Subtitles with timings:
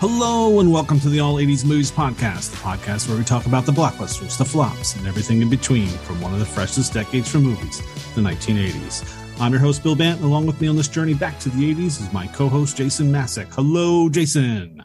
[0.00, 3.66] Hello and welcome to the All 80s Movies Podcast, the podcast where we talk about
[3.66, 7.36] the blockbusters, the flops, and everything in between from one of the freshest decades for
[7.36, 7.82] movies,
[8.14, 9.06] the 1980s.
[9.38, 11.74] I'm your host, Bill Bant, and along with me on this journey back to the
[11.74, 13.52] 80s is my co host, Jason Masek.
[13.52, 14.82] Hello, Jason.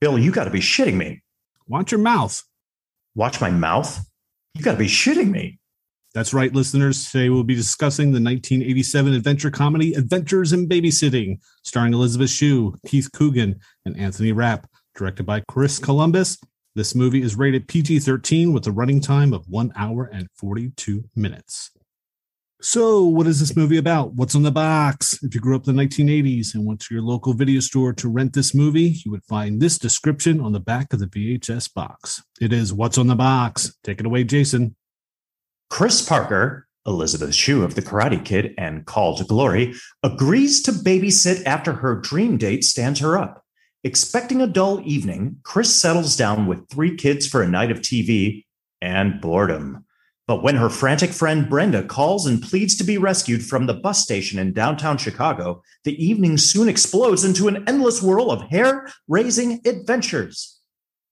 [0.00, 1.20] Bill, you got to be shitting me.
[1.66, 2.40] Watch your mouth.
[3.16, 4.08] Watch my mouth?
[4.54, 5.57] You got to be shitting me.
[6.14, 7.10] That's right, listeners.
[7.10, 13.10] Today we'll be discussing the 1987 adventure comedy Adventures in Babysitting, starring Elisabeth Shue, Keith
[13.12, 14.66] Coogan, and Anthony Rapp,
[14.96, 16.38] directed by Chris Columbus.
[16.74, 21.04] This movie is rated PG 13 with a running time of one hour and 42
[21.14, 21.72] minutes.
[22.60, 24.14] So, what is this movie about?
[24.14, 25.22] What's on the box?
[25.22, 28.08] If you grew up in the 1980s and went to your local video store to
[28.08, 32.22] rent this movie, you would find this description on the back of the VHS box.
[32.40, 33.76] It is What's on the Box.
[33.84, 34.74] Take it away, Jason.
[35.70, 41.44] Chris Parker, Elisabeth Shue of The Karate Kid and Call to Glory, agrees to babysit
[41.44, 43.44] after her dream date stands her up.
[43.84, 48.44] Expecting a dull evening, Chris settles down with three kids for a night of TV
[48.80, 49.84] and boredom.
[50.26, 54.02] But when her frantic friend Brenda calls and pleads to be rescued from the bus
[54.02, 59.60] station in downtown Chicago, the evening soon explodes into an endless whirl of hair raising
[59.66, 60.58] adventures.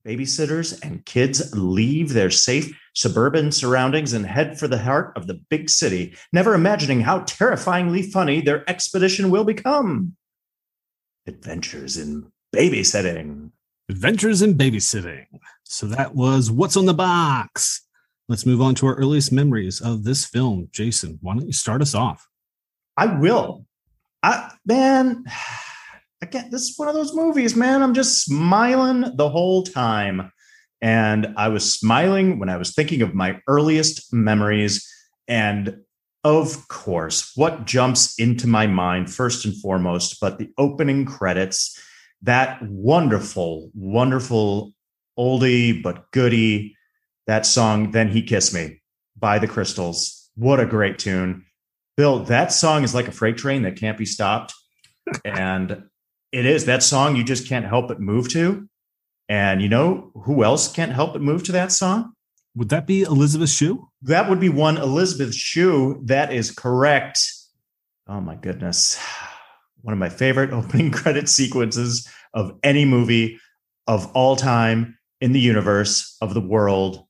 [0.05, 5.35] Babysitters and kids leave their safe suburban surroundings and head for the heart of the
[5.51, 10.17] big city, never imagining how terrifyingly funny their expedition will become.
[11.27, 13.51] Adventures in babysitting.
[13.91, 15.27] Adventures in babysitting.
[15.65, 17.83] So that was What's on the Box.
[18.29, 20.69] Let's move on to our earliest memories of this film.
[20.73, 22.27] Jason, why don't you start us off?
[22.97, 23.67] I will.
[24.23, 25.25] I man,
[26.23, 27.83] again, this is one of those movies, man.
[27.83, 30.33] I'm just smiling the whole time.
[30.81, 34.87] And I was smiling when I was thinking of my earliest memories.
[35.27, 35.79] And
[36.23, 41.81] of course, what jumps into my mind first and foremost, but the opening credits,
[42.23, 44.73] that wonderful, wonderful
[45.19, 46.77] oldie but goodie,
[47.27, 48.83] that song, Then He Kissed Me
[49.17, 50.31] by the Crystals.
[50.35, 51.45] What a great tune.
[51.97, 54.53] Bill, that song is like a freight train that can't be stopped.
[55.25, 55.85] and
[56.33, 58.69] it is that song you just can't help but move to.
[59.29, 62.13] And you know who else can't help but move to that song?
[62.55, 63.89] Would that be Elisabeth Shue?
[64.03, 66.01] That would be one Elisabeth Shue.
[66.05, 67.21] That is correct.
[68.09, 68.99] Oh my goodness.
[69.83, 73.39] One of my favorite opening credit sequences of any movie
[73.87, 77.05] of all time in the universe of the world.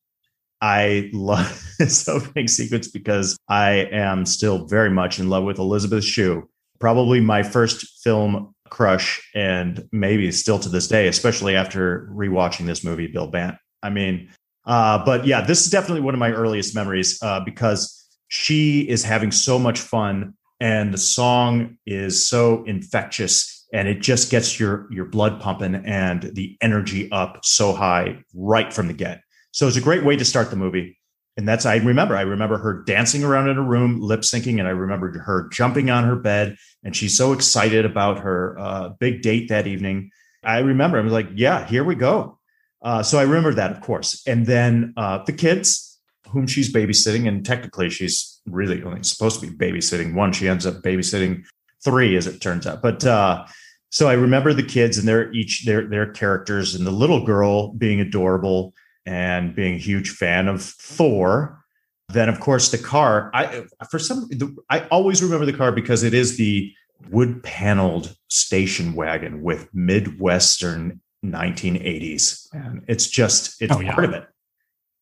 [0.61, 6.05] I love this opening sequence because I am still very much in love with Elisabeth
[6.05, 6.49] Shue.
[6.81, 12.85] Probably my first film crush and maybe still to this day, especially after rewatching this
[12.85, 13.57] movie, Bill Bant.
[13.83, 14.31] I mean,
[14.65, 19.05] uh, but yeah, this is definitely one of my earliest memories uh, because she is
[19.05, 24.87] having so much fun and the song is so infectious and it just gets your
[24.91, 29.21] your blood pumping and the energy up so high right from the get.
[29.53, 30.99] So it's a great way to start the movie
[31.37, 32.17] and that's I remember.
[32.17, 35.91] I remember her dancing around in a room, lip syncing, and I remember her jumping
[35.91, 40.11] on her bed, and she's so excited about her uh, big date that evening.
[40.43, 42.39] I remember I was like, "Yeah, here we go."
[42.83, 45.99] Uh, so I remember that, of course, and then uh, the kids,
[46.29, 50.33] whom she's babysitting, and technically she's really only supposed to be babysitting one.
[50.33, 51.45] She ends up babysitting
[51.85, 52.81] three, as it turns out.
[52.81, 53.45] But uh,
[53.91, 57.75] so I remember the kids and their each their their characters, and the little girl
[57.75, 58.73] being adorable
[59.07, 61.63] and being a huge fan of Thor.
[62.09, 63.31] Then, of course, the car.
[63.35, 64.29] I for some,
[64.71, 66.73] I always remember the car because it is the
[67.11, 72.49] wood paneled station wagon with Midwestern 1980s.
[72.53, 73.95] And it's just it's oh, yeah.
[73.95, 74.27] part of it.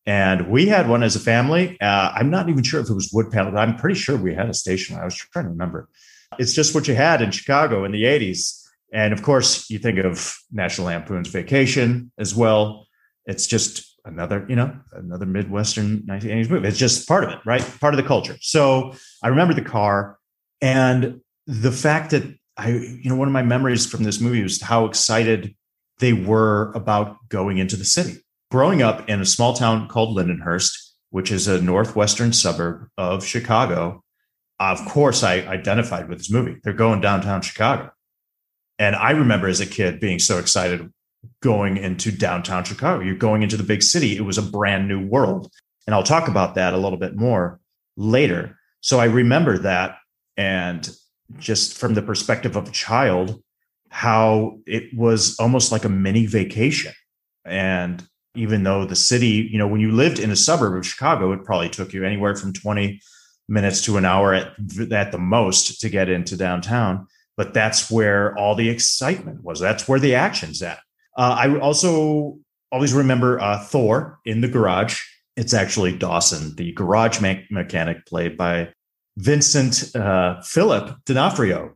[0.07, 1.79] And we had one as a family.
[1.81, 3.55] Uh, I'm not even sure if it was wood paneled.
[3.55, 4.97] I'm pretty sure we had a station.
[4.97, 5.89] I was trying to remember.
[6.37, 8.61] It's just what you had in Chicago in the 80s.
[8.93, 12.87] And of course, you think of National Lampoon's Vacation as well.
[13.25, 16.67] It's just another, you know, another Midwestern 1980s movie.
[16.67, 17.61] It's just part of it, right?
[17.79, 18.37] Part of the culture.
[18.41, 18.93] So
[19.23, 20.17] I remember the car
[20.61, 22.23] and the fact that
[22.57, 25.55] I, you know, one of my memories from this movie was how excited
[25.99, 28.21] they were about going into the city.
[28.51, 30.71] Growing up in a small town called Lindenhurst,
[31.09, 34.03] which is a northwestern suburb of Chicago,
[34.59, 36.57] of course, I identified with this movie.
[36.63, 37.91] They're going downtown Chicago.
[38.79, 40.89] And I remember as a kid being so excited
[41.41, 43.03] going into downtown Chicago.
[43.03, 44.15] You're going into the big city.
[44.15, 45.51] It was a brand new world.
[45.87, 47.59] And I'll talk about that a little bit more
[47.97, 48.57] later.
[48.81, 49.97] So I remember that.
[50.37, 50.89] And
[51.37, 53.41] just from the perspective of a child,
[53.89, 56.93] how it was almost like a mini vacation.
[57.45, 58.05] And
[58.35, 61.45] even though the city, you know, when you lived in a suburb of Chicago, it
[61.45, 62.99] probably took you anywhere from 20
[63.47, 64.53] minutes to an hour at,
[64.91, 67.07] at the most to get into downtown.
[67.37, 69.59] But that's where all the excitement was.
[69.59, 70.79] That's where the action's at.
[71.15, 72.37] Uh, I also
[72.71, 74.99] always remember uh, Thor in the garage.
[75.35, 78.69] It's actually Dawson, the garage me- mechanic, played by
[79.17, 81.75] Vincent uh, Philip D'Onofrio,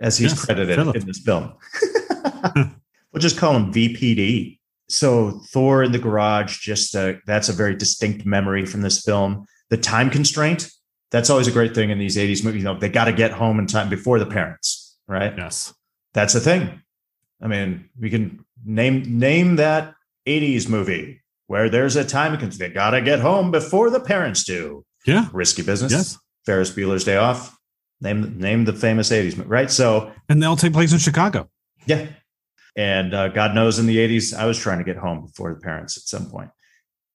[0.00, 1.54] as he's Yes, credited in this film.
[2.54, 4.58] we'll just call him VPD.
[4.88, 9.44] So Thor in the garage, just uh, that's a very distinct memory from this film.
[9.70, 10.70] The time constraint,
[11.10, 12.62] that's always a great thing in these 80s movies.
[12.62, 15.34] You know, they got to get home in time before the parents, right?
[15.36, 15.74] Yes.
[16.14, 16.82] That's a thing.
[17.42, 19.94] I mean, we can name name that
[20.26, 22.72] 80s movie where there's a time constraint.
[22.72, 24.84] They got to get home before the parents do.
[25.06, 25.28] Yeah.
[25.32, 25.92] Risky business.
[25.92, 26.18] Yes.
[26.44, 27.56] Ferris Bueller's Day Off.
[28.00, 29.70] Name name the famous 80s movie, right?
[29.70, 31.48] So And they all take place in Chicago.
[31.86, 32.06] yeah.
[32.76, 35.58] And uh, God knows in the 80s, I was trying to get home before the
[35.58, 36.50] parents at some point.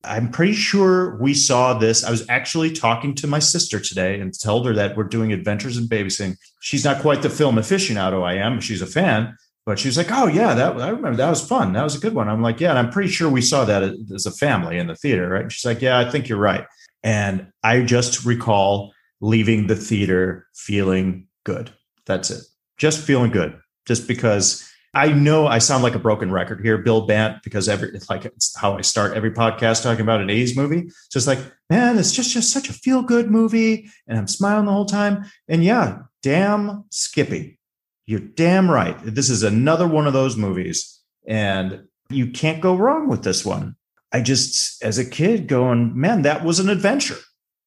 [0.04, 2.04] I'm pretty sure we saw this.
[2.04, 5.78] I was actually talking to my sister today and told her that we're doing Adventures
[5.78, 6.36] in Babysitting.
[6.60, 8.60] She's not quite the film aficionado I am.
[8.60, 11.74] She's a fan, but she was like, "Oh yeah, that I remember that was fun.
[11.74, 13.84] That was a good one." I'm like, "Yeah," and I'm pretty sure we saw that
[14.14, 15.44] as a family in the theater, right?
[15.44, 16.66] And she's like, "Yeah, I think you're right."
[17.04, 21.72] And I just recall leaving the theater feeling good.
[22.06, 22.44] That's it.
[22.78, 23.58] Just feeling good.
[23.86, 27.92] Just because I know I sound like a broken record here, Bill Bant, because every
[28.10, 30.82] like it's how I start every podcast talking about an 80s movie.
[30.82, 31.40] It's just like,
[31.70, 35.26] man, it's just just such a feel-good movie, and I'm smiling the whole time.
[35.48, 37.60] And yeah, damn Skippy.
[38.06, 38.98] You're damn right.
[39.04, 41.02] This is another one of those movies.
[41.26, 43.76] And you can't go wrong with this one.
[44.12, 47.18] I just, as a kid, going, man, that was an adventure.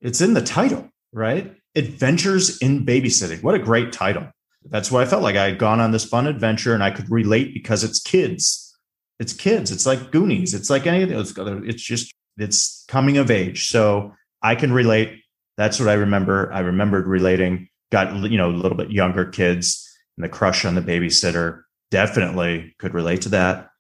[0.00, 1.56] It's in the title, right?
[1.75, 3.43] Adventures in Babysitting.
[3.43, 4.29] What a great title.
[4.69, 7.11] That's what I felt like I had gone on this fun adventure and I could
[7.11, 8.77] relate because it's kids.
[9.19, 9.71] It's kids.
[9.71, 10.55] It's like Goonies.
[10.55, 11.35] It's like any of those.
[11.37, 13.69] It's just, it's coming of age.
[13.69, 14.12] So
[14.43, 15.23] I can relate.
[15.56, 16.53] That's what I remember.
[16.53, 19.86] I remembered relating, got, you know, a little bit younger kids
[20.17, 21.63] and the crush on the babysitter.
[21.91, 23.71] Definitely could relate to that.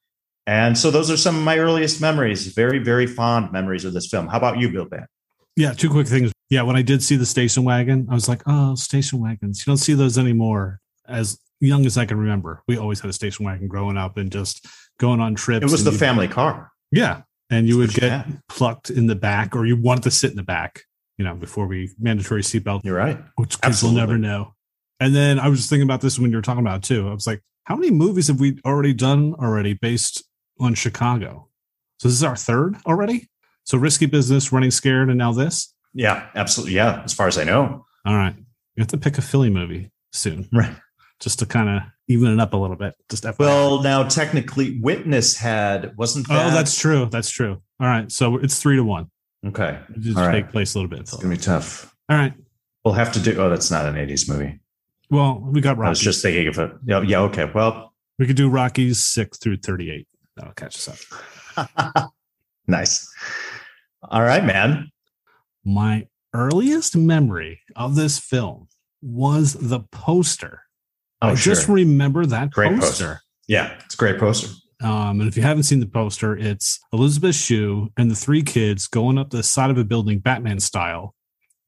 [0.46, 4.06] And so those are some of my earliest memories, very, very fond memories of this
[4.06, 4.28] film.
[4.28, 5.06] How about you, Bill Band?
[5.56, 6.32] Yeah, two quick things.
[6.50, 9.64] Yeah, when I did see the station wagon, I was like, oh, station wagons.
[9.66, 10.78] You don't see those anymore.
[11.08, 14.30] As young as I can remember, we always had a station wagon growing up and
[14.30, 14.64] just
[15.00, 15.64] going on trips.
[15.64, 16.70] It was the family car.
[16.92, 17.22] Yeah.
[17.50, 20.42] And you would get plucked in the back or you wanted to sit in the
[20.42, 20.82] back,
[21.16, 23.18] you know, before we mandatory seatbelt, you're right.
[23.36, 24.55] which kids will never know.
[25.00, 27.08] And then I was just thinking about this when you were talking about it too.
[27.08, 30.24] I was like, how many movies have we already done already based
[30.60, 31.48] on Chicago?
[31.98, 33.28] So this is our third already?
[33.64, 35.74] So risky business, running scared, and now this?
[35.92, 36.74] Yeah, absolutely.
[36.76, 37.84] Yeah, as far as I know.
[38.06, 38.34] All right.
[38.36, 40.74] You have to pick a Philly movie soon, Right.
[41.20, 42.94] just to kind of even it up a little bit.
[43.10, 43.38] Just FYI.
[43.38, 46.54] Well, now technically, Witness had wasn't oh, that?
[46.54, 47.06] that's true.
[47.10, 47.60] That's true.
[47.80, 48.10] All right.
[48.12, 49.10] So it's three to one.
[49.46, 49.80] okay.
[49.94, 50.42] It just All right.
[50.44, 51.00] take place a little bit.
[51.00, 51.92] It's gonna be tough.
[52.08, 52.32] All right.
[52.84, 53.36] We'll have to do.
[53.40, 54.60] Oh, that's not an '80s movie.
[55.10, 55.86] Well, we got Rocky.
[55.86, 56.70] I was just thinking of it.
[56.84, 57.02] Yeah.
[57.02, 57.20] Yeah.
[57.22, 57.50] Okay.
[57.54, 60.08] Well, we could do Rockies six through thirty-eight.
[60.36, 61.08] That'll catch us
[61.56, 62.12] up.
[62.66, 63.08] nice.
[64.02, 64.90] All right, man.
[65.64, 68.68] My earliest memory of this film
[69.02, 70.62] was the poster.
[71.22, 71.54] Oh, I sure.
[71.54, 72.86] just remember that Great poster.
[72.86, 73.20] poster.
[73.48, 74.48] yeah, it's a great poster.
[74.82, 78.86] Um, and if you haven't seen the poster, it's Elisabeth Shue and the three kids
[78.86, 81.14] going up the side of a building, Batman style.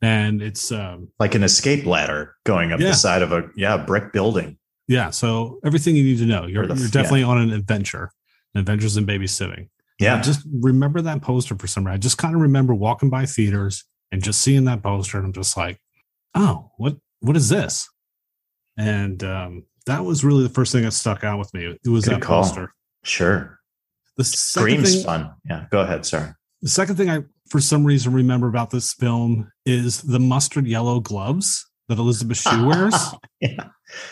[0.01, 2.89] And it's um, Like an escape ladder going up Yeah.
[2.89, 4.59] the side of a yeah brick building.
[4.87, 6.47] yeah, so everything you need to know.
[6.47, 6.91] You're, the- you're yeah.
[6.91, 8.11] definitely on an adventure,
[8.55, 9.69] adventures in babysitting.
[9.99, 10.21] Yeah.
[10.23, 11.95] just remember that poster for some reason.
[11.95, 15.33] I just kind of remember walking by theaters and just seeing that poster, and I'm
[15.33, 15.81] just like,
[16.35, 17.89] oh, what what is this?
[18.77, 21.77] And um, that was really the first thing that stuck out with me.
[21.85, 22.43] It was Good that call.
[22.45, 22.73] poster.
[23.03, 23.59] Sure.
[24.17, 25.33] The Scream's thing, fun.
[25.45, 25.67] Yeah.
[25.71, 26.07] Go ahead.
[26.07, 26.31] Sorry.
[26.63, 31.01] the second thing I, for some reason, remember about this film is the mustard yellow
[31.01, 32.95] gloves that Elisabeth Shue wears.
[33.41, 33.69] yeah.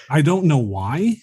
[0.09, 1.17] I don't know why.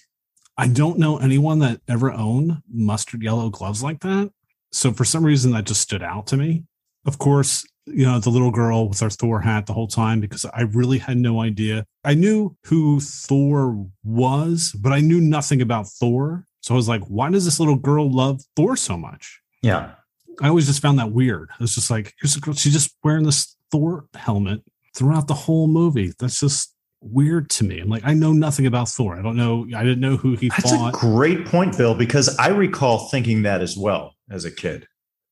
[0.56, 4.30] I don't know anyone that ever owned mustard yellow gloves like that.
[4.72, 6.64] So for some reason that just stood out to me.
[7.06, 10.44] Of course, you know, the little girl with her Thor hat the whole time because
[10.46, 11.84] I really had no idea.
[12.02, 16.46] I knew who Thor was, but I knew nothing about Thor.
[16.62, 19.40] So I was like, why does this little girl love Thor so much?
[19.60, 19.92] Yeah.
[20.40, 21.50] I always just found that weird.
[21.60, 24.62] It's just like, here's a girl, she's just wearing this Thor helmet
[24.96, 26.12] throughout the whole movie.
[26.18, 27.80] That's just weird to me.
[27.80, 29.16] I'm like, I know nothing about Thor.
[29.16, 29.66] I don't know.
[29.76, 30.94] I didn't know who he That's fought.
[30.94, 34.86] a great point, Bill, because I recall thinking that as well as a kid.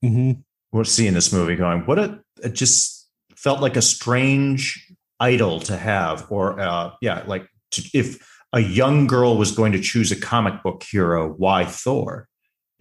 [0.05, 0.43] Mhm.
[0.73, 5.77] We're seeing this movie going, what a, it just felt like a strange idol to
[5.77, 8.19] have, or uh, yeah, like to, if
[8.53, 12.29] a young girl was going to choose a comic book hero, why Thor?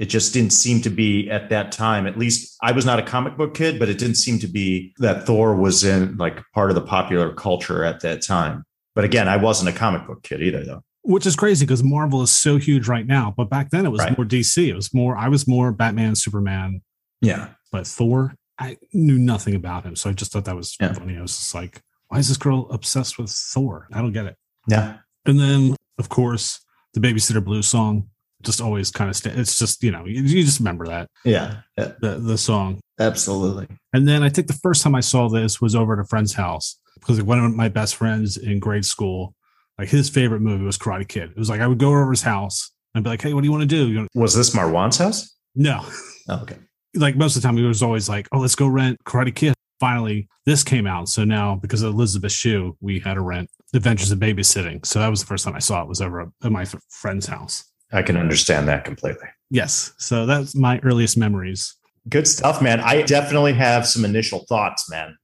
[0.02, 2.08] It just didn't seem to be at that time.
[2.08, 4.94] At least I was not a comic book kid, but it didn't seem to be
[4.98, 8.64] that Thor was in like part of the popular culture at that time.
[8.96, 10.82] But again, I wasn't a comic book kid either, though.
[11.04, 13.34] which is crazy because Marvel is so huge right now.
[13.36, 14.18] But back then it was Right.
[14.18, 14.70] more DC.
[14.70, 15.16] It was more.
[15.18, 16.82] I was more Batman, Superman,
[17.22, 17.50] Yeah.
[17.72, 18.36] but Thor.
[18.60, 20.94] I knew nothing about him, so I just thought that was Yeah.
[20.94, 21.18] funny.
[21.18, 23.88] I was just like, why is this girl obsessed with Thor?
[23.94, 24.36] I don't get it.
[24.68, 24.98] Yeah.
[25.26, 26.60] And then, of course,
[26.94, 28.10] the Babysitter Blue song
[28.44, 29.16] just always kind of.
[29.16, 31.58] Sta- it's just you know you, you just remember that Yeah.
[31.78, 32.80] yeah, the the song.
[33.00, 33.68] Absolutely.
[33.94, 36.34] And then I think the first time I saw this was over at a friend's
[36.34, 39.34] house because one of my best friends in grade school,
[39.80, 41.32] like his favorite movie was Karate Kid.
[41.32, 43.48] It was like I would go over his house and be like, "Hey, what do
[43.48, 45.36] you want to do?" You know, Was this Marwan's house?
[45.56, 45.84] no,
[46.30, 46.58] Oh, okay.
[46.96, 49.54] like most of the time, it was always like, "Oh, let's go rent Karate Kid."
[49.80, 54.12] Finally, this came out, so now because of Elisabeth Shue, we had to rent Adventures
[54.12, 54.86] in Babysitting.
[54.86, 55.88] So that was the first time I saw it.
[55.88, 57.64] Was over at my f- friend's house.
[57.92, 59.28] I can understand that completely.
[59.50, 61.76] Yes, so that's my earliest memories.
[62.10, 62.80] Good stuff, man.
[62.80, 65.18] I definitely have some initial thoughts, man,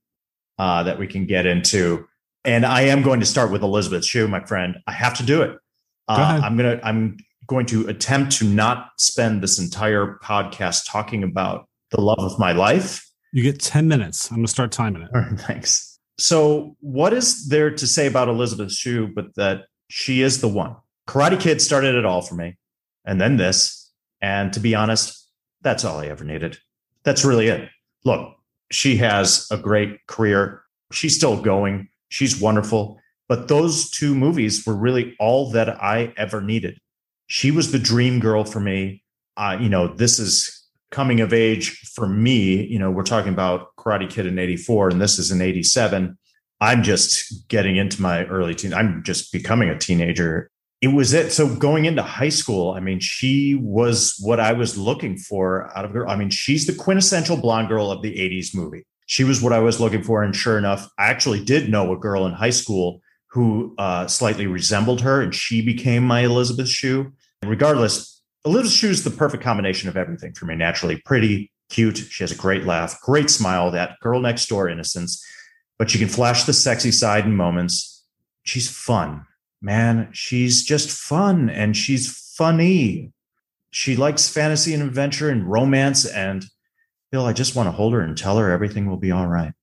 [0.59, 2.07] uh, that we can get into.
[2.43, 4.77] And I am going to start with Elisabeth Shue, my friend.
[4.85, 5.57] I have to do it.
[6.07, 6.41] Uh, ahead.
[6.43, 6.79] I'm gonna.
[6.83, 12.37] I'm going to attempt to not spend this entire podcast talking about the love of
[12.37, 13.09] my life.
[13.31, 14.29] You get ten minutes.
[14.29, 15.09] I'm gonna start timing it.
[15.13, 15.99] All right, Thanks.
[16.19, 20.75] So, what is there to say about Elisabeth Shue but that she is the one?
[21.07, 22.57] Karate Kid started it all for me,
[23.05, 23.91] and then this.
[24.21, 25.29] And to be honest,
[25.61, 26.57] that's all I ever needed.
[27.03, 27.69] That's really it.
[28.03, 28.35] Look,
[28.71, 30.63] she has a great career.
[30.91, 31.89] She's still going.
[32.09, 32.99] She's wonderful.
[33.27, 36.79] But those two movies were really all that I ever needed.
[37.27, 39.03] She was the dream girl for me.
[39.35, 42.65] Uh, you know, this is coming of age for me.
[42.65, 46.17] You know, we're talking about Karate Kid in 84, and this is in 87.
[46.59, 48.73] I'm just getting into my early teen.
[48.73, 50.49] I'm just becoming a teenager.
[50.81, 51.31] It was it.
[51.31, 55.85] So going into high school, I mean, she was what I was looking for out
[55.85, 56.07] of her.
[56.07, 58.85] I mean, she's the quintessential blonde girl of the 80s movie.
[59.07, 60.21] She was what I was looking for.
[60.21, 63.01] And sure enough, I actually did know a girl in high school
[63.37, 67.11] who uh, slightly resembled her, and she became my Elisabeth Shue.
[67.45, 70.55] Regardless, Elisabeth Shue is the perfect combination of everything for me.
[70.55, 71.97] Naturally pretty, cute.
[71.97, 75.23] She has a great laugh, great smile, that girl next door innocence,
[75.77, 78.05] but she can flash the sexy side in moments.
[78.43, 79.26] She's fun,
[79.61, 80.09] man.
[80.11, 83.11] She's just fun and she's funny.
[83.71, 86.05] She likes fantasy and adventure and romance.
[86.05, 86.45] And
[87.11, 89.53] Bill, I just want to hold her and tell her everything will be all right.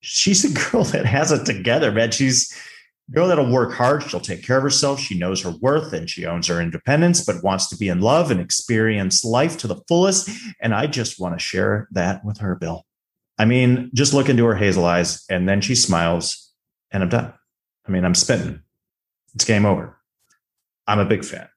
[0.00, 2.10] She's a girl that has it together, man.
[2.10, 2.54] She's
[3.08, 4.02] a girl that'll work hard.
[4.02, 5.00] She'll take care of herself.
[5.00, 8.30] She knows her worth and she owns her independence, but wants to be in love
[8.30, 10.30] and experience life to the fullest.
[10.60, 12.84] And I just want to share that with her, Bill.
[13.38, 16.52] I mean, just look into her hazel eyes and then she smiles
[16.90, 17.32] and I'm done.
[17.86, 18.60] I mean, I'm spitting.
[19.34, 19.98] It's game over.
[20.86, 21.48] I'm a big fan.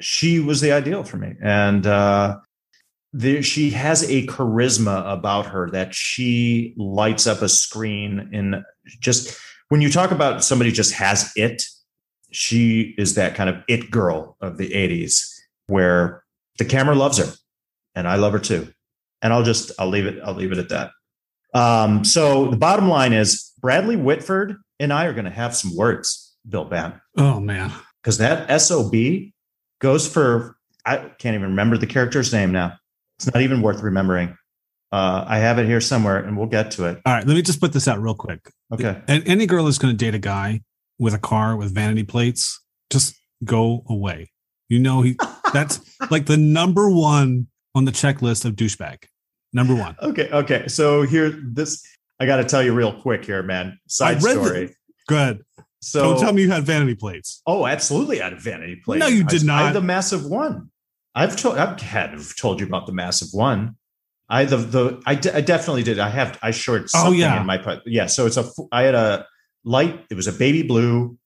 [0.00, 1.34] She was the ideal for me.
[1.42, 2.38] And uh,
[3.12, 8.64] there, she has a charisma about her that she lights up a screen in
[9.00, 11.64] just when you talk about somebody just has it,
[12.30, 15.24] she is that kind of it girl of the 80s
[15.66, 16.24] where
[16.58, 17.32] the camera loves her
[17.94, 18.68] and I love her too.
[19.22, 20.90] And I'll just I'll leave it I'll leave it at that.
[21.54, 25.74] Um, so the bottom line is Bradley Whitford and I are going to have some
[25.76, 28.94] words, Bill Ban, Oh man, because that SOB
[29.80, 32.74] goes for I can't even remember the character's name now.
[33.18, 34.36] It's not even worth remembering.
[34.90, 37.00] Uh, I have it here somewhere, and we'll get to it.
[37.04, 37.26] all right.
[37.26, 38.50] Let me just put this out real quick.
[38.72, 38.98] Okay.
[39.06, 40.62] And any girl is going to date a guy
[40.98, 42.58] with a car with vanity plates,
[42.90, 43.14] just
[43.44, 44.30] go away.
[44.68, 45.16] You know he.
[45.52, 49.04] That's like the number one on the checklist of douchebag.
[49.52, 49.96] Number one.
[50.00, 50.28] Okay.
[50.30, 50.68] Okay.
[50.68, 51.82] So here, this
[52.20, 53.78] I got to tell you real quick here, man.
[53.88, 54.74] Side story.
[55.06, 55.42] Good.
[55.80, 57.40] So Don't tell me you had vanity plates.
[57.46, 58.20] Oh, absolutely.
[58.20, 58.98] I had a vanity plate.
[58.98, 59.64] No, you did I, I not.
[59.66, 60.70] had the massive one.
[61.14, 63.76] I've told I've had told you about the massive one.
[64.28, 65.98] I the the I, I definitely did.
[65.98, 67.40] I have I short Oh, something yeah.
[67.40, 67.82] in my put.
[67.86, 68.06] Yeah.
[68.06, 69.26] So it's a I had a
[69.64, 70.04] light.
[70.10, 71.16] It was a baby blue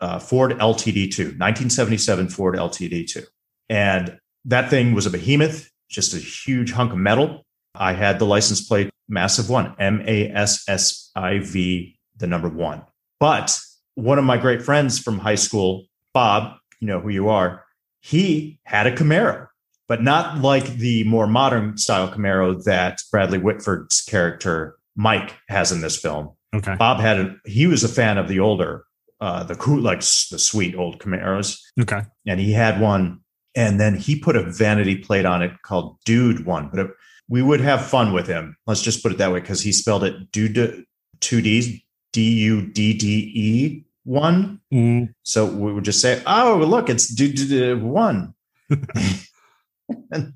[0.00, 3.24] uh, Ford LTD two, 1977 Ford LTD two,
[3.68, 7.44] and that thing was a behemoth, just a huge hunk of metal.
[7.74, 12.48] I had the license plate massive one, M A S S I V, the number
[12.48, 12.82] one.
[13.20, 13.58] But
[14.00, 17.64] one of my great friends from high school, Bob, you know who you are,
[18.00, 19.46] he had a Camaro,
[19.88, 25.80] but not like the more modern style Camaro that Bradley Whitford's character Mike has in
[25.80, 26.30] this film.
[26.54, 26.74] Okay.
[26.76, 28.84] Bob had a, he was a fan of the older,
[29.20, 32.00] uh, the cool, like the sweet old Camaros, Okay.
[32.26, 33.20] and he had one,
[33.54, 36.90] and then he put a vanity plate on it called Dude One, but it,
[37.28, 38.56] we would have fun with him.
[38.66, 40.84] Let's just put it that way because he spelled it Dude
[41.20, 41.80] two D's
[42.12, 44.60] D U D D E one.
[44.72, 48.34] Mm, So we would just say, "Oh, look, it's do, do, do, one."
[50.10, 50.32] and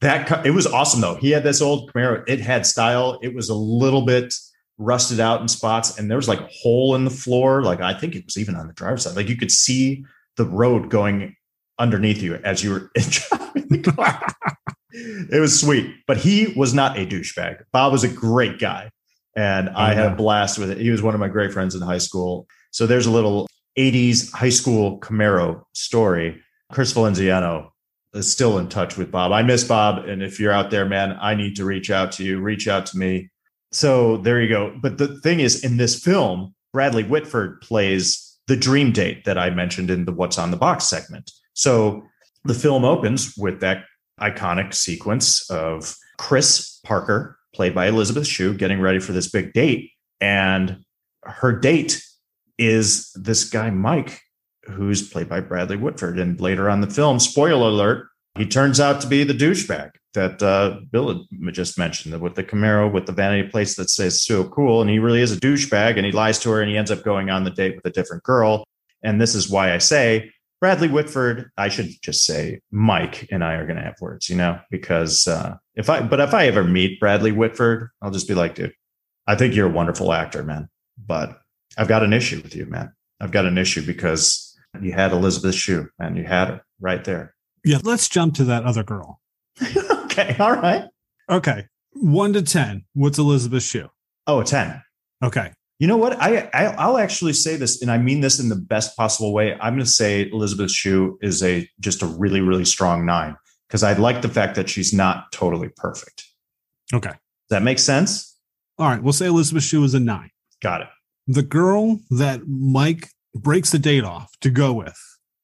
[0.00, 1.16] that it was awesome though.
[1.16, 2.22] He had this old Camaro.
[2.28, 3.18] It had style.
[3.22, 4.34] It was a little bit
[4.78, 7.62] rusted out in spots, and there was like a hole in the floor.
[7.62, 9.16] Like I think it was even on the driver's side.
[9.16, 10.04] Like you could see
[10.36, 11.34] the road going
[11.78, 14.34] underneath you as you were driving the car.
[14.92, 17.62] it was sweet, but he was not a douchebag.
[17.72, 18.90] Bob was a great guy,
[19.36, 20.78] and I had a blast with it.
[20.78, 22.46] He was one of my great friends in high school.
[22.70, 23.48] So there's a little
[23.78, 26.40] 80s high school Camaro story.
[26.72, 27.70] Chris Valenziano
[28.14, 29.32] is still in touch with Bob.
[29.32, 30.06] I miss Bob.
[30.06, 32.40] And if you're out there, man, I need to reach out to you.
[32.40, 33.30] Reach out to me.
[33.72, 34.76] So there you go.
[34.80, 39.50] But the thing is, in this film, Bradley Whitford plays the dream date that I
[39.50, 41.30] mentioned in the What's on the Box segment.
[41.52, 42.02] So
[42.44, 43.84] the film opens with that
[44.20, 49.90] iconic sequence of Chris Parker, played by Elisabeth Shue, getting ready for this big date.
[50.20, 50.82] And
[51.24, 52.02] her date
[52.58, 54.20] is this guy, Mike,
[54.64, 56.18] who's played by Bradley Whitford.
[56.18, 60.42] And later on the film, spoiler alert, he turns out to be the douchebag that
[60.42, 64.80] uh, Bill just mentioned with the Camaro with the vanity plates that says so cool.
[64.80, 67.02] And he really is a douchebag and he lies to her and he ends up
[67.02, 68.64] going on the date with a different girl.
[69.02, 73.54] And this is why I say Bradley Whitford, I should just say Mike and I
[73.54, 76.64] are going to have words, you know, because uh, if I, but if I ever
[76.64, 78.74] meet Bradley Whitford, I'll just be like, dude,
[79.26, 80.68] I think you're a wonderful actor, man.
[80.96, 81.40] But
[81.78, 82.92] I've got an issue with you, man.
[83.20, 87.34] I've got an issue because you had Elisabeth Shue and you had her right there.
[87.64, 89.20] Yeah, let's jump to that other girl.
[90.04, 90.84] okay, all right.
[91.30, 92.84] Okay, one to 10.
[92.94, 93.88] What's Elisabeth Shue?
[94.26, 94.82] Oh, a 10.
[95.22, 95.52] Okay.
[95.78, 96.20] You know what?
[96.20, 99.54] I, I will actually say this, and I mean this in the best possible way.
[99.54, 103.36] I'm going to say Elisabeth Shue is a just a really really strong nine
[103.68, 106.24] because I like the fact that she's not totally perfect.
[106.92, 107.10] Okay.
[107.10, 107.18] Does
[107.50, 108.36] that make sense?
[108.76, 109.00] All right.
[109.00, 110.30] We'll say Elisabeth Shue is a nine.
[110.60, 110.88] Got it.
[111.28, 114.98] The girl that Mike breaks the date off to go with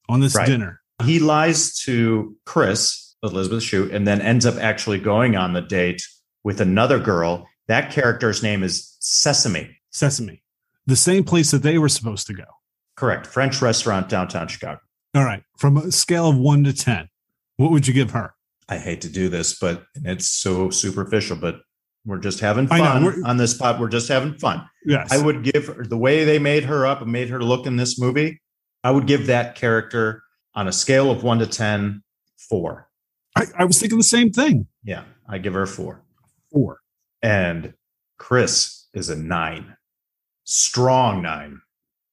[0.08, 0.46] on this right.
[0.46, 0.80] dinner.
[1.04, 6.02] He lies to Chris, Elisabeth Shue, and then ends up actually going on the date
[6.42, 7.46] with another girl.
[7.68, 9.76] That character's name is Sesame.
[9.90, 10.42] Sesame.
[10.86, 12.44] The same place that they were supposed to go.
[12.96, 13.26] Correct.
[13.26, 14.80] French restaurant downtown Chicago.
[15.14, 15.42] All right.
[15.58, 17.08] From a scale of one to 10,
[17.56, 18.34] what would you give her?
[18.68, 21.60] I hate to do this, but it's so superficial, but
[22.06, 23.80] we're just having fun on this spot.
[23.80, 24.68] We're just having fun.
[24.84, 25.10] Yes.
[25.10, 27.76] I would give her the way they made her up and made her look in
[27.76, 28.40] this movie.
[28.82, 30.22] I would give that character
[30.54, 32.02] on a scale of one to 10,
[32.36, 32.88] four.
[33.36, 34.66] I, I was thinking the same thing.
[34.82, 35.04] Yeah.
[35.26, 36.04] I give her a four.
[36.52, 36.80] Four.
[37.22, 37.72] And
[38.18, 39.76] Chris is a nine.
[40.44, 41.62] Strong nine.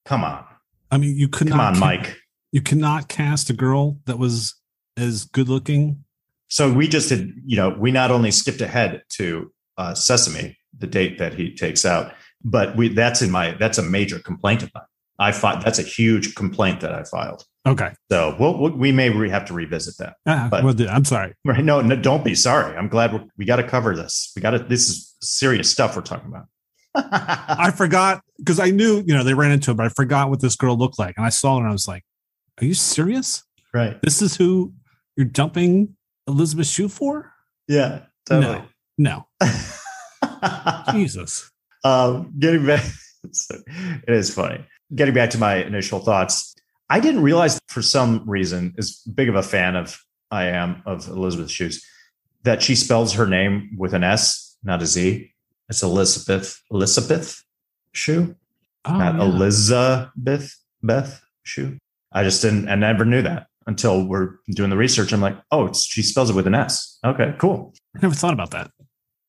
[0.06, 0.46] Come on.
[0.90, 2.18] I mean, you could Come on, Mike.
[2.52, 4.56] You cannot cast a girl that was
[4.98, 6.04] as good looking.
[6.48, 9.52] So we just did, you know, we not only skipped ahead to
[9.82, 12.14] uh, Sesame, the date that he takes out.
[12.44, 14.84] But we that's in my that's a major complaint of mine.
[15.20, 17.46] I filed that's a huge complaint that I filed.
[17.68, 17.92] Okay.
[18.12, 20.16] So we'll, we'll we may re- have to revisit that.
[20.26, 21.34] Uh, but, well, I'm sorry.
[21.46, 21.64] Right?
[21.64, 22.76] No, no, don't be sorry.
[22.76, 24.32] I'm glad we we got to cover this.
[24.36, 24.60] We got to.
[24.60, 26.48] This is serious stuff we're talking about.
[26.96, 30.42] I forgot because I knew you know they ran into it, but I forgot what
[30.42, 32.04] this girl looked like, and I saw her and I was like,
[32.60, 33.44] "Are you serious?
[33.74, 34.02] Right?
[34.02, 34.74] This is who
[35.16, 35.96] you're dumping
[36.28, 37.32] Elisabeth Shue for?"
[37.68, 38.58] Yeah, totally.
[38.58, 38.66] No.
[39.02, 39.26] No.
[40.92, 41.50] Jesus.
[41.84, 42.86] Um, getting back,
[43.24, 44.64] it is funny.
[44.94, 46.54] Getting back to my initial thoughts,
[46.88, 51.08] I didn't realize for some reason, as big of a fan of I am of
[51.08, 51.84] Elisabeth Shue's,
[52.44, 55.34] that she spells her name with an S, not a Z.
[55.68, 57.44] It's Elizabeth Elisabeth
[57.94, 58.36] Shue,
[58.86, 59.22] oh, not yeah.
[59.22, 61.80] Elizabeth Beth Shue.
[62.12, 65.12] I just didn't, I never knew that until we're doing the research.
[65.12, 67.00] I'm like, oh, she spells it with an S.
[67.04, 67.74] Okay, cool.
[67.96, 68.70] I never thought about that.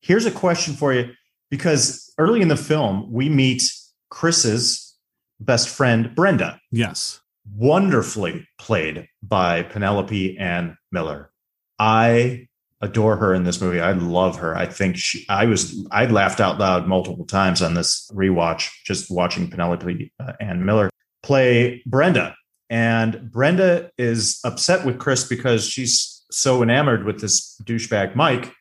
[0.02, 1.12] Here's a question for you
[1.48, 3.62] because early in the film, we meet
[4.10, 4.96] Chris's
[5.40, 6.60] best friend, Brenda.
[6.72, 7.20] Yes.
[7.56, 11.30] Wonderfully played by Penelope Ann Miller.
[11.78, 12.48] I
[12.80, 13.80] adore her in this movie.
[13.80, 14.56] I love her.
[14.56, 19.08] I think she, I was, I laughed out loud multiple times on this rewatch, just
[19.08, 20.90] watching Penelope uh, Ann Miller
[21.22, 22.34] play Brenda.
[22.70, 28.52] And Brenda is upset with Chris because she's so enamored with this douchebag Mike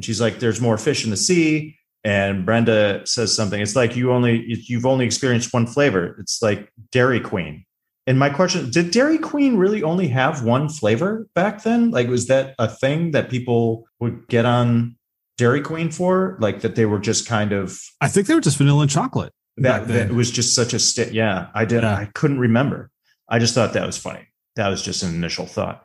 [0.00, 3.60] and she's like, "There's more fish in the sea." And Brenda says something.
[3.60, 6.16] It's like you only you've only experienced one flavor.
[6.18, 7.66] It's like Dairy Queen.
[8.06, 11.90] And my question: Did Dairy Queen really only have one flavor back then?
[11.90, 14.96] Like, was that a thing that people would get on
[15.36, 16.38] Dairy Queen for?
[16.40, 17.78] Like that they were just kind of?
[18.00, 19.34] I think they were just vanilla and chocolate.
[19.58, 21.48] That, that was just such a st- yeah.
[21.52, 21.82] I did.
[21.82, 21.94] Yeah.
[21.94, 22.90] I couldn't remember.
[23.28, 24.26] I just thought that was funny.
[24.56, 25.84] That was just an initial thought.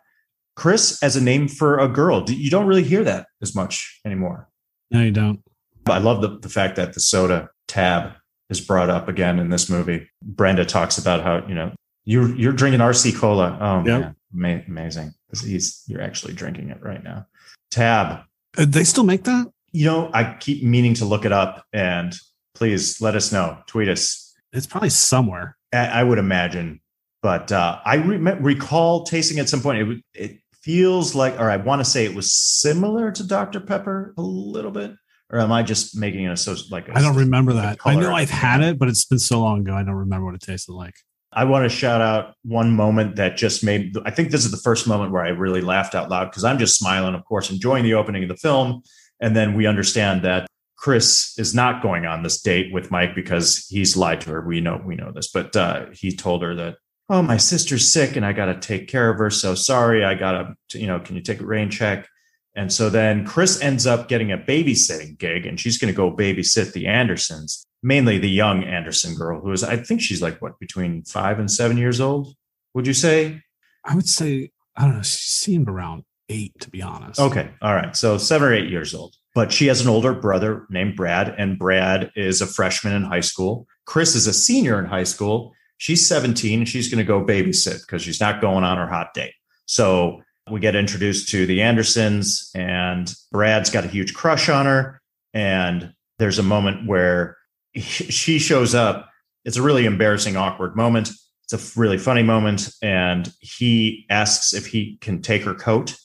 [0.56, 2.24] Chris as a name for a girl.
[2.30, 4.50] You don't really hear that as much anymore.
[4.92, 5.42] No, you don't.
[5.88, 8.14] I love the, the fact that the soda tab
[8.50, 10.10] is brought up again in this movie.
[10.22, 11.74] Brenda talks about how, you know,
[12.06, 13.58] you're, you're drinking RC Cola.
[13.60, 14.16] Oh, yep.
[14.32, 14.64] man.
[14.68, 15.14] amazing.
[15.44, 17.26] He's, you're actually drinking it right now.
[17.72, 18.22] Tab.
[18.58, 19.48] Uh, they still make that?
[19.72, 22.16] You know, I keep meaning to look it up and
[22.54, 23.58] please let us know.
[23.68, 24.34] Tweet us.
[24.54, 25.58] It's probably somewhere.
[25.74, 26.80] I, I would imagine
[27.22, 29.90] But uh, I re- recall tasting at some point.
[29.90, 34.14] It, it feels like, or I want to say it was similar to Dr Pepper
[34.18, 34.96] a little bit.
[35.32, 36.88] Or am I just making it so like?
[36.96, 37.80] I don't remember that.
[37.84, 39.74] I know I've had it, but it's been so long ago.
[39.74, 40.94] I don't remember what it tasted like.
[41.34, 43.98] I want to shout out one moment that just made.
[44.06, 46.60] I think this is the first moment where I really laughed out loud because I'm
[46.60, 48.84] just smiling, of course, enjoying the opening of the film,
[49.20, 50.48] and then we understand that
[50.78, 54.42] Chris is not going on this date with Mike because he's lied to her.
[54.46, 56.76] We know we know this, but uh, he told her that,
[57.10, 59.30] oh, my sister's sick and I got to take care of her.
[59.30, 62.08] So sorry, I got to, you know, can you take a rain check?
[62.56, 66.10] And so then Chris ends up getting a babysitting gig, and she's going to go
[66.10, 70.58] babysit the Andersons, mainly the young Anderson girl, who is, I think she's like what
[70.58, 72.34] between five and seven years old.
[72.74, 73.42] Would you say?
[73.84, 75.04] I would say I don't know.
[75.04, 77.20] She seemed around eight, to be honest.
[77.20, 79.16] Okay, all right, so seven or eight years old.
[79.34, 83.22] But she has an older brother named Brad, and Brad is a freshman in high
[83.22, 83.68] school.
[83.86, 85.54] Chris is a senior in high school.
[85.78, 89.14] She's 17 and she's going to go babysit because she's not going on her hot
[89.14, 89.34] date.
[89.66, 95.02] So we get introduced to the Andersons, and Brad's got a huge crush on her.
[95.34, 97.38] And there's a moment where
[97.76, 99.10] she shows up.
[99.44, 101.12] It's a really embarrassing, awkward moment.
[101.44, 102.70] It's a really funny moment.
[102.82, 105.96] And he asks if he can take her coat.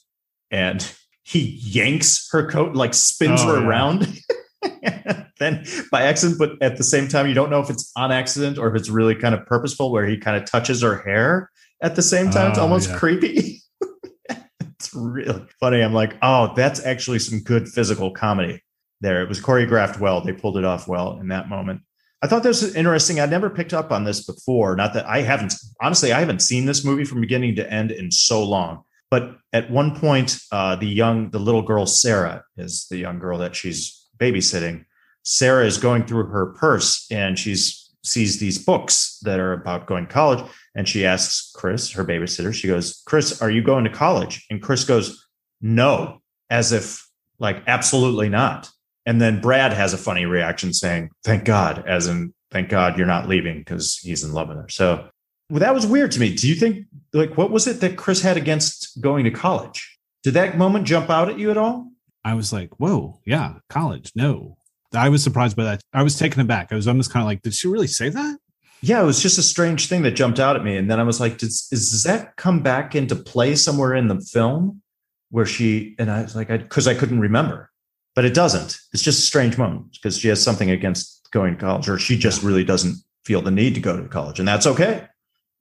[0.51, 0.87] And
[1.23, 3.67] he yanks her coat, like spins oh, her yeah.
[3.67, 4.19] around.
[5.39, 8.59] then by accident, but at the same time, you don't know if it's on accident
[8.59, 11.51] or if it's really kind of purposeful, where he kind of touches her hair
[11.83, 12.47] at the same time.
[12.47, 12.99] Oh, it's almost yeah.
[12.99, 13.63] creepy.
[14.61, 15.81] it's really funny.
[15.81, 18.63] I'm like, oh, that's actually some good physical comedy
[19.01, 19.23] there.
[19.23, 20.21] It was choreographed well.
[20.21, 21.83] They pulled it off well in that moment.
[22.23, 23.19] I thought this was interesting.
[23.19, 24.77] I'd never picked up on this before.
[24.77, 28.11] Not that I haven't, honestly, I haven't seen this movie from beginning to end in
[28.11, 28.83] so long.
[29.11, 33.39] But at one point, uh, the young, the little girl Sarah is the young girl
[33.39, 34.85] that she's babysitting.
[35.23, 40.07] Sarah is going through her purse and she's sees these books that are about going
[40.07, 43.91] to college, and she asks Chris, her babysitter, she goes, "Chris, are you going to
[43.91, 45.27] college?" And Chris goes,
[45.61, 47.07] "No," as if
[47.39, 48.71] like absolutely not.
[49.07, 53.07] And then Brad has a funny reaction saying, "Thank God," as in "Thank God you're
[53.07, 55.09] not leaving because he's in love with her." So
[55.51, 56.35] well, that was weird to me.
[56.35, 59.99] Do you think like what was it that Chris had against going to college?
[60.23, 61.90] Did that moment jump out at you at all?
[62.25, 64.13] I was like, whoa, yeah, college.
[64.15, 64.57] No.
[64.95, 65.83] I was surprised by that.
[65.93, 66.73] I was taken aback.
[66.73, 68.39] I was almost kind of like, did she really say that?
[68.83, 70.77] Yeah, it was just a strange thing that jumped out at me.
[70.77, 74.21] And then I was like, does, does that come back into play somewhere in the
[74.21, 74.83] film
[75.31, 77.71] where she, and I was like, because I, I couldn't remember,
[78.15, 78.79] but it doesn't.
[78.93, 82.19] It's just a strange moment because she has something against going to college or she
[82.19, 84.39] just really doesn't feel the need to go to college.
[84.39, 85.07] And that's okay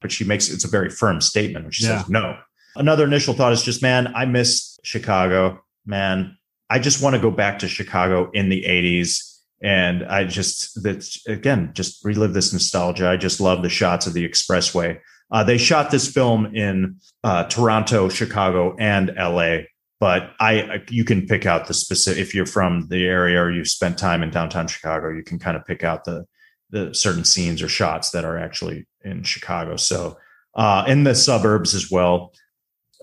[0.01, 1.99] but she makes it's a very firm statement when she yeah.
[1.99, 2.37] says no.
[2.75, 5.61] Another initial thought is just, man, I miss Chicago.
[5.85, 6.37] Man,
[6.69, 9.25] I just want to go back to Chicago in the 80s.
[9.61, 13.09] And I just that again, just relive this nostalgia.
[13.09, 14.99] I just love the shots of the expressway.
[15.31, 19.63] Uh, they shot this film in uh, Toronto, Chicago, and LA.
[19.99, 22.21] But I, you can pick out the specific.
[22.21, 25.57] If you're from the area or you've spent time in downtown Chicago, you can kind
[25.57, 26.25] of pick out the
[26.69, 29.75] the certain scenes or shots that are actually in Chicago.
[29.75, 30.17] So
[30.55, 32.33] uh, in the suburbs as well.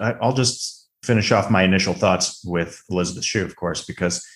[0.00, 0.75] I'll just
[1.06, 4.26] finish off my initial thoughts with Elisabeth Shue, of course, because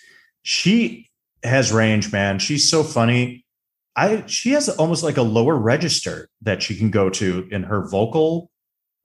[0.42, 1.09] she
[1.42, 2.38] has range, man.
[2.38, 3.44] She's so funny.
[3.96, 7.88] I she has almost like a lower register that she can go to in her
[7.88, 8.50] vocal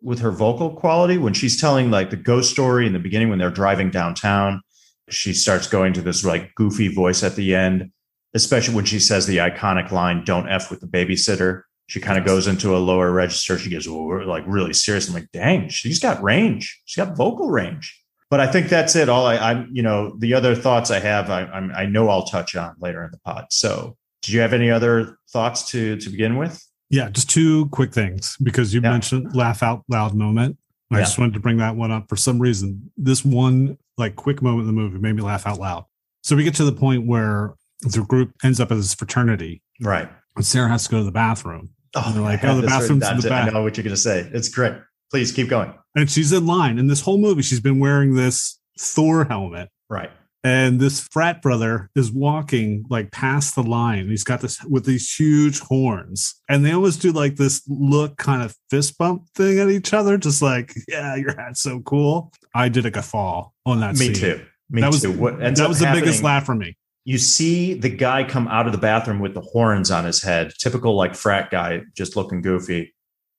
[0.01, 3.39] with her vocal quality when she's telling like the ghost story in the beginning when
[3.39, 4.61] they're driving downtown.
[5.09, 7.91] She starts going to this like goofy voice at the end
[8.35, 11.63] especially when she says the iconic line, don't F with the babysitter.
[11.87, 13.59] She kind of goes into a lower register.
[13.59, 15.07] She gets like really serious.
[15.07, 16.81] I'm like, dang, she's got range.
[16.85, 18.01] She's got vocal range.
[18.29, 19.07] But I think that's it.
[19.07, 22.25] All I, am you know, the other thoughts I have, I, I'm, I know I'll
[22.25, 23.45] touch on later in the pod.
[23.51, 26.65] So, did you have any other thoughts to to begin with?
[26.89, 28.91] Yeah, just two quick things because you yeah.
[28.91, 30.57] mentioned laugh out loud moment.
[30.91, 31.03] I yeah.
[31.03, 32.91] just wanted to bring that one up for some reason.
[32.97, 35.85] This one like quick moment in the movie made me laugh out loud.
[36.23, 39.61] So we get to the point where the group ends up as a fraternity.
[39.81, 40.09] Right.
[40.35, 41.69] And Sarah has to go to the bathroom.
[41.95, 43.47] Oh, and they're like, oh, the bathroom's in the back.
[43.47, 44.29] I know what you're going to say.
[44.33, 44.73] It's great.
[45.11, 45.73] Please keep going.
[45.95, 46.77] And she's in line.
[46.77, 49.69] And this whole movie, she's been wearing this Thor helmet.
[49.89, 50.11] Right.
[50.43, 54.09] And this frat brother is walking like past the line.
[54.09, 56.35] He's got this with these huge horns.
[56.49, 60.17] And they always do like this look kind of fist bump thing at each other,
[60.17, 62.31] just like, yeah, your hat's so cool.
[62.53, 63.93] I did a guffaw on that.
[63.93, 64.13] Me scene.
[64.13, 64.45] too.
[64.69, 65.09] Me that too.
[65.09, 68.65] Was, what that was the biggest laugh for me you see the guy come out
[68.65, 72.41] of the bathroom with the horns on his head, typical like frat guy, just looking
[72.41, 72.93] goofy.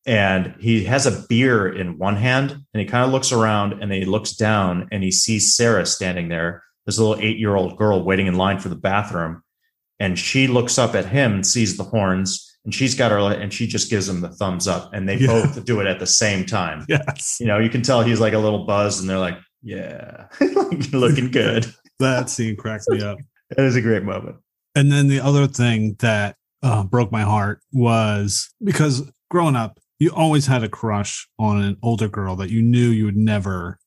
[0.06, 3.92] And he has a beer in one hand and he kind of looks around and
[3.92, 8.04] he looks down and he sees Sarah standing there, this little eight year old girl
[8.04, 9.42] waiting in line for the bathroom.
[9.98, 13.52] And she looks up at him and sees the horns and she's got her and
[13.52, 15.26] she just gives him the thumbs up and they Yeah.
[15.26, 17.38] both do it at the same time Yes.
[17.40, 20.26] you know you can tell he's like a little buzzed and they're like yeah
[20.92, 21.66] looking good
[21.98, 23.18] That scene cracked me up.
[23.50, 24.36] It was a great moment
[24.74, 30.10] And then the other thing that uh, broke my heart was because growing up, you
[30.10, 33.78] always had a crush on an older girl that you knew you would never,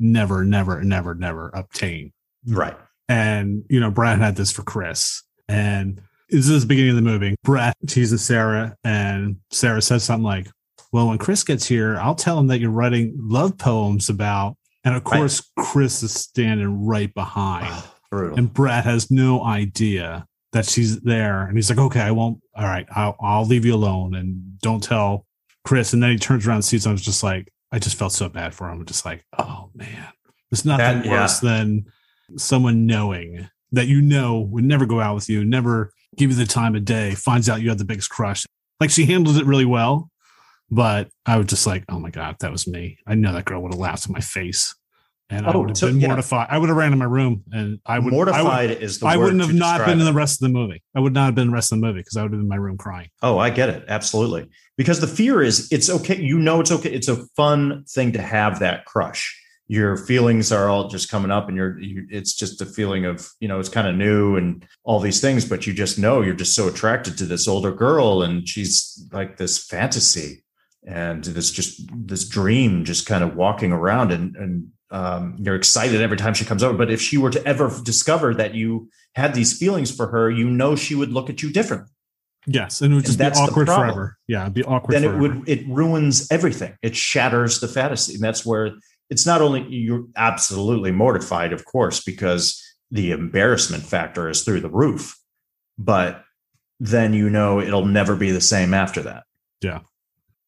[0.00, 2.12] never, never, never, never obtain.
[2.46, 2.76] right
[3.08, 5.22] And, you know, Brad had this for Chris.
[5.48, 6.00] And
[6.30, 7.34] this is the beginning of the movie.
[7.42, 10.48] Brad teases Sarah, and Sarah says something like,
[10.92, 14.56] Well, when Chris gets here, I'll tell him that you're writing love poems about.
[14.84, 15.18] And of Right.
[15.18, 17.82] course, Chris is standing right behind.
[18.10, 21.42] Brutal And Brett has no idea that she's there.
[21.42, 22.40] And he's like, okay, I won't.
[22.56, 25.26] All right, I'll, I'll leave you alone and don't tell
[25.64, 25.92] Chris.
[25.92, 26.90] And then he turns around and sees him.
[26.90, 28.84] I was just like, I just felt so bad for him.
[28.86, 30.08] Just like, oh man,
[30.50, 31.12] there's nothing That- yeah.
[31.22, 31.84] worse than
[32.36, 36.46] someone knowing that you know would never go out with you, never give you the
[36.46, 38.46] time of day, finds out you had the biggest crush.
[38.80, 40.10] Like she handles it really well.
[40.70, 42.98] But I was just like, oh my God, that was me.
[43.06, 44.74] I know that girl would have laughed in my face.
[45.30, 46.08] And I Oh, would have so- been yeah.
[46.08, 46.46] mortified.
[46.50, 49.06] I would have ran in my room and I would I would, mortified is the
[49.06, 50.82] I wouldn't have not been in the rest of the movie.
[50.96, 52.38] I would not have been in the rest of the movie because I would have
[52.38, 53.08] been in my room crying.
[53.22, 53.84] Oh, I get it.
[53.88, 54.48] Absolutely.
[54.78, 56.16] Because the fear is it's okay.
[56.18, 56.90] You know, it's okay.
[56.90, 59.38] It's a fun thing to have that crush.
[59.70, 63.28] Your feelings are all just coming up and you're, you, it's just a feeling of,
[63.38, 66.32] you know, it's kind of new and all these things, but you just know you're
[66.34, 70.42] just so attracted to this older girl and she's like this fantasy
[70.86, 76.00] and this just this dream just kind of walking around and, and, um, you're excited
[76.00, 76.76] every time she comes over.
[76.76, 80.48] But if she were to ever discover that you had these feelings for her, you
[80.48, 81.88] know, she would look at you different.
[82.46, 84.16] Yes, and it would And just be awkward forever.
[84.26, 84.94] Yeah, it'd be awkward.
[84.94, 88.70] then it would it ruins everything it shatters the fantasy and that's where
[89.10, 94.70] it's not only you're absolutely mortified of course because the embarrassment factor is through the
[94.70, 95.18] roof
[95.76, 96.22] but
[96.80, 99.24] then you know it'll never be the same after that
[99.60, 99.80] Yeah.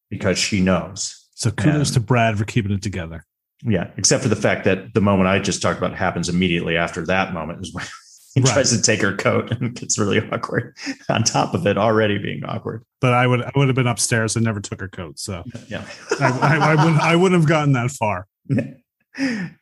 [0.09, 3.25] because she knows So kudos and- to Brad for keeping it together.
[3.63, 7.05] Yeah except for the fact that the moment i just talked about happens immediately after
[7.05, 7.85] that moment is when
[8.33, 8.53] he Right.
[8.53, 10.75] tries to take her coat and it gets really awkward
[11.09, 14.35] on top of it already being awkward But I would I would have been upstairs
[14.37, 15.19] and never took her coat.
[15.19, 15.85] So yeah
[16.19, 18.27] I, I, I wouldn't I wouldn't have gotten that far.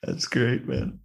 [0.03, 0.99] that's great man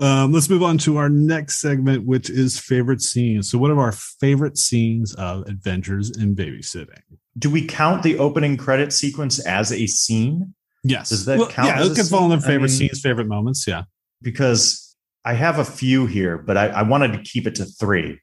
[0.00, 3.48] Um, let's move on to our next segment, which is favorite scenes.
[3.50, 7.02] So, what are our favorite scenes of Adventures in Babysitting?
[7.38, 10.54] do we count the opening credit sequence as a scene?
[10.84, 12.44] Yes, Does that count Yeah, it can fall under scene?
[12.44, 13.66] I favorite mean- scenes, favorite moments.
[13.66, 13.84] Yeah,
[14.20, 18.18] Because I have a few here, but I, I wanted to keep it to three.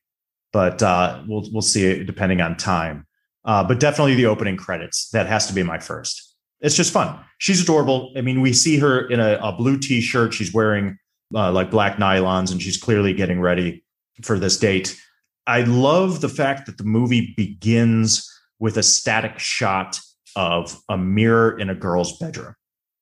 [0.52, 3.06] But uh, we'll we'll see it depending on time.
[3.46, 5.10] Uh, but definitely the opening credits.
[5.12, 6.36] That has to be my first.
[6.60, 7.20] It's just fun.
[7.38, 8.12] She's adorable.
[8.18, 10.34] I mean, we see her in a, a blue t-shirt.
[10.34, 10.98] She's wearing
[11.34, 13.86] uh, like black nylons, and she's clearly getting ready
[14.24, 15.00] for this date.
[15.48, 18.28] I love the fact that the movie begins
[18.60, 20.00] with a static shot
[20.36, 22.56] of a mirror in a girl's bedroom,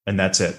[0.05, 0.57] and that's it.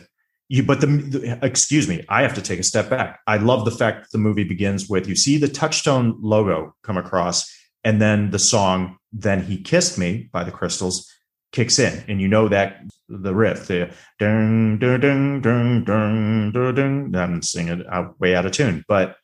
[0.49, 3.21] You, but the, the excuse me, I have to take a step back.
[3.27, 6.97] I love the fact that the movie begins with you see the Touchstone logo come
[6.97, 7.51] across,
[7.85, 11.13] and then the song "Then He Kissed Me" by the Crystals
[11.53, 16.75] kicks in, and you know that the riff, the dun dun dun dun dun dun
[17.11, 17.15] dun.
[17.15, 19.17] I'm singing it out, way out of tune, but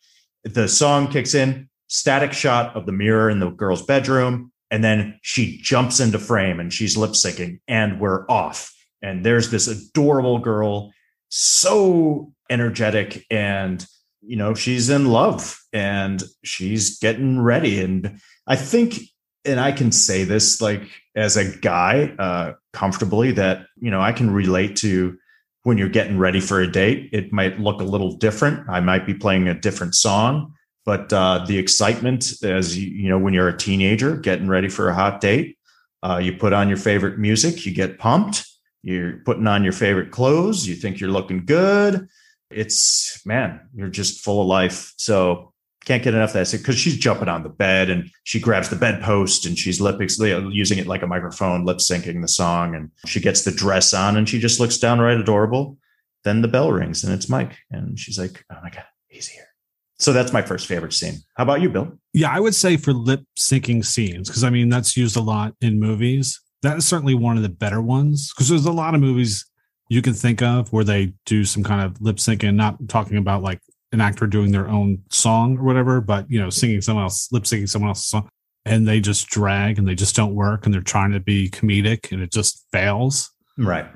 [0.44, 1.68] the song kicks in.
[1.86, 6.58] Static shot of the mirror in the girl's bedroom, and then she jumps into frame
[6.58, 8.74] and she's lip syncing, and we're off.
[9.00, 10.92] And there's this adorable girl,
[11.28, 13.86] so energetic, and
[14.20, 17.80] you know she's in love, and she's getting ready.
[17.80, 18.98] And I think,
[19.44, 20.82] and I can say this like
[21.14, 25.16] as a guy uh, comfortably that you know I can relate to
[25.62, 27.10] when you're getting ready for a date.
[27.12, 28.68] It might look a little different.
[28.68, 30.52] I might be playing a different song,
[30.84, 34.88] but uh, the excitement as you, you know when you're a teenager getting ready for
[34.88, 35.58] a hot date,
[36.02, 38.46] uh, you put on your favorite music, you get pumped.
[38.82, 40.68] You're putting on your favorite clothes.
[40.68, 42.06] You think you're looking good.
[42.50, 44.92] It's man, you're just full of life.
[44.98, 48.70] So can't get enough of that because she's jumping on the bed and she grabs
[48.70, 52.74] the bedpost and she's lip using it like a microphone, lip syncing the song.
[52.74, 55.78] And she gets the dress on and she just looks downright adorable.
[56.24, 57.56] Then the bell rings and it's Mike.
[57.70, 59.53] And she's like, oh my God, he's here.
[59.98, 61.14] So that's my first favorite scene.
[61.36, 61.98] How about you, Bill?
[62.12, 65.54] yeah, I would say for lip syncing scenes because I mean that's used a lot
[65.60, 66.40] in movies.
[66.62, 69.44] That is certainly one of the better ones because there's a lot of movies
[69.90, 73.42] you can think of where they do some kind of lip syncing, not talking about
[73.42, 73.60] like
[73.92, 77.44] an actor doing their own song or whatever, but you know, singing someone else, lip
[77.44, 78.28] syncing someone else's song,
[78.64, 82.10] and they just drag and they just don't work and they're trying to be comedic
[82.12, 83.30] and it just fails.
[83.58, 83.86] Right.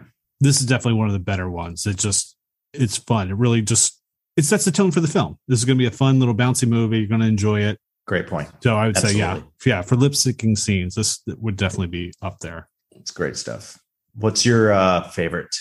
[0.41, 1.87] This is definitely one of the better ones.
[1.87, 2.37] It just
[2.75, 3.31] it's fun.
[3.31, 3.98] It really just
[4.39, 5.37] it sets the tone for the film.
[5.49, 6.99] This is going to be a fun little bouncy movie.
[6.99, 7.81] You're going to enjoy it.
[8.07, 8.49] Great point.
[8.63, 12.39] So I would say, yeah, yeah, for lip syncing scenes, this would definitely be up
[12.39, 12.69] there.
[12.93, 13.81] It's great stuff.
[14.15, 15.57] What's your uh, favorite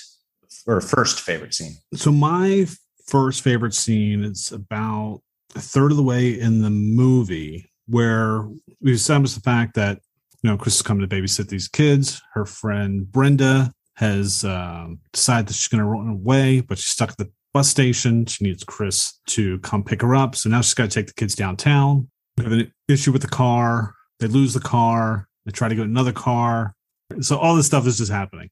[0.67, 1.73] or first favorite scene?
[1.95, 2.67] So my
[3.07, 5.21] first favorite scene is about
[5.55, 8.47] a third of the way in the movie where
[8.79, 9.99] we establish the fact that
[10.43, 12.21] you know Chris is coming to babysit these kids.
[12.33, 17.09] Her friend Brenda has um, decided that she's going to run away, but she's stuck
[17.09, 18.24] at the bus station.
[18.28, 20.36] She needs Chris to come pick her up.
[20.36, 22.08] So now she's got to take the kids downtown.
[22.38, 23.96] We have an issue with the car.
[24.20, 25.28] They lose the car.
[25.43, 26.76] They try to get another car.
[27.22, 28.52] So all this stuff is just happening.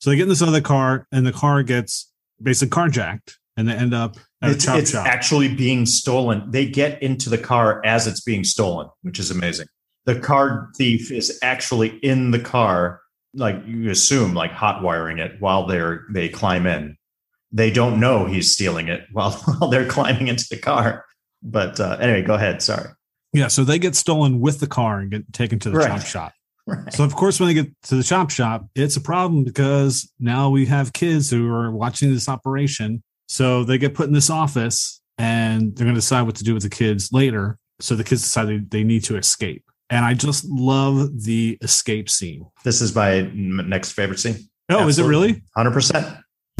[0.00, 2.10] So they get in this other car, and the car gets
[2.42, 5.06] basically carjacked, and they end up at It's, a chop it's shop.
[5.06, 6.50] actually being stolen.
[6.50, 9.66] They get into the car as it's being stolen, which is amazing.
[10.06, 13.00] The car thief is actually in the car,
[13.32, 16.96] like you assume, like hot wiring it while they're they climb in.
[17.52, 21.04] They don't know he's stealing it while while they're climbing into the car.
[21.42, 22.62] But uh, anyway, go ahead.
[22.62, 22.90] Sorry.
[23.32, 25.88] yeah, so they get stolen with the car and get taken to the Right.
[25.88, 26.32] chop shop.
[26.66, 26.92] Right.
[26.92, 30.50] So of course, when they get to the chop shop, it's a problem because now
[30.50, 33.02] we have kids who are watching this operation.
[33.28, 36.52] So they get put in this office, and they're going to decide what to do
[36.54, 37.58] with the kids later.
[37.80, 42.46] So the kids decide they, need to escape, and I just love the escape scene.
[42.62, 44.36] This is my next favorite scene.
[44.68, 45.42] Oh, is it really?
[45.56, 46.06] Hundred percent.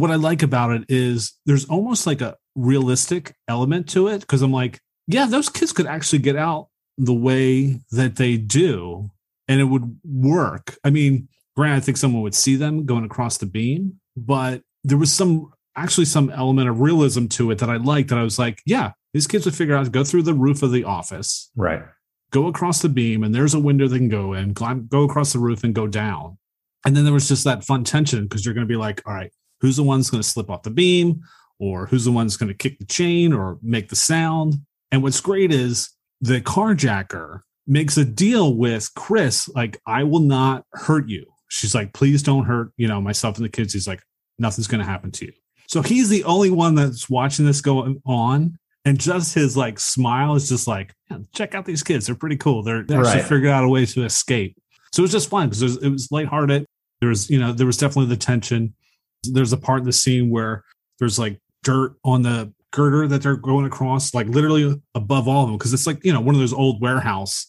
[0.00, 4.42] What I like about it is there's almost like a realistic element to it because
[4.42, 9.10] I'm like, yeah, those kids could actually get out the way that they do
[9.48, 10.76] and it would work.
[10.84, 14.98] I mean, granted, I think someone would see them going across the beam, but there
[14.98, 18.38] was some actually some element of realism to it that I liked that I was
[18.38, 21.50] like, yeah, these kids would figure out to go through the roof of the office,
[21.56, 21.82] Right.
[22.30, 25.32] go across the beam, and there's a window they can go in, climb, go across
[25.32, 26.38] the roof and go down.
[26.84, 29.14] And then there was just that fun tension because you're going to be like, all
[29.14, 31.22] right, who's the one's going to slip off the beam
[31.58, 34.54] or who's the one's going to kick the chain or make the sound.
[34.90, 40.64] And what's great is the carjacker makes a deal with Chris, like, I will not
[40.72, 41.26] hurt you.
[41.48, 43.72] She's like, please don't hurt, you know, myself and the kids.
[43.72, 44.02] He's like,
[44.38, 45.32] nothing's going to happen to you.
[45.68, 48.56] So he's the only one that's watching this going on.
[48.84, 52.06] And just his like smile is just like, "Yeah, check out these kids.
[52.06, 52.62] They're pretty cool.
[52.62, 53.24] They're they actually Right.
[53.24, 54.56] figured out a way to escape.
[54.90, 56.64] So it was just fun because it was lighthearted.
[57.00, 58.74] There was, you know, there was definitely the tension.
[59.24, 60.64] There's a part in the scene where
[60.98, 65.48] there's like dirt on the girder that they're going across, like literally above all of
[65.50, 67.46] them, because it's like you know one of those old warehouse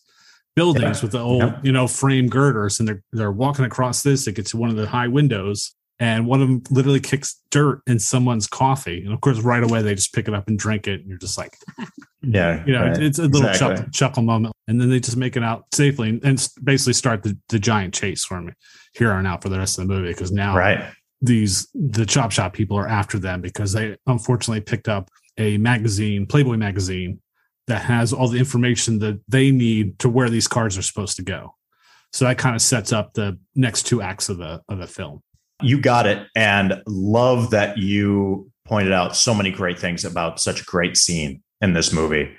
[0.56, 1.02] buildings Yeah.
[1.04, 4.26] with the old you know frame girders, and they're they're walking across this.
[4.26, 7.82] They get to one of the high windows, and one of them literally kicks dirt
[7.88, 10.88] in someone's coffee, and of course right away they just pick it up and drink
[10.88, 11.54] it, and you're just like,
[12.22, 12.64] Yeah.
[12.66, 13.02] you know, right.
[13.02, 13.78] it's a little Exactly.
[13.78, 17.24] chuckle, chuckle moment, and then they just make it out safely and, and basically start
[17.24, 18.52] the, the giant chase for me
[18.94, 20.84] here on out for the rest of the movie because now Right.
[21.22, 26.26] These the chop shop people are after them because they unfortunately picked up a magazine,
[26.26, 27.22] Playboy magazine,
[27.68, 31.24] that has all the information that they need to where these cars are supposed to
[31.24, 31.56] go.
[32.12, 35.22] So that kind of sets up the next two acts of the of the film.
[35.62, 36.28] You got it.
[36.36, 41.44] And love that you pointed out so many great things about such a great scene
[41.62, 42.36] in this movie.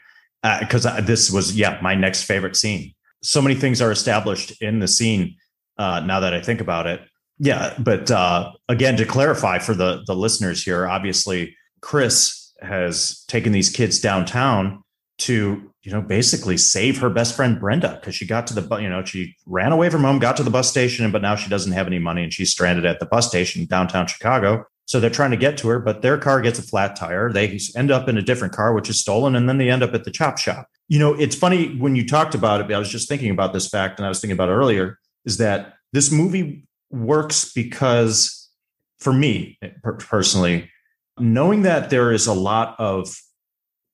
[0.60, 2.92] Because this was, yeah, my next favorite scene.
[3.22, 5.36] So many things are established in the scene
[5.78, 7.00] uh, now that I think about it.
[7.42, 7.74] Yeah.
[7.76, 13.68] But uh, again, to clarify for the, the listeners here, obviously, Chris has taken these
[13.68, 14.84] kids downtown
[15.18, 18.88] to you know basically save her best friend Brenda because she got to the you
[18.88, 21.72] know she ran away from home got to the bus station but now she doesn't
[21.72, 25.32] have any money and she's stranded at the bus station downtown Chicago so they're trying
[25.32, 28.16] to get to her but their car gets a flat tire they end up in
[28.16, 30.66] a different car which is stolen and then they end up at the chop shop
[30.88, 33.68] you know it's funny when you talked about it I was just thinking about this
[33.68, 38.50] fact and I was thinking about earlier is that this movie works because
[38.98, 39.58] for me
[39.98, 40.70] personally
[41.18, 43.16] knowing that there is a lot of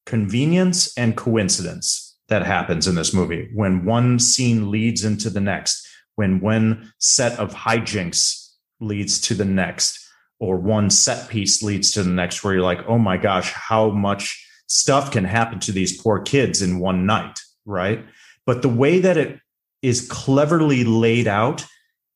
[0.07, 5.87] convenience and coincidence that happens in this movie when one scene leads into the next
[6.17, 9.99] when one set of hijinks leads to the next
[10.41, 13.91] or one set piece leads to the next where you're like oh my gosh how
[13.91, 18.05] much stuff can happen to these poor kids in one night right?
[18.47, 19.39] But the way that it
[19.83, 21.65] is cleverly laid out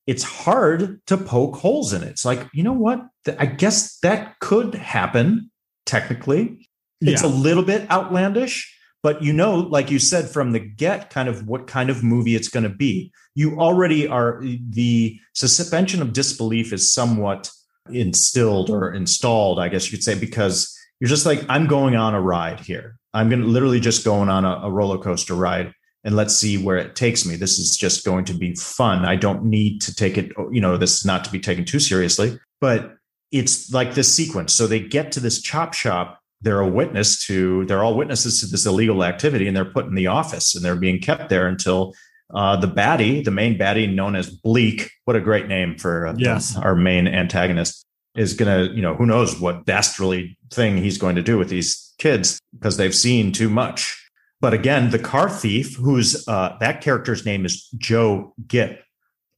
[0.07, 2.09] it's hard to poke holes in it.
[2.09, 3.07] It's like you know what?
[3.39, 5.51] I guess that could happen
[5.87, 6.69] technically.
[7.01, 11.29] It's a little bit outlandish but you know like you said from the get kind
[11.29, 13.13] of what kind of movie it's going to be.
[13.35, 17.51] You already are the suspension of disbelief is somewhat
[17.91, 22.15] instilled or installed i guess you could say because you're just like i'm going on
[22.15, 22.97] a ride here.
[23.15, 25.73] I'm going to literally just going on a, a roller coaster ride
[26.05, 27.37] and let's see where it takes me.
[27.37, 29.05] This is just going to be fun.
[29.05, 31.81] I don't need to take it you know this is not to be taken too
[31.81, 32.95] seriously but
[33.33, 34.55] it's like this sequence.
[34.55, 36.19] So they get to this chop shop.
[36.43, 39.95] They're a witness to they're all witnesses to this illegal activity and they're put in
[39.95, 41.95] the office and they're being kept there until
[42.35, 46.15] uh, the baddie the main baddie known as bleak what a great name for uh,
[46.17, 46.57] Yes.
[46.57, 47.85] our main antagonist
[48.17, 51.93] is gonna you know who knows what dastardly thing he's going to do with these
[51.99, 54.02] kids because they've seen too much
[54.43, 58.83] but again the car thief who's uh, that character's name is joe gipp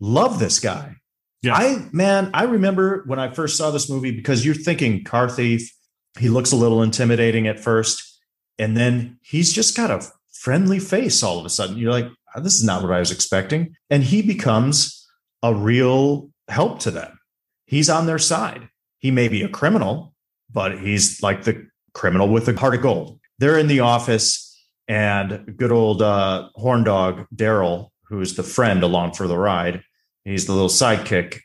[0.01, 0.97] love this guy
[1.45, 1.57] Yes.
[1.59, 5.71] I man, I remember when I first saw this movie because you're thinking car thief.
[6.19, 8.19] He looks a little intimidating at first,
[8.59, 11.77] and then he's just got a friendly face all of a sudden.
[11.77, 15.07] You're like, "Oh, this is not what I was expecting, and he becomes
[15.43, 17.19] a real help to them.
[17.67, 18.71] He's on their side.
[18.97, 20.15] He may be a criminal,
[20.51, 23.21] but he's like the criminal with a heart of gold.
[23.39, 24.44] They're in the office,
[24.89, 29.83] and good old uh, horn dog Daryl, who's the friend along for the ride,
[30.25, 31.41] he's the little sidekick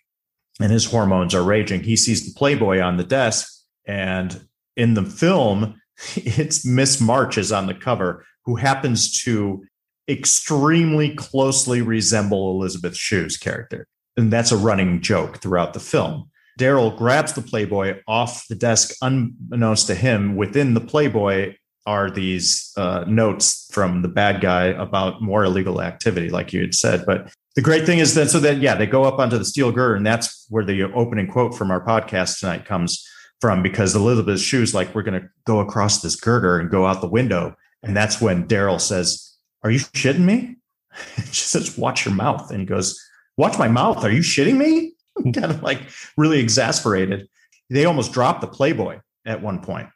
[0.60, 1.82] and his hormones are raging.
[1.82, 3.48] He sees the playboy on the desk
[3.86, 5.80] and in the film
[6.16, 9.64] it's miss march is on the cover who happens to
[10.10, 13.88] extremely closely resemble Elisabeth Shue's character.
[14.18, 16.30] And that's a running joke throughout the film.
[16.60, 21.56] Daryl grabs the playboy off the desk unbeknownst to him within the playboy
[21.90, 26.76] are these uh, notes from the bad guy about more illegal activity like you had
[26.76, 27.04] said.
[27.04, 29.72] But the great thing is that so that yeah they go up onto the steel
[29.72, 33.04] girder and that's where the opening quote from our podcast tonight comes
[33.42, 37.02] from because Elisabeth Shue's like we're going to go across this girder and go out
[37.02, 40.58] the window and that's when daryl says are you shitting me?
[41.32, 43.04] She says watch your mouth and he goes
[43.36, 44.04] watch my mouth?
[44.04, 44.94] Are you shitting me?
[45.34, 47.28] Kind of like really exasperated.
[47.72, 49.90] They almost dropped the playboy at one point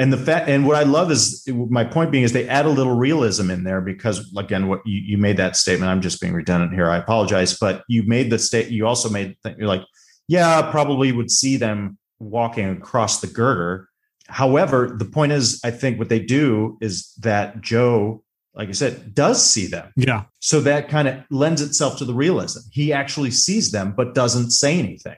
[0.00, 2.70] and the fact and what i love is my point being is they add a
[2.70, 6.32] little realism in there because again what you, you made that statement i'm just being
[6.32, 9.82] redundant here i apologize but you made the state you also made you're like
[10.26, 13.88] yeah probably would see them walking across the girder.
[14.28, 18.22] However the point is i think what they do is that joe
[18.54, 19.92] like i said does see them.
[19.96, 20.24] Yeah.
[20.40, 22.60] so that kind of lends itself to the realism.
[22.72, 25.16] He actually sees them but doesn't say anything.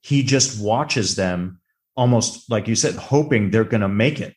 [0.00, 1.60] He just watches them
[1.96, 4.34] almost like you said hoping they're going to make it.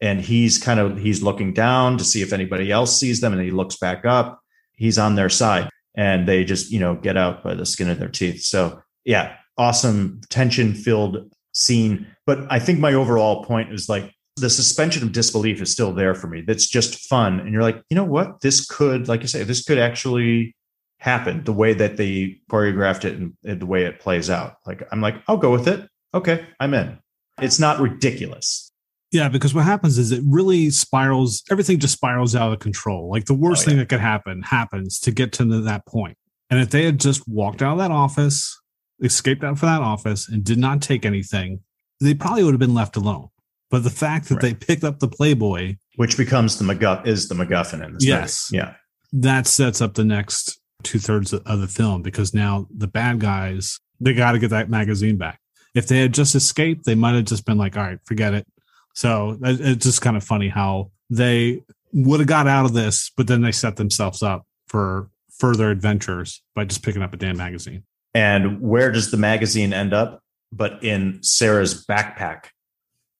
[0.00, 3.42] And he's kind of he's looking down to see if anybody else sees them and
[3.42, 4.40] he looks back up.
[4.72, 7.98] He's on their side and they just you know get out by the skin of
[7.98, 8.42] their teeth.
[8.42, 12.06] So yeah awesome tension filled scene.
[12.24, 16.14] But i think my overall point is like the suspension of disbelief is still there
[16.14, 16.40] for me.
[16.40, 17.40] That's just fun.
[17.40, 18.40] And you're like you know what?
[18.40, 20.56] This could like you say this could actually
[20.96, 24.56] happen the way that they choreographed it and, and the way it plays out.
[24.64, 26.98] Like i'm like i'll go with it okay i'm in
[27.40, 28.72] it's not ridiculous
[29.12, 33.10] Yeah, because what happens is it really spirals, everything just spirals out of control.
[33.10, 36.16] Like the worst Oh, thing that could happen happens to get to that point.
[36.48, 38.56] And if they had just walked out of that office,
[39.02, 41.58] escaped out from that office, and did not take anything,
[42.00, 43.30] they probably would have been left alone.
[43.68, 47.34] But the fact that they picked up the Playboy, which becomes the MacGuff is the
[47.34, 48.50] MacGuffin in this Yes.
[48.52, 48.62] movie.
[48.62, 48.74] Yeah.
[49.12, 53.80] that sets up the next two thirds of the film because now the bad guys,
[53.98, 55.40] they got to get that magazine back.
[55.74, 58.46] If they had just escaped, they might have just been like, all right, forget it.
[58.94, 61.62] So it's just kind of funny how they
[61.92, 66.42] would have got out of this, but then they set themselves up for further adventures
[66.54, 67.84] by just picking up a damn magazine.
[68.14, 70.22] And where does the magazine end up?
[70.52, 72.46] But in Sarah's backpack.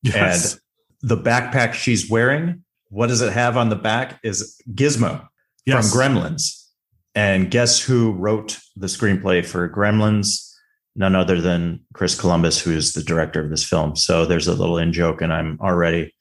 [0.02, 0.54] Yes.
[0.54, 0.60] And
[1.02, 4.18] the backpack she's wearing, what does it have on the back?
[4.24, 5.28] Is Gizmo
[5.64, 5.90] yes.
[5.90, 6.66] from Gremlins.
[7.14, 10.49] And guess who wrote the screenplay for Gremlins?
[10.96, 13.96] None other than Chris Columbus, who is the director of this film.
[13.96, 16.14] So there's a little in joke, and I'm already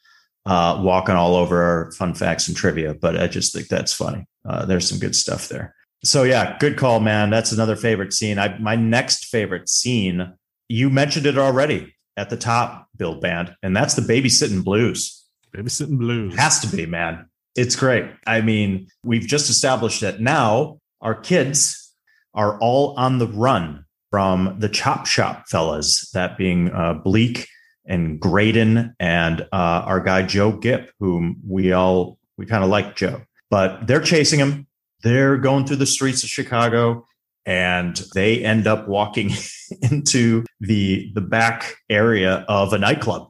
[0.45, 4.25] uh, walking all over our fun facts and trivia, but I just think that's funny.
[4.47, 5.75] Uh, there's some good stuff there.
[6.03, 7.29] So yeah, good call, man.
[7.29, 8.39] That's another favorite scene.
[8.39, 10.33] I my next favorite scene,
[10.69, 15.25] you mentioned it already at the top, Bill Band, and that's the babysitting blues.
[15.55, 16.37] Babysitting Blues.
[16.37, 17.27] Has to be, man.
[17.55, 18.05] It's great.
[18.25, 21.93] I mean, we've just established that now our kids
[22.33, 27.47] are all on the run from the chop shop fellas, that being uh, Bleak
[27.85, 32.95] and Graydon and uh, our guy Joe Gipp, whom we all we kind of like
[32.95, 34.67] Joe, but they're chasing him.
[35.03, 37.05] They're going through the streets of Chicago,
[37.45, 39.31] and they end up walking
[39.81, 43.29] into the the back area of a nightclub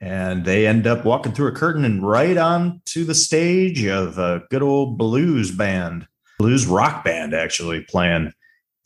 [0.00, 4.18] and they end up walking through a curtain and right on to the stage of
[4.18, 6.06] a good old blues band,
[6.38, 8.32] blues rock band actually playing.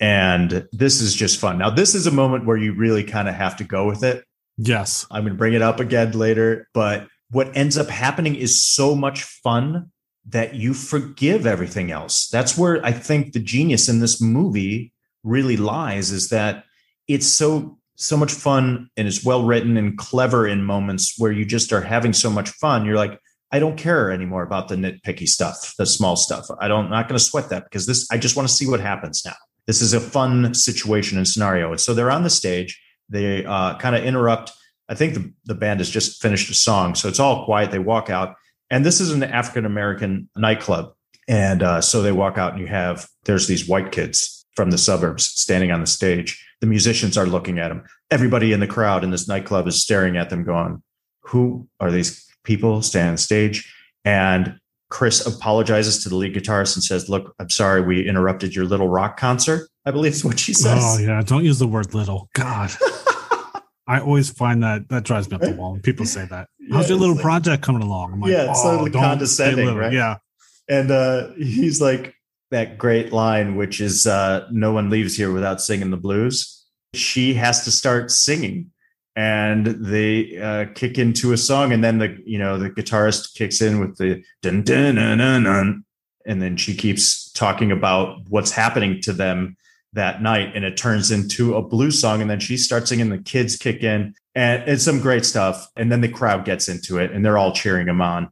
[0.00, 1.58] And this is just fun.
[1.58, 4.24] Now, this is a moment where you really kind of have to go with it.
[4.56, 5.06] Yes.
[5.10, 8.94] I'm going to bring it up again later, but what ends up happening is so
[8.94, 9.90] much fun
[10.26, 12.28] that you forgive everything else.
[12.28, 14.92] That's where I think the genius in this movie
[15.22, 16.64] really lies is that
[17.08, 21.44] it's so so much fun and it's well written and clever in moments where you
[21.44, 22.86] just are having so much fun.
[22.86, 23.20] You're like,
[23.52, 26.46] I don't care anymore about the nitpicky stuff, the small stuff.
[26.60, 28.66] I don't I'm not going to sweat that because this I just want to see
[28.66, 29.34] what happens now.
[29.66, 31.70] This is a fun situation and scenario.
[31.70, 32.80] And so they're on the stage.
[33.08, 34.52] They uh, kind of interrupt.
[34.88, 37.70] I think the, the band has just finished a song, so it's all quiet.
[37.70, 38.34] They walk out,
[38.70, 40.92] and this is an African American nightclub.
[41.28, 44.78] And uh, so they walk out, and you have there's these white kids from the
[44.78, 46.44] suburbs standing on the stage.
[46.60, 47.84] The musicians are looking at them.
[48.10, 50.82] Everybody in the crowd in this nightclub is staring at them, going,
[51.22, 53.72] "Who are these people standing on stage?"
[54.04, 54.59] And
[54.90, 58.88] Chris apologizes to the lead guitarist and says, "Look, I'm sorry we interrupted your little
[58.88, 60.82] rock concert." I believe is what she says.
[60.84, 62.28] Oh yeah, don't use the word little.
[62.34, 62.70] God.
[63.86, 66.48] I always find that that drives me up the wall when people say that.
[66.70, 68.12] How's your little like, project coming along?
[68.12, 69.92] I'm like, yeah, it's oh, condescending, right?
[69.92, 70.18] Yeah.
[70.68, 72.14] And uh, he's like
[72.52, 76.64] that great line, which is uh, "No one leaves here without singing the blues."
[76.94, 78.70] She has to start singing,
[79.16, 83.60] and they uh, kick into a song, and then the you know the guitarist kicks
[83.60, 85.84] in with the dun dun dun dun, dun
[86.26, 89.56] and then she keeps talking about what's happening to them
[89.92, 93.18] that night and it turns into a blues song and then she starts singing the
[93.18, 97.10] kids kick in and it's some great stuff and then the crowd gets into it
[97.10, 98.30] and they're all cheering them on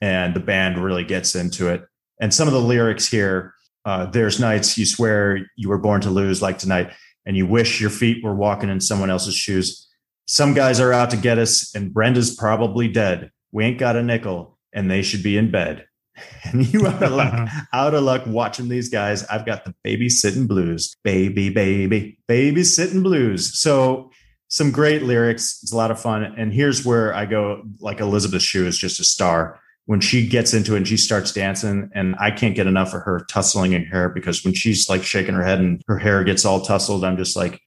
[0.00, 1.82] and the band really gets into it.
[2.20, 3.54] And some of the lyrics here
[3.84, 6.92] uh, there's nights you swear you were born to lose like tonight
[7.24, 9.87] and you wish your feet were walking in someone else's shoes
[10.28, 14.02] some guys are out to get us and brenda's probably dead we ain't got a
[14.02, 15.84] nickel and they should be in bed
[16.44, 17.60] and you out of luck, uh-huh.
[17.72, 19.24] out of luck watching these guys.
[19.26, 23.58] I've got the babysitting blues, baby, baby, babysitting blues.
[23.58, 24.10] So
[24.48, 25.60] some great lyrics.
[25.62, 26.24] It's a lot of fun.
[26.24, 29.60] And here's where I go like Elisabeth Shue is just a star.
[29.86, 33.02] When she gets into it and she starts dancing, and I can't get enough of
[33.02, 36.44] her tussling her hair because when she's like shaking her head and her hair gets
[36.44, 37.58] all tousled, I'm just like,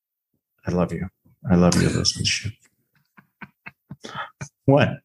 [0.68, 1.08] I love you.
[1.50, 2.50] I love you, Elisabeth Shue.
[4.66, 5.00] what?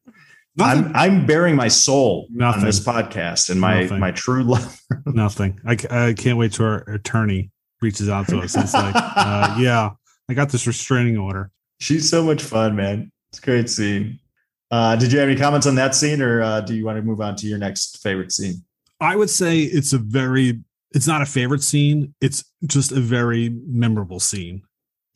[0.58, 2.60] I'm I'm bearing my soul Nothing.
[2.60, 4.00] on this podcast and my Nothing.
[4.00, 4.80] my true love.
[5.06, 5.60] Nothing.
[5.66, 7.50] I, I can't wait till our attorney
[7.82, 8.56] reaches out to us.
[8.56, 9.90] It's like, uh, yeah,
[10.28, 11.50] I got this restraining order.
[11.78, 13.12] She's so much fun, man.
[13.30, 14.18] It's a great scene.
[14.70, 17.02] Uh, did you have any comments on that scene, or uh, do you want to
[17.02, 18.64] move on to your next favorite scene?
[19.00, 20.62] I would say it's a very.
[20.92, 22.14] It's not a favorite scene.
[22.22, 24.62] It's just a very memorable scene.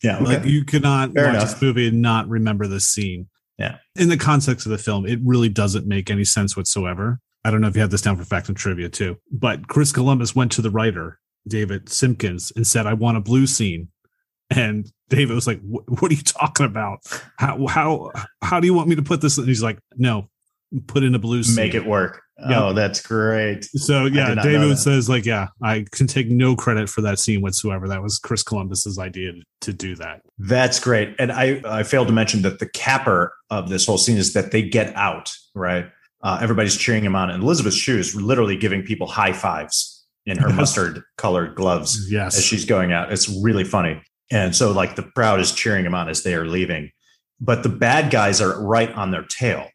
[0.03, 0.25] Yeah, okay.
[0.25, 1.51] like you cannot Fair watch enough.
[1.51, 3.29] this movie and not remember this scene.
[3.59, 3.77] Yeah.
[3.97, 7.21] In the context of the film, it really doesn't make any sense whatsoever.
[7.45, 9.93] I don't know if you have this down for facts and trivia too, but Chris
[9.93, 13.89] Columbus went to the writer, David Simkins, and said, I want a blue scene.
[14.51, 17.01] And David was like, What are you talking about?
[17.37, 18.11] How, how,
[18.43, 19.39] how do you want me to put this?
[19.39, 20.29] And he's like, No,
[20.87, 21.57] put in a blue scene.
[21.57, 22.23] Make it work.
[22.49, 23.65] Oh, that's great.
[23.65, 27.89] So yeah, David says like, yeah, I can take no credit for that scene whatsoever.
[27.89, 29.33] That was Chris Columbus's idea
[29.63, 30.23] to do that.
[30.39, 31.15] That's great.
[31.19, 34.53] And I I failed to mention that the capper of this whole scene is that
[34.53, 35.87] they get out, right?
[36.23, 40.39] Uh, everybody's cheering him on, and Elisabeth Shue is literally giving people high fives in
[40.39, 42.37] her mustard colored gloves yes.
[42.37, 43.13] as she's going out.
[43.13, 44.03] It's really funny.
[44.31, 46.91] And so like the crowd is cheering him on as they are leaving.
[47.41, 49.69] But the bad guys are right on their tail.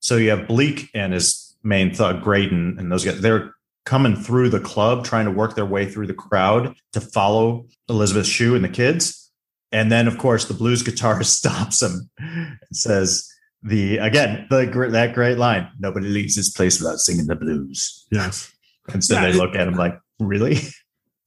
[0.00, 3.54] So you have Bleak and his main thug Graydon and those guys, they're
[3.84, 8.26] coming through the club, trying to work their way through the crowd to follow Elisabeth
[8.26, 9.30] Shue and the kids.
[9.72, 13.28] And then, of course, the blues guitarist stops him and says,
[13.62, 18.06] the again, the that great line, nobody leaves this place without singing the blues.
[18.10, 18.52] Yes.
[18.92, 20.58] And so yeah, they look at him like, really?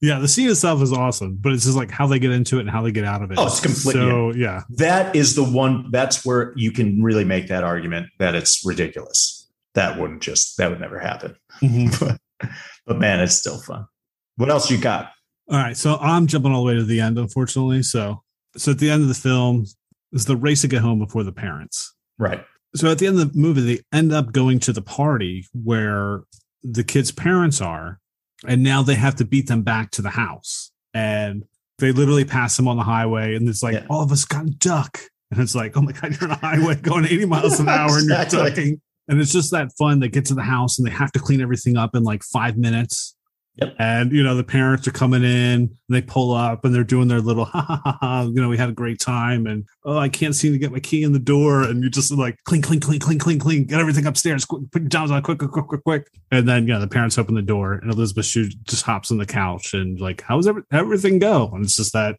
[0.02, 2.60] Yeah, the scene itself is awesome, but it's just like how they get into it
[2.60, 3.38] and how they get out of it.
[3.38, 4.02] Oh, it's completely.
[4.02, 5.90] So yeah, that is the one.
[5.90, 9.45] That's where you can really make that argument that it's ridiculous
[9.76, 11.36] that wouldn't just that would never happen.
[11.62, 12.04] Mm-hmm.
[12.40, 12.50] but,
[12.86, 13.86] but man, it's still fun.
[14.36, 15.12] What else you got?
[15.48, 17.82] All right, so I'm jumping all the way to the end, unfortunately.
[17.84, 18.22] So,
[18.56, 19.64] so at the end of the film
[20.12, 21.94] is the race to get home before the parents.
[22.18, 22.44] Right.
[22.74, 26.22] So at the end of the movie, they end up going to the party where
[26.64, 28.00] the kids' parents are,
[28.46, 30.72] and now they have to beat them back to the house.
[30.92, 31.44] And
[31.78, 33.86] they literally pass them on the highway, and it's like yeah.
[33.88, 34.98] all of us got duck.
[35.30, 37.98] And it's like, oh my god, you're on a highway going 80 miles an hour,
[37.98, 38.38] exactly.
[38.38, 40.00] and you're ducking and it's just that fun.
[40.00, 42.56] They get to the house and they have to clean everything up in like five
[42.56, 43.16] minutes.
[43.56, 43.74] Yep.
[43.78, 47.08] And you know the parents are coming in, and they pull up, and they're doing
[47.08, 48.22] their little ha ha ha ha.
[48.22, 50.78] You know, we had a great time, and oh, I can't seem to get my
[50.78, 53.80] key in the door, and you just like clean, clean, clean, clean, clean, clean, get
[53.80, 56.10] everything upstairs, quick, put your jobs on, quick, quick, quick, quick, quick.
[56.30, 59.24] And then yeah, the parents open the door, and Elisabeth Shue just hops on the
[59.24, 61.50] couch, and like, how's every, everything go?
[61.54, 62.18] And it's just that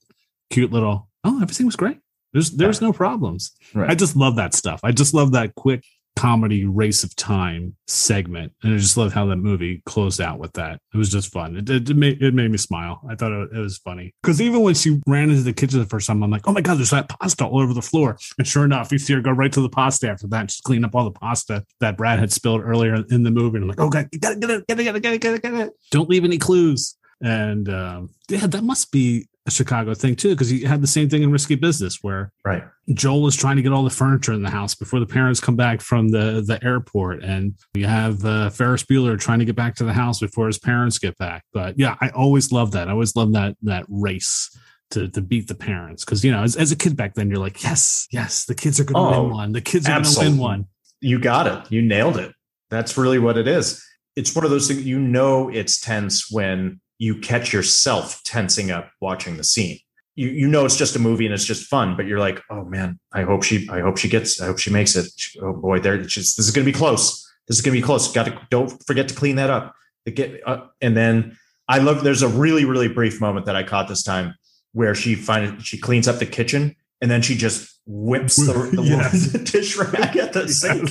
[0.50, 2.00] cute little, oh, everything was great.
[2.34, 3.52] There's there's no problems.
[3.76, 3.92] Right.
[3.92, 4.80] I just love that stuff.
[4.84, 5.84] I just love that quick
[6.18, 10.52] comedy race of time segment and i just love how that movie closed out with
[10.54, 13.32] that it was just fun it, it, it made, it made me smile i thought
[13.32, 16.24] it, it was funny because even when she ran into the kitchen the first time
[16.24, 18.92] i'm like oh my god there's that pasta all over the floor and sure enough
[18.92, 21.12] you see her go right to the pasta after that just clean up all the
[21.12, 24.34] pasta that brad had spilled earlier in the movie and i'm like oh god get
[24.34, 26.98] it get it get it get it get it get it, don't leave any clues
[27.22, 31.10] and um, yeah that must be a Chicago thing too, because he had the same
[31.10, 34.44] thing in Risky Business, where right Joel is trying to get all the furniture in
[34.44, 38.50] the house before the parents come back from the the airport, and you have uh,
[38.50, 41.44] Ferris Bueller trying to get back to the house before his parents get back.
[41.54, 42.90] But yeah, I always love that.
[42.90, 44.56] I always love that that race
[44.92, 47.40] to to beat the parents because you know as, as a kid back then you're
[47.40, 50.04] like yes yes the kids are going to oh, win one the kids are going
[50.04, 50.66] to win one.
[51.00, 51.72] You got it.
[51.72, 52.34] You nailed it.
[52.70, 53.84] That's really what it is.
[54.16, 58.92] It's one of those things you know it's tense when you catch yourself tensing up
[59.02, 59.80] watching the scene.
[60.16, 62.64] You you know it's just a movie and it's just fun, but you're like, oh
[62.66, 65.08] man, I hope she I hope she gets I hope she makes it.
[65.42, 67.24] Oh boy, there just, this is gonna be close.
[67.48, 68.12] This is gonna be close.
[68.12, 69.76] Got to don't forget to clean that up.
[70.06, 71.38] To get uh, and then
[71.68, 72.04] I love.
[72.04, 74.36] There's a really really brief moment that I caught this time
[74.72, 78.84] where she finds she cleans up the kitchen and then she just whips the, the,
[78.84, 79.32] yes.
[79.32, 80.90] the dish rag at the sink.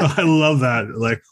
[0.00, 0.94] I love that.
[0.96, 1.22] Like.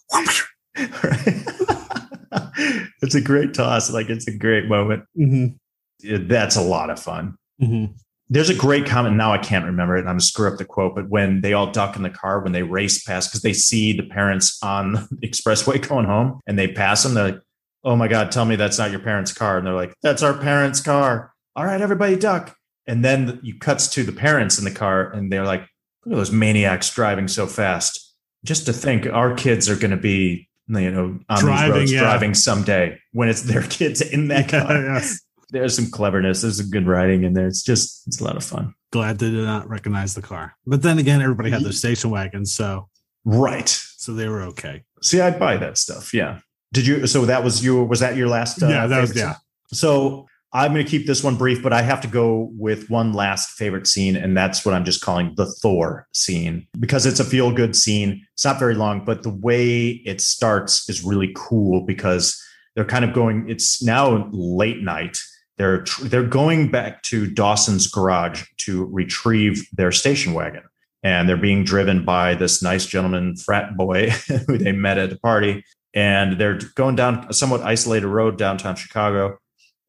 [3.02, 3.90] it's a great toss.
[3.90, 5.04] Like it's a great moment.
[5.16, 6.26] Mm-hmm.
[6.28, 7.36] That's a lot of fun.
[7.60, 7.92] Mm-hmm.
[8.30, 9.16] There's a great comment.
[9.16, 10.00] Now I can't remember it.
[10.00, 12.52] I'm gonna screw up the quote, but when they all duck in the car when
[12.52, 16.68] they race past because they see the parents on the expressway going home and they
[16.68, 17.40] pass them, they're like,
[17.84, 20.34] "Oh my god, tell me that's not your parents' car." And they're like, "That's our
[20.34, 22.54] parents' car." All right, everybody duck.
[22.86, 25.60] And then you cuts to the parents in the car, and they're like,
[26.04, 28.04] "Look at those maniacs driving so fast."
[28.44, 31.92] Just to think, our kids are going to be you know, on driving, these roads,
[31.92, 32.00] yeah.
[32.00, 34.82] driving someday when it's their kids in that yeah, car.
[34.82, 35.20] Yes.
[35.50, 36.42] There's some cleverness.
[36.42, 37.46] There's some good writing in there.
[37.46, 38.74] It's just, it's a lot of fun.
[38.92, 40.54] Glad they did not recognize the car.
[40.66, 42.52] But then again, everybody had their station wagons.
[42.52, 42.88] So,
[43.24, 43.68] right.
[43.68, 44.84] So they were okay.
[45.02, 46.12] See, I'd buy that stuff.
[46.12, 46.40] Yeah.
[46.74, 47.06] Did you?
[47.06, 48.62] So that was your, was that your last?
[48.62, 49.36] Uh, yeah, that was, yeah.
[49.72, 53.12] So I'm going to keep this one brief, but I have to go with one
[53.12, 57.24] last favorite scene, and that's what I'm just calling the Thor scene because it's a
[57.24, 58.24] feel good scene.
[58.32, 62.42] It's not very long, but the way it starts is really cool because
[62.74, 63.48] they're kind of going.
[63.50, 65.18] It's now late night.
[65.58, 70.62] They're they're going back to Dawson's garage to retrieve their station wagon,
[71.02, 74.10] and they're being driven by this nice gentleman frat boy
[74.46, 78.76] who they met at a party, and they're going down a somewhat isolated road downtown
[78.76, 79.36] Chicago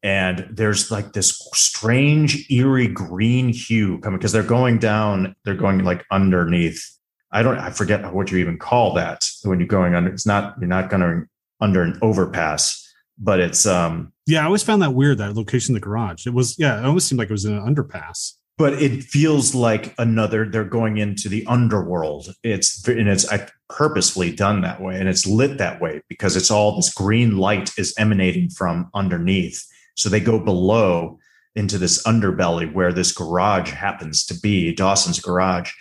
[0.02, 5.84] and there's like this strange eerie green hue coming because they're going down they're going
[5.84, 6.84] like underneath.
[7.32, 10.56] I don't i forget what you even call that when you're going under it's not
[10.60, 11.28] you're not going
[11.62, 12.86] under an overpass
[13.20, 16.26] but it's um yeah i always found that weird that location the garage.
[16.26, 18.34] It was yeah it almost seemed like it was in an underpass.
[18.58, 22.34] But it feels like another they're going into the underworld.
[22.44, 23.26] It's and it's
[23.70, 27.72] purposefully done that way and it's lit that way because it's all this green light
[27.78, 29.66] is emanating from underneath
[30.00, 31.20] so they go below
[31.56, 35.74] into this underbelly where this garage happens to be Dawson's garage.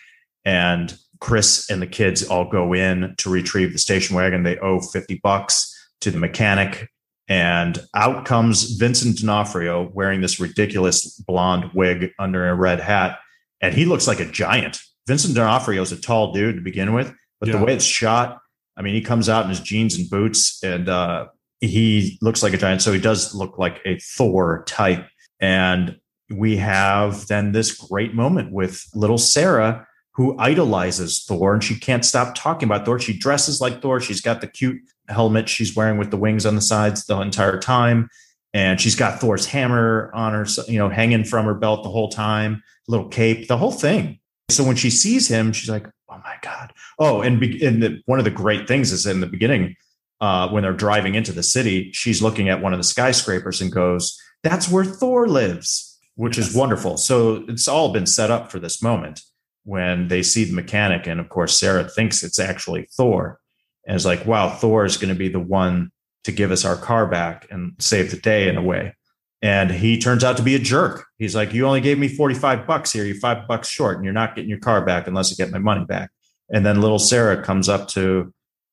[0.44, 4.42] And Chris and the kids all go in to retrieve the station wagon.
[4.42, 6.88] They owe 50 bucks to the mechanic.
[7.28, 13.18] And out comes Vincent D'Onofrio wearing this ridiculous blonde wig under a red hat.
[13.60, 14.80] And he looks like a giant.
[15.06, 17.58] Vincent D'Onofrio is a tall dude to begin with, but yeah.
[17.58, 18.40] the way it's shot,
[18.76, 21.26] I mean, he comes out in his jeans and boots and uh,
[21.60, 22.82] he looks like a giant.
[22.82, 25.06] So he does look like a Thor type.
[25.40, 25.98] And
[26.30, 32.04] we have then this great moment with little Sarah who idolizes Thor and she can't
[32.04, 32.98] stop talking about Thor.
[32.98, 34.00] She dresses like Thor.
[34.00, 37.58] She's got the cute helmet she's wearing with the wings on the sides the entire
[37.58, 38.08] time.
[38.52, 42.08] And she's got Thor's hammer on her, you know, hanging from her belt the whole
[42.08, 44.18] time, little cape, the whole thing.
[44.50, 48.00] So when she sees him, she's like, "Oh my god!" Oh, and, be- and the,
[48.06, 49.76] one of the great things is in the beginning,
[50.20, 53.72] uh, when they're driving into the city, she's looking at one of the skyscrapers and
[53.72, 56.48] goes, That's where Thor lives, which yes.
[56.48, 56.96] is wonderful.
[56.96, 59.22] So it's all been set up for this moment
[59.64, 61.06] when they see the mechanic.
[61.06, 63.38] And of course, Sarah thinks it's actually Thor.
[63.86, 65.90] And it's like, wow, Thor is going to be the one
[66.24, 68.94] to give us our car back and save the day in a way.
[69.40, 71.06] And he turns out to be a jerk.
[71.18, 73.04] He's like, You only gave me 45 bucks here.
[73.04, 75.58] You're five bucks short, and you're not getting your car back unless you get my
[75.58, 76.10] money back.
[76.50, 78.32] And then little Sarah comes up to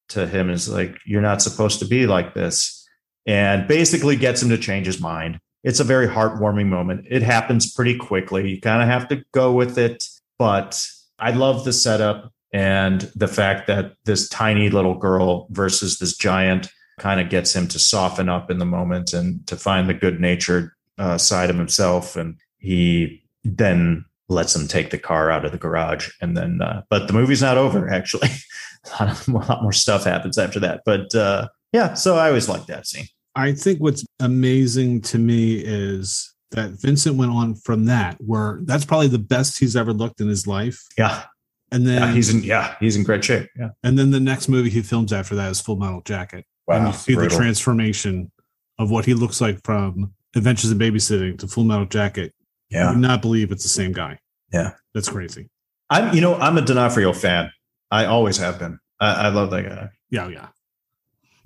[0.10, 2.88] to him is like, you're not supposed to be like this.
[3.26, 5.40] And basically gets him to change his mind.
[5.64, 7.08] It's a very heartwarming moment.
[7.10, 8.50] It happens pretty quickly.
[8.50, 10.04] You kind of have to go with it.
[10.38, 10.86] But
[11.18, 16.70] I love the setup and the fact that this tiny little girl versus this giant
[17.00, 20.22] kind of gets him to soften up in the moment and to find the good
[20.22, 22.16] natured uh, side of himself.
[22.16, 26.10] And he then lets them take the car out of the garage.
[26.22, 28.30] And then, uh, but the movie's not over actually.
[29.00, 30.82] a, lot of, a lot more stuff happens after that.
[30.86, 33.06] But uh, yeah, so I always like that scene.
[33.36, 38.86] I think what's amazing to me is that Vincent went on from that, where that's
[38.86, 40.82] probably the best he's ever looked in his life.
[40.98, 41.24] Yeah.
[41.72, 43.50] And then yeah, he's in, yeah, he's in great shape.
[43.60, 43.70] Yeah.
[43.84, 46.46] and then the next movie he films after that is Full Metal Jacket.
[46.70, 46.92] and Wow.
[46.92, 47.30] you see brutal.
[47.38, 48.32] the transformation
[48.80, 52.34] of what he looks like from Adventures in Babysitting to Full Metal Jacket.
[52.74, 52.90] I yeah.
[52.90, 54.20] would not believe it's the same guy.
[54.52, 54.72] Yeah.
[54.94, 55.50] That's crazy.
[55.90, 57.52] I'm, you know, I'm a D'Onofrio fan.
[57.92, 58.80] I always have been.
[59.00, 59.90] I, I love that guy.
[60.10, 60.48] Yeah, yeah.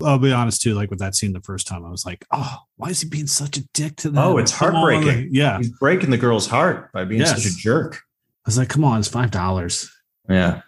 [0.02, 0.72] I'll be honest too.
[0.74, 3.26] Like with that scene the first time, I was like, "Oh, why is he being
[3.26, 5.28] such a dick to them?" Oh, it's Come on." heartbreaking.
[5.32, 7.42] Yeah, He's breaking the girl's heart by being Yes.
[7.42, 7.96] such a jerk.
[7.96, 7.98] I
[8.46, 9.90] was like, "Come on, it's five dollars.
[10.26, 10.62] Yeah.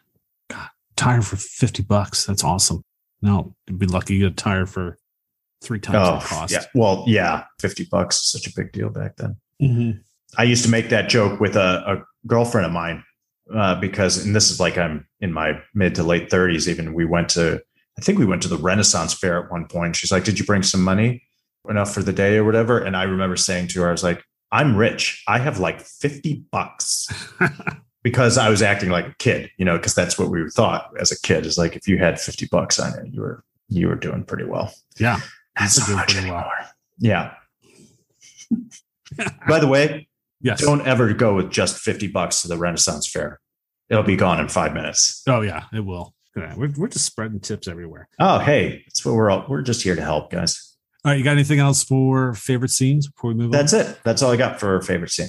[0.96, 2.26] Tire for fifty bucks.
[2.26, 2.84] That's awesome."
[3.22, 4.98] No, you'd be lucky you get a tire for
[5.62, 6.52] three times Oh, the cost.
[6.52, 6.64] yeah.
[6.74, 7.44] Well, yeah.
[7.60, 9.36] 50 bucks is such a big deal back then.
[9.62, 10.00] Mhm.
[10.38, 13.04] I used to make that joke with a, a girlfriend of mine
[13.54, 16.68] uh, because, and this is like I'm in my mid to late 30s.
[16.68, 17.60] Even we went to,
[17.98, 19.96] I think we went to the Renaissance Fair at one point.
[19.96, 21.22] She's like, "Did you bring some money
[21.68, 24.24] enough for the day or whatever?" And I remember saying to her, "I was like,
[24.50, 25.22] I'm rich.
[25.28, 27.08] I have like 50 bucks."
[28.04, 31.12] Because I was acting like a kid, you know, because that's what we thought as
[31.12, 33.94] a kid is like if you had 50 bucks on it, you were you were
[33.94, 34.74] doing pretty well.
[34.98, 35.20] yeah.
[35.60, 36.50] Not so much pretty well.
[36.98, 37.34] Yeah.
[39.48, 40.08] By the way,
[40.42, 40.60] Yes.
[40.60, 43.40] don't ever go with just 50 bucks to the Renaissance Fair.
[43.88, 45.22] It'll be gone in five minutes.
[45.28, 46.14] Oh yeah, it will.
[46.36, 48.08] Yeah, we're we're just spreading tips everywhere.
[48.18, 50.76] Oh, hey, that's what we're all, we're just here to help, guys.
[51.04, 53.80] All right, you got anything else for favorite scenes before we move That's on?
[53.80, 53.98] That's it.
[54.04, 55.28] That's all I got for favorite scene.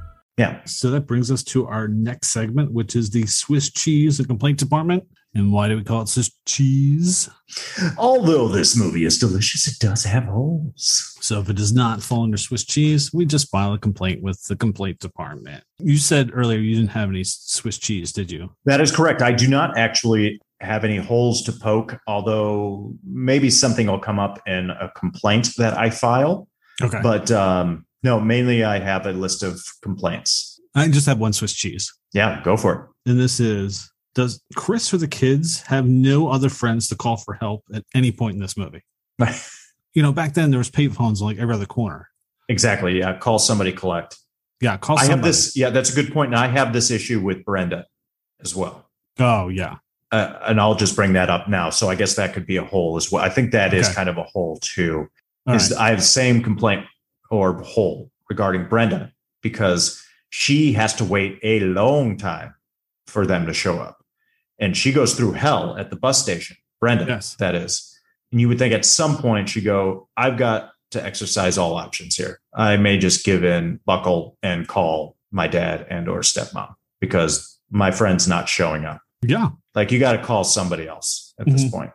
[0.41, 0.59] Yeah.
[0.65, 4.57] So that brings us to our next segment, which is the Swiss cheese and complaint
[4.57, 5.03] department.
[5.35, 7.29] And why do we call it Swiss cheese?
[7.97, 11.15] Although this movie is delicious, it does have holes.
[11.21, 14.43] So if it does not fall under Swiss cheese, we just file a complaint with
[14.45, 15.63] the complaint department.
[15.77, 18.49] You said earlier you didn't have any Swiss cheese, did you?
[18.65, 19.21] That is correct.
[19.21, 24.39] I do not actually have any holes to poke, although maybe something will come up
[24.47, 26.47] in a complaint that I file.
[26.81, 26.99] Okay.
[27.03, 30.59] But um, no, mainly I have a list of complaints.
[30.75, 31.93] I just have one Swiss cheese.
[32.13, 32.73] Yeah, go for
[33.05, 33.09] it.
[33.11, 37.33] And this is Does Chris or the kids have no other friends to call for
[37.35, 38.83] help at any point in this movie?
[39.93, 42.07] You know, back then there was payphones on like every other corner.
[42.47, 42.99] exactly.
[42.99, 43.17] Yeah.
[43.17, 44.17] Call somebody collect.
[44.61, 45.57] Yeah, call I have this.
[45.57, 46.31] Yeah, that's a good point.
[46.33, 47.85] And I have this issue with Brenda
[48.41, 48.87] as well.
[49.19, 49.75] Oh, yeah.
[50.09, 51.69] Uh, and I'll just bring that up now.
[51.71, 53.21] So I guess that could be a hole as well.
[53.21, 53.95] I think that is Okay.
[53.95, 55.09] kind of a hole too.
[55.45, 55.79] All is right.
[55.81, 56.85] I have the same complaint
[57.31, 59.11] or hole regarding Brenda
[59.41, 62.53] because she has to wait a long time
[63.07, 64.05] for them to show up.
[64.59, 66.57] And she goes through hell at the bus station.
[66.79, 67.35] Brenda, Yes.
[67.35, 67.99] that is.
[68.31, 72.15] And you would think at some point she'd go, I've got to exercise all options
[72.15, 72.39] here.
[72.53, 77.91] I may just give in, buckle, and call my dad and or stepmom because my
[77.91, 79.01] friend's not showing up.
[79.21, 79.49] Yeah.
[79.73, 81.75] Like you got to call somebody else at this mm-hmm.
[81.75, 81.91] point.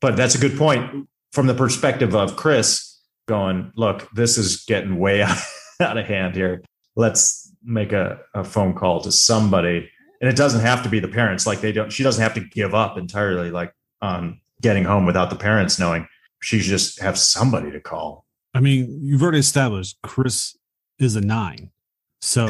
[0.00, 2.87] But that's a good point from the perspective of Chris
[3.28, 5.38] going, look, this is getting way out,
[5.80, 6.64] out of hand here.
[6.96, 9.88] Let's make a, a phone call to somebody.
[10.20, 11.46] And it doesn't have to be the parents.
[11.46, 13.72] Like they don't, she doesn't have to give up entirely, like
[14.02, 16.08] on getting home without the parents knowing.
[16.40, 18.24] She just have somebody to call.
[18.54, 20.56] I mean, you've already established Chris
[20.98, 21.70] is a nine.
[22.20, 22.48] So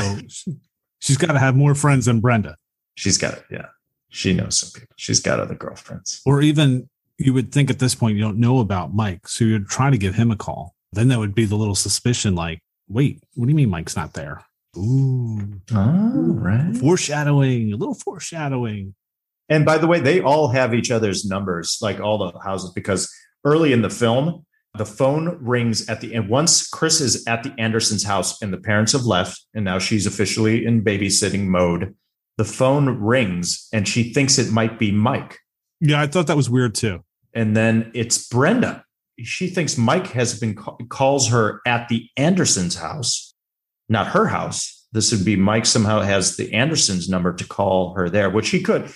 [1.01, 2.57] she's got to have more friends than Brenda.
[2.95, 3.45] She's got it.
[3.51, 3.67] Yeah.
[4.11, 4.95] She knows some people.
[4.97, 6.23] She's got other girlfriends.
[6.25, 9.29] Or even you would think at this point you don't know about Mike.
[9.29, 10.75] So you'd try to give him a call.
[10.93, 14.15] Then that would be the little suspicion like, wait, what do you mean Mike's not
[14.15, 14.43] there?
[14.77, 15.61] Ooh.
[15.75, 16.75] Oh, right.
[16.77, 18.95] Foreshadowing, a little foreshadowing.
[19.49, 23.13] And by the way, they all have each other's numbers, like all the houses, because
[23.45, 24.45] early in the film,
[24.77, 26.29] the phone rings at the end.
[26.29, 30.07] Once Chris is at the Andersons' house and the parents have left, and now she's
[30.07, 31.95] officially in babysitting mode,
[32.37, 35.39] the phone rings and she thinks it might be Mike.
[35.81, 37.03] Yeah, I thought that was weird too.
[37.35, 38.85] And then it's Brenda.
[39.21, 43.35] She thinks Mike has been calls her at the Andersons' house,
[43.89, 44.87] not her house.
[44.93, 48.63] This would be Mike somehow has the Andersons' number to call her there, which he
[48.63, 48.91] could.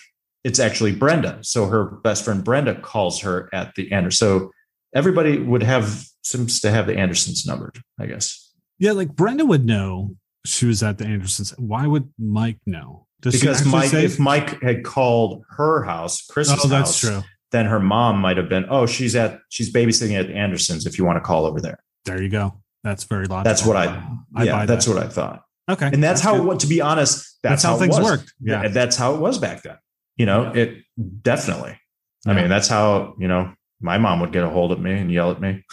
[0.44, 1.38] It's actually Brenda.
[1.42, 4.26] So her best friend Brenda calls her at the Anderson.
[4.26, 4.50] So
[4.94, 8.52] everybody would have seems to have the Andersons numbered, I guess.
[8.78, 11.50] Yeah, like Brenda would know she was at the Andersons.
[11.58, 13.06] Why would Mike know?
[13.20, 17.22] Does because Mike, say- if Mike had called her house, Chris's oh, that's house, true.
[17.52, 20.86] Then her mom might have been, oh, she's at she's babysitting at Anderson's.
[20.86, 22.54] If you want to call over there, There you go.
[22.82, 23.44] That's very logical.
[23.44, 24.02] that's what I.
[24.34, 24.94] I yeah, that's that.
[24.94, 26.36] what I thought, Okay, and that's, how.
[26.36, 26.46] good.
[26.46, 28.32] What to be honest, that's, That's how it things worked.
[28.40, 28.66] Yeah.
[28.68, 29.76] that's how it was back then.
[30.16, 30.78] You know, it
[31.22, 31.78] definitely.
[32.26, 35.12] I mean, that's how you know my mom would get a hold of me and
[35.12, 35.64] yell at me.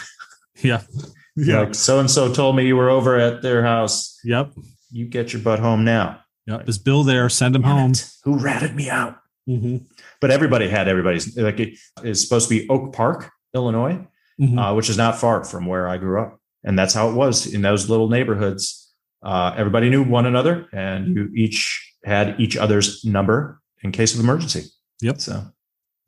[0.61, 0.81] Yeah.
[1.35, 1.61] Yeah.
[1.61, 4.19] Like so and so told me you were over at their house.
[4.25, 4.51] Yep.
[4.91, 6.19] You get your butt home now.
[6.47, 6.67] Yep.
[6.67, 7.29] Is Bill there?
[7.29, 7.91] Send him home.
[7.91, 8.05] it.
[8.25, 9.15] Who ratted me out?
[9.47, 9.77] hmm
[10.21, 14.05] But everybody had everybody's like it is supposed to be Oak Park, Illinois,
[14.39, 14.57] Mhm.
[14.59, 17.45] uh, which is not far from where I grew up, and that's how it was
[17.53, 18.93] in those little neighborhoods.
[19.23, 24.19] Uh, everybody knew one another, and you each had each other's number in case of
[24.19, 24.63] emergency.
[25.01, 25.21] Yep.
[25.21, 25.33] So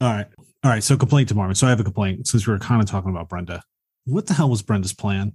[0.01, 0.27] All right.
[0.63, 0.83] All right.
[0.83, 1.53] So complaint tomorrow.
[1.53, 3.63] So I have a complaint since we were kind of talking about Brenda.
[4.05, 5.33] What the hell was Brenda's plan?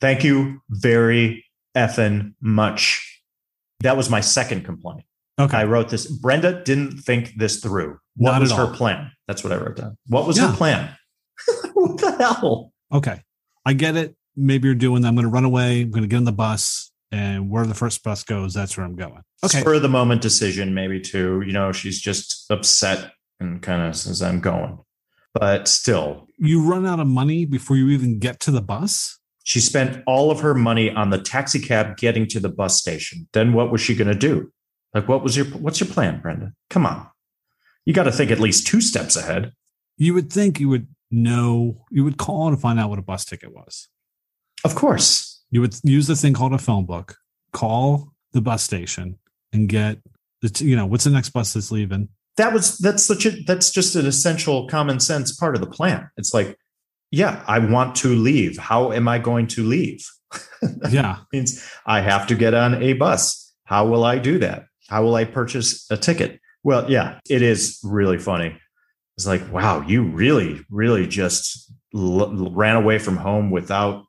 [0.00, 1.44] thank you very
[1.76, 3.20] effing much.
[3.80, 5.04] That was my second complaint.
[5.40, 5.56] Okay.
[5.56, 6.06] I wrote this.
[6.06, 7.98] Brenda didn't think this through.
[8.18, 8.74] What Not was her all.
[8.74, 9.10] plan?
[9.26, 9.96] That's what I wrote down.
[10.08, 10.50] What was Yeah.
[10.50, 10.94] her plan?
[11.74, 12.72] what the hell?
[12.92, 13.22] Okay.
[13.64, 14.14] I get it.
[14.36, 15.08] Maybe you're doing that.
[15.08, 15.82] I'm going to run away.
[15.82, 16.90] I'm going to get on the bus.
[17.10, 19.22] And where the first bus goes, that's where I'm going.
[19.44, 19.60] Okay.
[19.60, 21.42] Spur of the moment decision, maybe too.
[21.46, 24.78] You know, she's just upset and kind of says, I'm going.
[25.32, 29.14] But still, You run out of money before you even get to the bus?
[29.44, 33.26] she spent all of her money on the taxi cab getting to the bus station.
[33.32, 34.52] Then what was she going to do?
[34.92, 36.52] Like, what was your what's your plan, Brenda?
[36.68, 37.06] Come on.
[37.88, 39.52] You got to think at least two steps ahead.
[39.96, 43.24] You would think you would know, you would call to find out what a bus
[43.24, 43.88] ticket was.
[44.62, 45.42] Of course.
[45.50, 47.16] You would use the thing called a phone book,
[47.52, 49.18] call the bus station
[49.54, 49.98] and get
[50.42, 52.10] the, you know, what's the next bus that's leaving?
[52.38, 56.08] that was that's such a that's just an essential common sense part of the plan.
[56.16, 56.56] It's like,
[57.10, 58.56] yeah, I want to leave.
[58.58, 60.06] How am I going to leave?
[60.90, 61.18] Yeah.
[61.32, 63.54] means I have to get on a bus.
[63.64, 64.64] How will I do that?
[64.88, 66.40] How will I purchase a ticket?
[66.64, 68.56] Well, yeah, it is really funny.
[69.16, 74.04] It's like, wow, you really, really just l- ran away from home without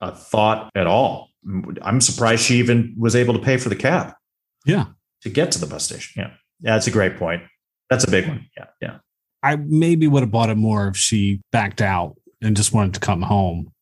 [0.00, 1.28] a thought at all.
[1.82, 4.14] I'm surprised she even was able to pay for the cab
[4.64, 4.86] Yeah.
[5.22, 6.22] to get to the bus station.
[6.22, 6.30] Yeah.
[6.60, 7.42] Yeah, that's a great point.
[7.90, 8.46] That's a big one.
[8.56, 8.66] Yeah.
[8.80, 8.98] Yeah.
[9.42, 13.00] I maybe would have bought it more if she backed out and just wanted to
[13.00, 13.72] come home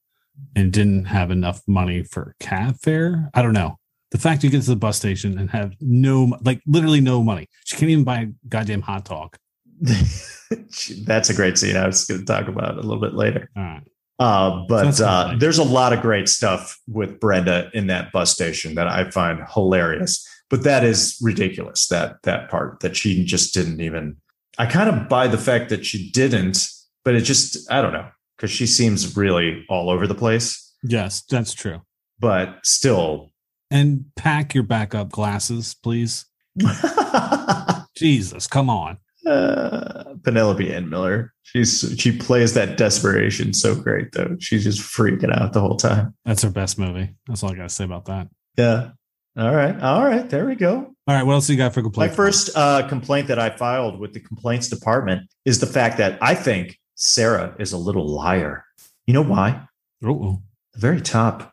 [0.57, 3.31] and didn't have enough money for cab fare.
[3.35, 3.77] I don't know.
[4.13, 7.49] The fact you get to the bus station and have no, like literally no money.
[7.65, 9.37] She can't even buy a goddamn hot dog.
[9.81, 11.77] That's a great scene.
[11.77, 13.51] I was going to talk about it a little bit later.
[13.57, 13.83] All right.
[14.19, 18.33] Uh, but That's uh, there's a lot of great stuff with Brenda in that bus
[18.33, 20.25] station that I find hilarious.
[20.49, 21.89] But that is ridiculous.
[21.89, 24.19] That that part that she just didn't even.
[24.59, 26.69] I kind of buy the fact that she didn't,
[27.05, 30.73] but it just I don't know because she seems really all over the place.
[30.85, 31.81] Yes, that's true.
[32.21, 33.32] But still,
[33.73, 36.27] And pack your backup glasses, please.
[37.97, 38.99] Jesus, come on.
[39.27, 41.33] uh, Penelope Ann Miller.
[41.43, 44.37] She's she plays that desperation so great though.
[44.41, 46.15] She's just freaking out the whole time.
[46.25, 47.15] That's her best movie.
[47.27, 48.29] That's all I got to say about that.
[48.57, 48.91] Yeah.
[49.37, 49.79] All right.
[49.81, 50.29] All right.
[50.29, 50.95] There we go.
[51.07, 51.23] All right.
[51.25, 52.11] What else you got for complaint?
[52.11, 56.19] My first uh, complaint that I filed with the complaints department is the fact that
[56.23, 58.65] I think Sarah is a little liar.
[59.07, 59.67] You know why?
[60.05, 60.43] Oh,
[60.75, 61.52] The very top,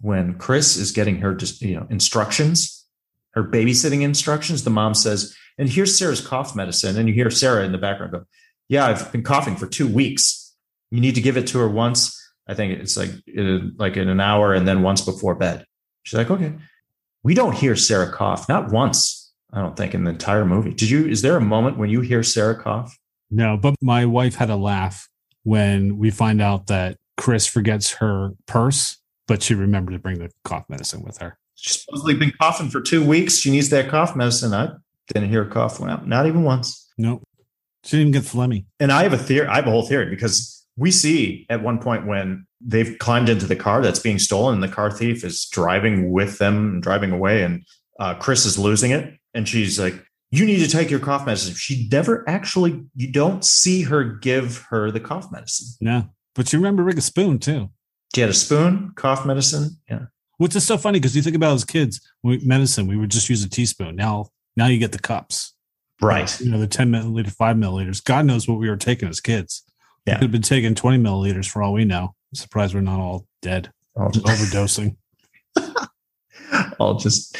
[0.00, 2.86] when Chris is getting her just you know instructions,
[3.32, 7.64] her babysitting instructions, the mom says, "And here's Sarah's cough medicine," and you hear Sarah
[7.64, 8.24] in the background go,
[8.68, 10.54] "Yeah, I've been coughing for two weeks.
[10.90, 12.14] You need to give it to her once.
[12.46, 15.64] I think it's like in, like in an hour, and then once before bed."
[16.02, 16.54] She's like, "Okay."
[17.24, 19.32] We don't hear Sarah cough, not once.
[19.52, 20.72] I don't think in the entire movie.
[20.72, 21.06] Did you?
[21.06, 22.96] Is there a moment when you hear Sarah cough?
[23.30, 25.08] No, but my wife had a laugh
[25.42, 28.98] when we find out that Chris forgets her purse,
[29.28, 31.38] but she remembered to bring the cough medicine with her.
[31.54, 33.38] She's supposedly been coughing for two weeks.
[33.38, 34.52] She needs that cough medicine.
[34.54, 34.70] I
[35.12, 36.90] didn't hear her cough went out, not even once.
[36.98, 37.22] Nope.
[37.84, 38.64] She didn't even get phlegmy.
[38.80, 39.46] And I have a theory.
[39.46, 43.46] I have a whole theory because we see at one point when they've climbed into
[43.46, 47.12] the car that's being stolen, and the car thief is driving with them, and driving
[47.12, 47.64] away, and
[48.00, 49.94] uh, Chris is losing it, and she's like,
[50.30, 52.84] "You need to take your cough medicine." She never actually.
[52.94, 55.76] You don't see her give her the cough medicine.
[55.80, 56.10] No.
[56.34, 57.70] But you remember Rick a spoon too.
[58.14, 59.76] She had a spoon, cough medicine.
[59.88, 60.06] Yeah.
[60.38, 63.28] Which is so funny because you think about as kids, we, medicine, we would just
[63.28, 63.96] use a teaspoon.
[63.96, 65.54] Now, now you get the cups.
[66.00, 66.40] Right.
[66.40, 68.02] You know, the 10 milliliter, five milliliters.
[68.02, 69.64] God knows what we were taking as kids.
[70.06, 70.18] We Yeah.
[70.18, 72.14] could have been taking 20 milliliters for all we know.
[72.30, 74.96] I'm surprised we're not all dead, All, overdosing.
[76.78, 77.36] all just.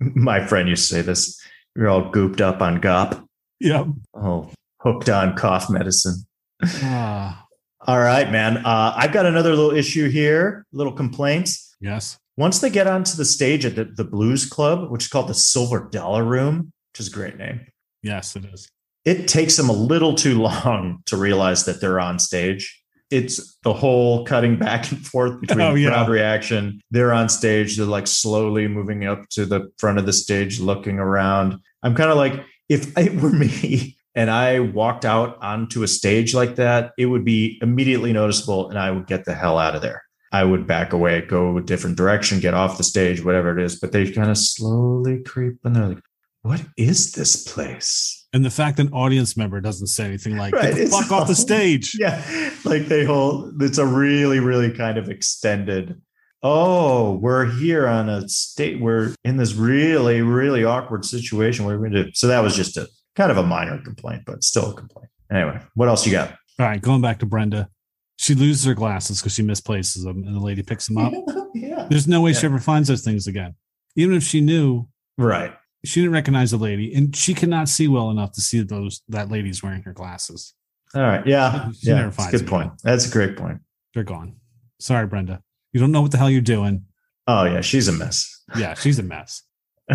[0.00, 1.40] My friend used to say this.
[1.74, 3.24] You're all gooped up on GOP.
[3.60, 3.86] Yep.
[4.14, 4.50] Oh,
[4.80, 6.24] hooked on cough medicine.
[6.64, 7.44] Ah,
[7.86, 8.58] All right, man.
[8.58, 11.76] Uh, I've got another little issue here, little complaints.
[11.80, 12.18] yes.
[12.36, 15.34] Once they get onto the stage at the, the Blues Club, which is called the
[15.34, 17.60] Silver Dollar Room, which is a great name,
[18.00, 18.68] Yes, it is.
[19.04, 22.80] it takes them a little too long to realize that they're on stage.
[23.10, 25.88] It's the whole cutting back and forth between Oh, yeah.
[25.90, 26.80] crowd reaction.
[26.92, 27.76] They're on stage.
[27.76, 31.56] They're like slowly moving up to the front of the stage, looking around.
[31.82, 32.34] I'm kind of like,
[32.68, 37.24] if it were me and I walked out onto a stage like that, it would
[37.24, 40.02] be immediately noticeable and I would get the hell out of there.
[40.32, 43.78] I would back away, go a different direction, get off the stage, whatever it is.
[43.78, 46.02] But they kind of slowly creep and they're like,
[46.42, 48.26] what is this place?
[48.32, 51.12] And the fact that an audience member doesn't say anything like, Right, get the fuck
[51.12, 51.94] off the stage.
[52.00, 52.20] Yeah.
[52.64, 56.02] Like they hold it's a really, really kind of extended.
[56.42, 58.80] Oh, we're here on a state.
[58.80, 61.66] We're in this really, really awkward situation.
[61.66, 62.10] We're going to.
[62.14, 62.88] So that was just a
[63.18, 65.08] kind of a minor complaint, but still a complaint.
[65.30, 66.30] Anyway, what else you got?
[66.58, 67.68] All right, going back to Brenda.
[68.16, 71.12] She loses her glasses because she misplaces them and the lady picks them up.
[71.54, 71.86] yeah.
[71.90, 73.54] There's no way she ever finds those things again.
[73.96, 75.52] Even if she knew, Right.
[75.84, 79.30] she didn't recognize the lady and she cannot see well enough to see those that
[79.30, 80.54] lady's wearing her glasses.
[80.94, 81.24] All right.
[81.26, 81.70] Yeah.
[81.72, 81.96] She yeah.
[81.96, 82.72] never That's good point.
[82.82, 83.58] That's a great point.
[83.94, 84.36] They're gone.
[84.80, 85.42] Sorry, Brenda.
[85.72, 86.86] You don't know what the hell you're doing.
[87.26, 88.42] Oh yeah, she's a mess.
[88.56, 89.42] Yeah, she's a mess.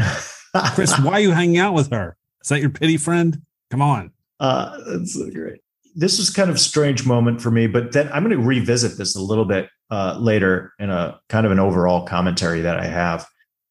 [0.75, 2.15] Chris, why are you hanging out with her?
[2.43, 3.41] Is that your pity friend?
[3.71, 4.11] Come on.
[4.39, 5.61] Uh, that's great.
[5.95, 8.97] This is kind of a strange moment for me, but then I'm going to revisit
[8.97, 12.85] this a little bit uh, later in a kind of an overall commentary that I
[12.85, 13.27] have.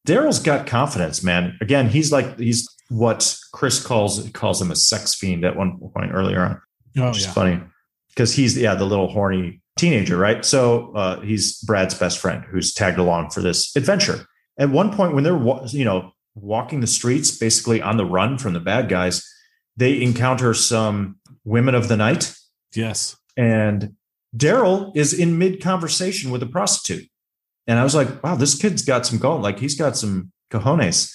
[0.07, 1.57] Daryl's got confidence, man.
[1.61, 6.13] Again, he's like he's what Chris calls calls him a sex fiend at one point
[6.13, 6.61] earlier on,
[6.97, 7.61] Oh which is funny
[8.09, 10.45] because he's yeah the little horny teenager, right?
[10.45, 14.27] So uh, he's Brad's best friend who's tagged along for this adventure.
[14.59, 18.53] At one point, when they're you know walking the streets, basically on the run from
[18.53, 19.27] the bad guys,
[19.77, 22.35] they encounter some women of the night,
[22.75, 23.17] Yes.
[23.37, 23.95] and
[24.37, 27.09] Daryl is in mid conversation with a prostitute.
[27.67, 29.43] And I was like, wow, this kid's got some going.
[29.43, 31.13] Like he's got some cojones.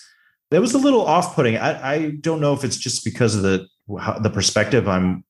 [0.51, 1.57] That was a little off putting.
[1.57, 3.67] I, I don't know if it's just because of the
[3.99, 5.25] how, the perspective I'm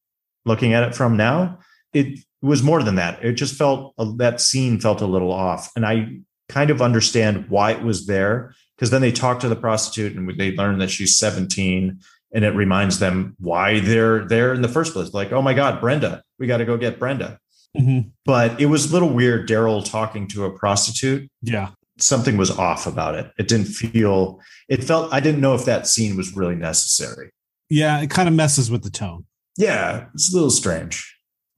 [0.45, 1.59] looking at it from now.
[1.93, 3.23] It was more than that.
[3.23, 6.19] It just felt uh, that scene felt a little off, and I
[6.49, 10.29] kind of understand why it was there because then they talk to the prostitute and
[10.39, 11.99] they learn that she's 17
[12.33, 15.79] and it reminds them why they're there in the first place like oh my god
[15.81, 17.39] brenda we got to go get brenda
[17.77, 18.11] Mhm.
[18.25, 21.69] but it was a little weird daryl talking to a prostitute Yeah.
[21.99, 25.85] something was off about it it didn't feel it felt i didn't know if that
[25.87, 27.29] scene was really necessary
[27.69, 27.99] Yeah.
[28.01, 29.25] It kind of messes with the tone.
[29.57, 31.13] yeah it's a little strange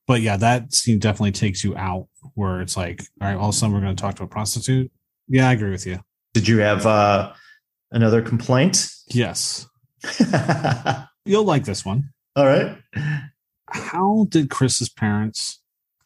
[0.08, 3.56] But yeah, that scene definitely takes you out where it's like, all right, all of
[3.56, 4.92] a sudden we're going to talk to a prostitute.
[5.28, 6.00] Yeah, I agree with you.
[6.34, 7.34] Did you have uh
[7.92, 9.68] another complaint Yes.
[11.26, 12.10] You'll like this one.
[12.36, 12.78] All right.
[13.72, 15.62] How did Chris's parents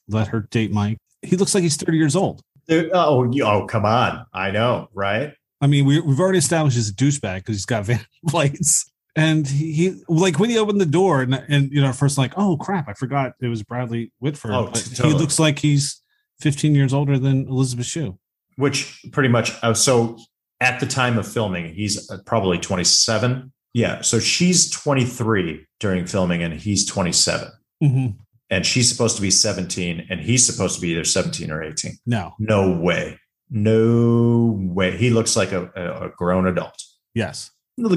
[0.07, 0.97] let her date Mike?
[1.21, 2.41] He looks like he's 30 years old.
[2.69, 6.93] Oh oh come on i know right I mean, we, we've already established he's a
[6.93, 8.91] douchebag because he's got van plates.
[9.15, 12.33] And he, he, like when he opened the door and, and, you know, first like,
[12.35, 14.51] oh crap, I forgot it was Bradley Whitford.
[14.51, 16.01] Oh, but t- he looks like he's
[16.41, 18.19] 15 years older than Elisabeth Shue.
[18.57, 20.17] Which pretty much uh, so
[20.61, 26.43] at the time of filming he's uh, probably 27 yeah so she's 23 during filming
[26.43, 27.49] and he's 27
[27.83, 28.17] Mm-hmm.
[28.49, 31.97] and she's supposed to be 17 and he's supposed to be either 17 or 18
[32.05, 32.33] No.
[32.39, 36.81] no way no way he looks like a, a, a grown adult
[37.13, 37.51] Yes.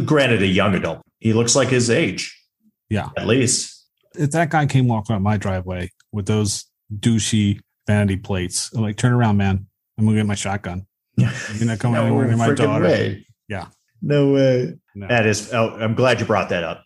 [0.04, 2.36] granted a young adult he looks like his age
[2.90, 3.10] Yeah.
[3.16, 6.64] at least If that guy came walking up my driveway with those
[7.00, 9.65] douchey vanity plates, I'm like, turn around, man.
[9.98, 10.86] I'm to get my shotgun.
[11.16, 11.32] Yeah.
[11.54, 12.84] You're not coming anywhere near my freaking daughter.
[12.84, 13.26] way.
[13.48, 13.68] Yeah.
[14.02, 15.08] no way No.
[15.08, 16.84] that is oh, i'm glad you brought that up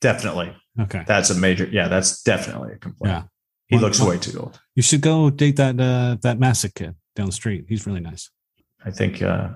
[0.00, 1.04] definitely Okay.
[1.06, 1.66] That's a major.
[1.66, 3.14] Yeah, that's definitely a complaint.
[3.14, 3.22] Yeah.
[3.68, 4.60] He looks way too old.
[4.74, 7.64] You should go date that uh, that Masek kid down the street.
[7.68, 8.30] He's really nice.
[8.84, 9.50] I think uh,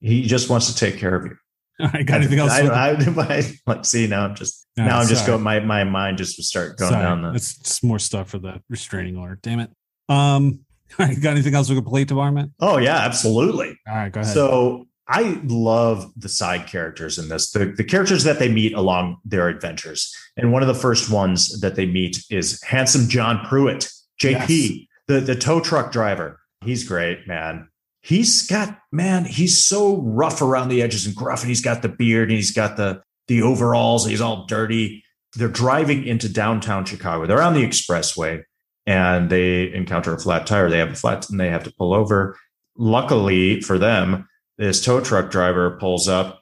[0.00, 1.36] he just wants to take care of you.
[1.80, 2.50] All right, got anything else?
[2.50, 2.90] I, I,
[3.36, 4.08] I, let's see.
[4.08, 5.42] Now I'm just All now I'm just going.
[5.42, 7.34] My my mind just would start going Sorry, down the.
[7.34, 9.38] It's more stuff for the restraining order.
[9.40, 9.70] Damn it.
[10.08, 10.60] Um,
[10.98, 12.52] got anything else with the plate department?
[12.60, 13.78] Oh yeah, absolutely.
[13.88, 14.32] All right, go ahead.
[14.32, 19.18] So I love the side characters in this, the, the characters that they meet along
[19.24, 20.14] their adventures.
[20.36, 23.88] And one of the first ones that they meet is handsome John Pruitt,
[24.20, 24.88] JP, Yes.
[25.06, 26.38] the, the tow truck driver.
[26.62, 27.68] He's great, man.
[28.02, 31.88] He's got, man, he's so rough around the edges and gruff, and he's got the
[31.88, 35.04] beard and he's got the the overalls, he's all dirty.
[35.36, 37.26] They're driving into downtown Chicago.
[37.26, 38.42] They're on the expressway
[38.88, 40.70] and they encounter a flat tire.
[40.70, 42.36] They have a flat and they have to pull over.
[42.76, 44.26] Luckily for them,
[44.56, 46.40] this tow truck driver pulls up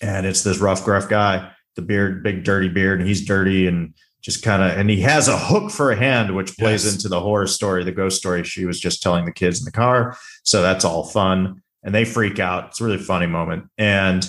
[0.00, 3.94] and it's this rough, gruff guy, the beard, big dirty beard, and he's dirty and
[4.22, 6.94] just kind of and he has a hook for a hand, which plays Yes.
[6.94, 9.72] into the horror story, the ghost story she was just telling the kids in the
[9.72, 10.16] car.
[10.44, 11.60] So that's all fun.
[11.84, 12.68] and they freak out.
[12.68, 13.64] It's a really funny moment.
[13.76, 14.24] And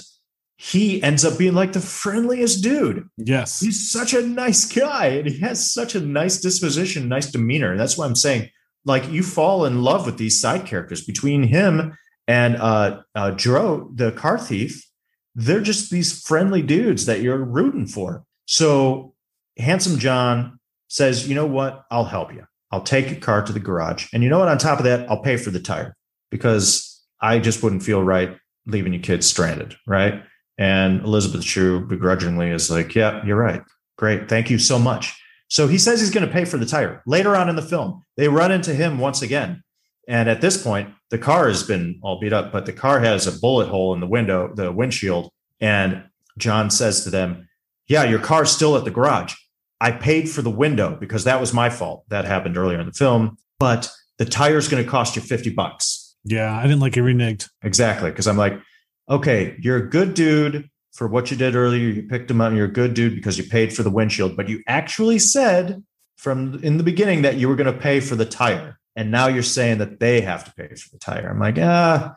[0.63, 3.09] he ends up being like the friendliest dude.
[3.17, 3.59] Yes.
[3.59, 7.75] He's such a nice guy and he has such a nice disposition, nice demeanor.
[7.75, 8.49] That's why I'm saying,
[8.85, 11.97] like, you fall in love with these side characters between him
[12.29, 14.89] and uh, uh, Dro, the car thief.
[15.35, 18.23] They're just these friendly dudes that you're rooting for.
[18.45, 19.15] So,
[19.57, 21.83] Handsome John says, You know what?
[21.91, 22.45] I'll help you.
[22.71, 24.07] I'll take your car to the garage.
[24.13, 24.47] And you know what?
[24.47, 25.93] On top of that, I'll pay for the tire
[26.31, 29.75] because I just wouldn't feel right leaving you kids stranded.
[29.85, 30.23] Right.
[30.57, 33.61] And Elisabeth Shue begrudgingly is like, Yeah, you're right.
[33.97, 34.29] Great.
[34.29, 35.19] Thank you so much.
[35.49, 37.03] So he says he's going to pay for the tire.
[37.05, 39.63] Later on in the film, they run into him once again.
[40.07, 43.27] And at this point, the car has been all beat up, but the car has
[43.27, 45.31] a bullet hole in the window, the windshield.
[45.61, 46.03] And
[46.37, 47.47] John says to them,
[47.87, 49.35] Yeah, your car's still at the garage.
[49.79, 52.03] I paid for the window because that was my fault.
[52.09, 56.15] That happened earlier in the film, but the tire's going to cost you 50 bucks.
[56.23, 57.49] Yeah, I didn't like it reneged.
[57.61, 58.09] Exactly.
[58.09, 58.53] Because I'm like,
[59.09, 61.89] okay, you're a good dude for what you did earlier.
[61.89, 64.49] You picked him up you're a good dude because you paid for the windshield, but
[64.49, 65.83] you actually said
[66.17, 68.79] from in the beginning that you were going to pay for the tire.
[68.95, 71.27] And now you're saying that they have to pay for the tire.
[71.27, 72.15] I'm like, ah,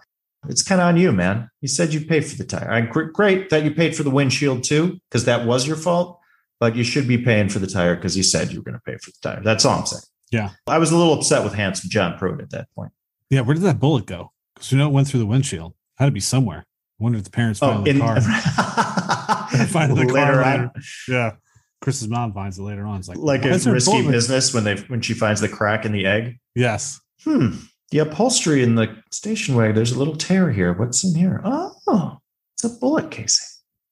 [0.48, 1.48] it's kind of on you, man.
[1.60, 2.70] You said you paid for the tire.
[2.70, 6.20] I, great that you paid for the windshield too, because that was your fault,
[6.60, 8.82] but you should be paying for the tire because you said you were going to
[8.84, 9.42] pay for the tire.
[9.42, 10.02] That's all I'm saying.
[10.30, 10.50] Yeah.
[10.66, 12.92] I was a little upset with handsome John Pruitt at that point.
[13.30, 14.32] Yeah, where did that bullet go?
[14.54, 15.74] Because we know it went through the windshield.
[15.96, 16.66] Had to be somewhere.
[16.98, 18.20] Wonder if the parents found Oh, in, the car.
[19.66, 20.72] Find the later car on, later.
[21.08, 21.32] Yeah.
[21.82, 22.98] Chris's mom finds it later on.
[22.98, 24.12] It's like, like a is there a risky bullet?
[24.12, 26.38] business when they when she finds the crack in the egg.
[26.54, 27.00] Yes.
[27.22, 27.56] Hmm.
[27.90, 29.74] The upholstery in the station wagon.
[29.76, 30.72] There's a little tear here.
[30.72, 31.40] What's in here?
[31.44, 32.18] Oh,
[32.54, 33.46] it's a bullet casing.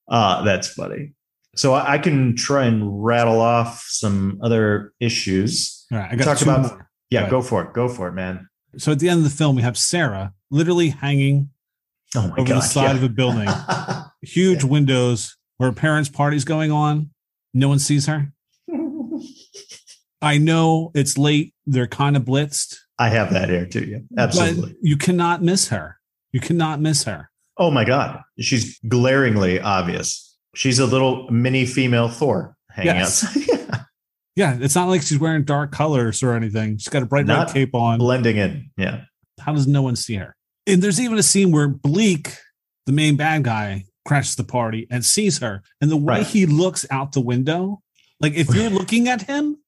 [0.08, 1.12] Ah, that's funny.
[1.56, 5.86] So I, I can try and rattle off some other issues.
[5.92, 6.10] All right.
[6.12, 6.90] I got Talk about- more.
[7.10, 7.30] Yeah, Right.
[7.30, 7.72] go for it.
[7.74, 8.48] Go for it, man.
[8.78, 11.50] So at the end of the film, we have Sarah literally hanging
[12.16, 12.56] Oh my over god!
[12.56, 13.48] the side of a building.
[14.22, 17.10] Huge windows where her parents' party's going on.
[17.52, 18.32] No one sees her.
[20.22, 21.54] I know it's late.
[21.66, 22.76] They're kind of blitzed.
[22.98, 23.84] I have that here too.
[23.84, 24.76] Yeah, absolutely.
[24.80, 25.98] You cannot miss her.
[26.32, 27.30] You cannot miss her.
[27.58, 30.36] Oh my god, she's glaringly obvious.
[30.54, 33.24] She's a little mini female Thor hanging Yes.
[33.24, 33.36] out,
[33.68, 33.80] yeah.
[34.36, 36.78] Yeah, it's not like she's wearing dark colors or anything.
[36.78, 37.98] She's got a bright Not red cape on.
[37.98, 38.70] blending in.
[38.76, 39.02] Yeah,
[39.40, 40.34] How does no one see her?
[40.66, 42.36] And there's even a scene where Bleak,
[42.86, 45.62] the main bad guy, crashes the party and sees her.
[45.80, 46.26] And the way Right.
[46.26, 47.82] he looks out the window,
[48.20, 49.58] like if you're looking at him,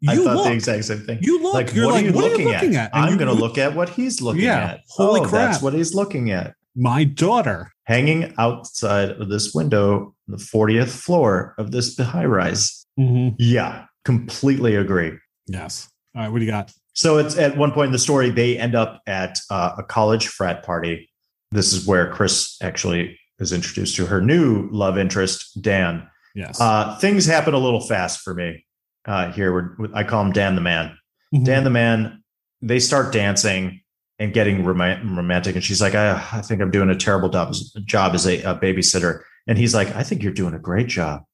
[0.00, 0.44] you I thought look.
[0.46, 1.18] the exact same thing.
[1.22, 1.54] You look.
[1.54, 2.90] Like, you're what like, are you what looking, are you looking at?
[2.94, 4.80] And I'm going to look- at what he's looking Yeah, at.
[4.90, 5.62] holy oh, That's crap.
[5.62, 6.54] what he's looking at.
[6.74, 7.72] My daughter.
[7.84, 12.84] Hanging outside of this window, the 40th floor of this high rise.
[12.98, 13.36] Mm-hmm.
[13.38, 15.12] Yeah, completely agree.
[15.46, 15.88] Yes.
[16.14, 16.28] All right.
[16.32, 16.72] What do you got?
[16.96, 20.28] So it's at one point in the story, they end up at uh, a college
[20.28, 21.10] frat party.
[21.52, 26.08] This is where Chris actually is introduced to her new love interest, Dan.
[26.34, 26.58] Yes.
[26.58, 28.64] Uh, things happen a little fast for me
[29.04, 29.52] uh, here.
[29.52, 30.96] We're, I call him Dan the Man.
[31.34, 31.44] Mhm.
[31.44, 32.24] Dan the Man,
[32.62, 33.82] they start dancing
[34.18, 35.54] and getting rom- romantic.
[35.54, 38.40] And she's like, I, I think I'm doing a terrible job as, job as a,
[38.42, 39.20] a babysitter.
[39.46, 41.24] And he's like, I think you're doing a great job.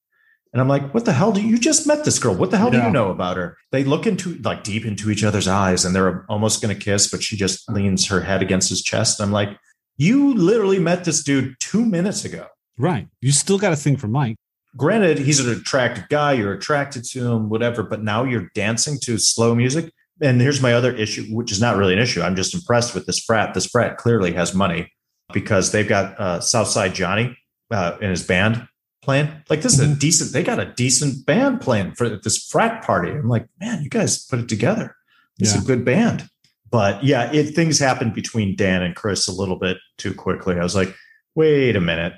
[0.52, 2.34] And I'm like, what the hell do you, you just met this girl?
[2.34, 3.56] What the hell do you know about her?
[3.70, 7.10] They look into like deep into each other's eyes and they're almost going to kiss,
[7.10, 9.20] but she just leans her head against his chest.
[9.20, 9.56] I'm like,
[9.96, 12.46] you literally met this dude two minutes ago
[12.78, 13.06] right.
[13.20, 14.36] You still got a thing for Mike.
[14.76, 19.18] granted he's an attractive guy you're attracted to him whatever but now you're dancing to
[19.18, 19.92] slow music
[20.22, 23.04] and here's my other issue which is not really an issue i'm just impressed with
[23.06, 24.90] this frat this frat clearly has money
[25.32, 27.36] because they've got uh, southside johnny
[27.70, 28.66] uh, in his band
[29.02, 29.98] playing like this is a Mhm.
[29.98, 33.10] decent they got a decent band playing for this frat party.
[33.10, 34.94] I'm like man you guys put it together.
[35.38, 35.60] It's Yeah.
[35.60, 36.28] a good band.
[36.70, 40.56] But yeah it things happened between dan and chris a little bit too quickly.
[40.58, 40.94] I was like
[41.34, 42.14] wait a minute.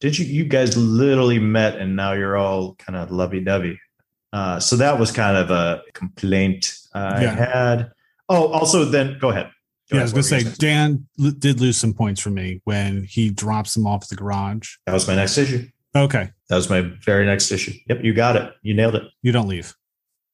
[0.00, 3.80] Did you you guys literally met and now you're all kind of lovey-dovey.
[4.32, 7.34] Uh, so that was kind of a complaint i Yeah.
[7.34, 7.90] had.
[8.28, 9.50] Oh also then go ahead.
[9.90, 10.44] Go Yeah, I was gonna say?
[10.58, 14.16] Dan l- did lose some points for me when he drops them off at the
[14.16, 14.76] garage.
[14.86, 15.66] that was my next issue
[15.96, 19.32] Okay, that was my very next issue yep you got it you nailed it you
[19.32, 19.74] don't leave.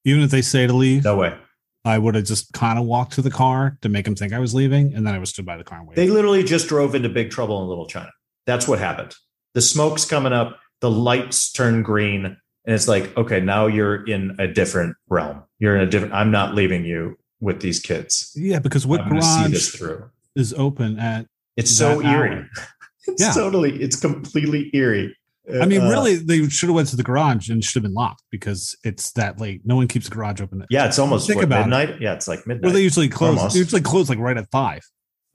[0.05, 1.36] Even if they say to leave, no way
[1.85, 4.39] I would have just kind of walked to the car to make them think I
[4.39, 6.02] was leaving, and then I was stood by the car and waited.
[6.02, 8.10] they literally just drove into big trouble in little china
[8.47, 9.14] that's what happened
[9.55, 12.36] the smoke's coming up the lights turn green and
[12.66, 16.55] it's like okay now you're in a different realm you're in a different i'm not
[16.55, 20.52] leaving you with these kids yeah, because what i'm going see this garage through is
[20.55, 21.26] open at?
[21.56, 22.26] It's so hour.
[22.26, 22.47] eerie.
[23.06, 23.32] It's Yeah.
[23.32, 25.14] totally, it's completely eerie.
[25.60, 27.92] I mean, Uh, really, they should have went to the garage and should have been
[27.94, 29.60] locked because it's that late.
[29.64, 30.62] No one keeps the garage open.
[30.62, 31.70] At, Yeah, it's almost Think what, about it.
[31.70, 32.00] midnight.
[32.00, 32.64] Yeah, it's like midnight.
[32.64, 33.36] well, they usually close.
[33.38, 33.54] Almost.
[33.54, 34.82] They usually close like right at five.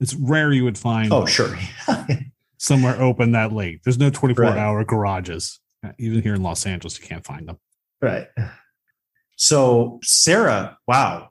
[0.00, 1.56] It's rare you would find Oh, sure.
[2.58, 3.80] somewhere open that late.
[3.84, 4.58] There's no 24 Right.
[4.58, 5.60] hour garages.
[5.98, 7.58] Even here in Los Angeles, you can't find them.
[8.02, 8.26] right.
[9.36, 11.28] So Sarah, wow.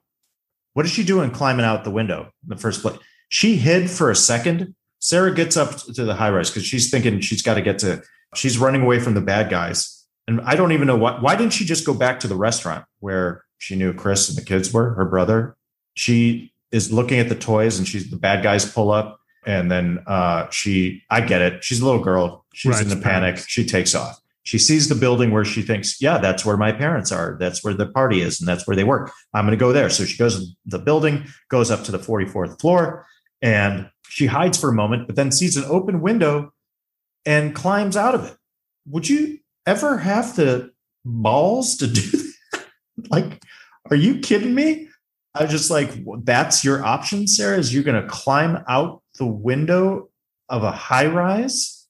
[0.72, 2.98] What is she doing climbing out the window in the first place?
[3.28, 4.74] She hid for a second.
[5.00, 8.02] Sarah gets up to the high rise because she's thinking she's got to get to,
[8.34, 10.04] she's running away from the bad guys.
[10.28, 12.84] And I don't even know what, why didn't she just go back to the restaurant
[13.00, 15.56] where she knew Chris and the kids were, her brother?
[15.94, 19.18] She is looking at the toys and she's, the bad guys pull up.
[19.46, 21.64] And then uh, she, I get it.
[21.64, 22.44] She's a little girl.
[22.52, 23.02] She's Right, in a panic.
[23.36, 23.46] parents.
[23.48, 24.20] She takes off.
[24.42, 27.36] She sees the building where she thinks, yeah, that's where my parents are.
[27.40, 29.12] That's where the party is, and that's where they work.
[29.34, 29.88] I'm going to go there.
[29.90, 33.06] So she goes to the building, goes up to the 44th floor,
[33.42, 36.52] and she hides for a moment, but then sees an open window
[37.24, 38.36] and climbs out of it.
[38.86, 40.70] Would you ever have the
[41.04, 42.00] balls to do
[42.52, 42.64] that?
[43.10, 43.42] like,
[43.90, 44.88] are you kidding me?
[45.34, 45.90] I was just like,
[46.24, 47.56] that's your option, Sarah?
[47.58, 50.10] Is you're going to climb out the window
[50.48, 51.86] of a high rise?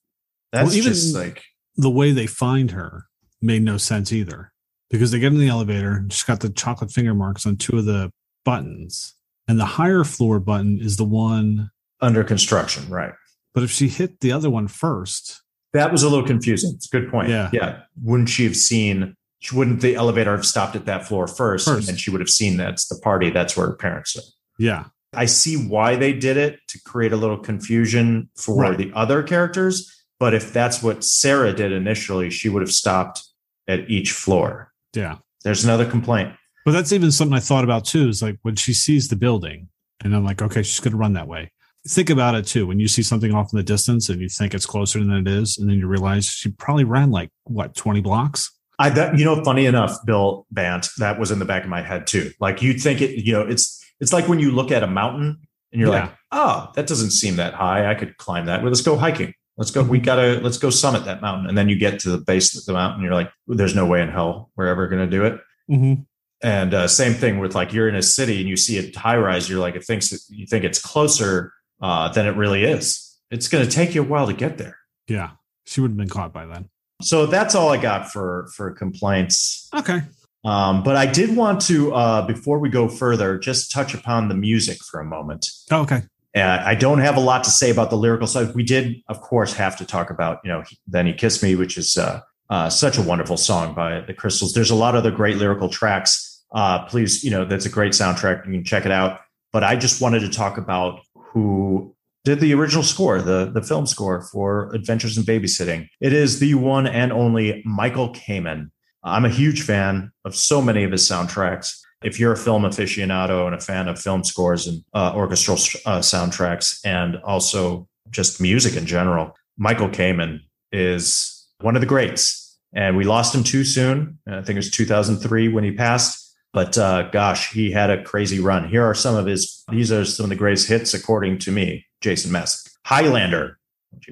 [0.51, 1.43] That's Well, even- just like,
[1.75, 3.05] The way they find her
[3.41, 4.51] made no sense either
[4.91, 7.77] because they get in the elevator and she's got the chocolate finger marks on two
[7.77, 8.11] of the
[8.45, 9.15] buttons.
[9.47, 11.71] And the higher floor button is the one.
[12.01, 13.13] Under construction, right?
[13.53, 15.41] But if she hit the other one first,
[15.73, 16.73] That was a little confusing.
[16.75, 17.29] It's a good point.
[17.29, 17.49] Yeah.
[17.53, 17.79] Yeah.
[18.03, 21.79] Wouldn't she have seen, she- wouldn't the elevator have stopped at that floor first, First.
[21.79, 24.21] and then she would have seen that's the party, that's where her parents are.
[24.59, 28.77] yeah, I see why they did it to create a little confusion for Right.
[28.77, 29.89] the other characters.
[30.19, 33.23] But if that's what Sarah did initially, she would have stopped
[33.67, 34.71] at each floor.
[34.93, 35.17] yeah.
[35.43, 36.33] There's another complaint.
[36.65, 38.07] But that's even something I thought about too.
[38.09, 39.69] Is like when she sees the building,
[40.03, 41.51] and I'm like, okay, she's going to run that way.
[41.87, 42.67] Think about it too.
[42.67, 45.27] When you see something off in the distance and you think it's closer than it
[45.27, 48.51] is, and then you realize she probably ran like what 20 blocks.
[48.77, 51.81] I that you know, funny enough, Bill Bant, that was in the back of my
[51.81, 52.31] head too.
[52.39, 55.39] Like you'd think it, you know, it's it's like when you look at a mountain
[55.71, 56.01] and you're Yeah.
[56.01, 57.89] like, oh, that doesn't seem that high.
[57.89, 58.61] I could climb that.
[58.61, 59.33] Well, let's go hiking.
[59.57, 59.83] Let's go.
[59.83, 61.47] We gotta let's go summit that mountain.
[61.47, 63.03] And then you get to the base of the mountain.
[63.03, 65.39] You're like, there's no way in hell we're ever gonna do it.
[65.69, 66.01] Mm-hmm.
[66.43, 69.17] And uh, same thing with like you're in a city and you see a high
[69.17, 69.47] rise.
[69.49, 73.19] You're like, it thinks you think it's closer uh, than it really is.
[73.29, 74.77] It's going to take you a while to get there.
[75.07, 75.31] Yeah,
[75.65, 76.69] she would have been caught by then.
[77.01, 79.69] So that's all I got for for complaints.
[79.73, 80.01] Okay.
[80.43, 84.33] Um, but I did want to, uh, before we go further, just touch upon the
[84.33, 85.47] music for a moment.
[85.69, 86.01] Oh, okay.
[86.35, 88.55] Uh, I don't have a lot to say about the lyrical side.
[88.55, 91.77] We did, of course, have to talk about, you know, Then He Kissed Me, which
[91.77, 94.53] is uh, uh, such a wonderful song by the Crystals.
[94.53, 96.43] There's a lot of other great lyrical tracks.
[96.51, 98.45] Uh, please, you know, that's a great soundtrack.
[98.47, 99.19] You can check it out.
[99.53, 101.01] But I just wanted to talk about
[101.31, 105.87] who did the original score, the, the film score for Adventures in Babysitting.
[105.99, 108.69] It is the one and only Michael Kamen.
[109.03, 111.79] I'm a huge fan of so many of his soundtracks.
[112.03, 115.99] If you're a film aficionado and a fan of film scores and uh, orchestral uh,
[115.99, 120.39] soundtracks, and also just music in general, Michael Kamen
[120.71, 122.59] is one of the greats.
[122.73, 124.19] And we lost him too soon.
[124.27, 126.20] I think it was 2003 when he passed.
[126.53, 128.67] But uh, gosh, he had a crazy run.
[128.67, 131.85] Here are some of his, these are some of the greatest hits, according to me,
[132.01, 132.69] Jason Masek.
[132.85, 133.57] Highlander,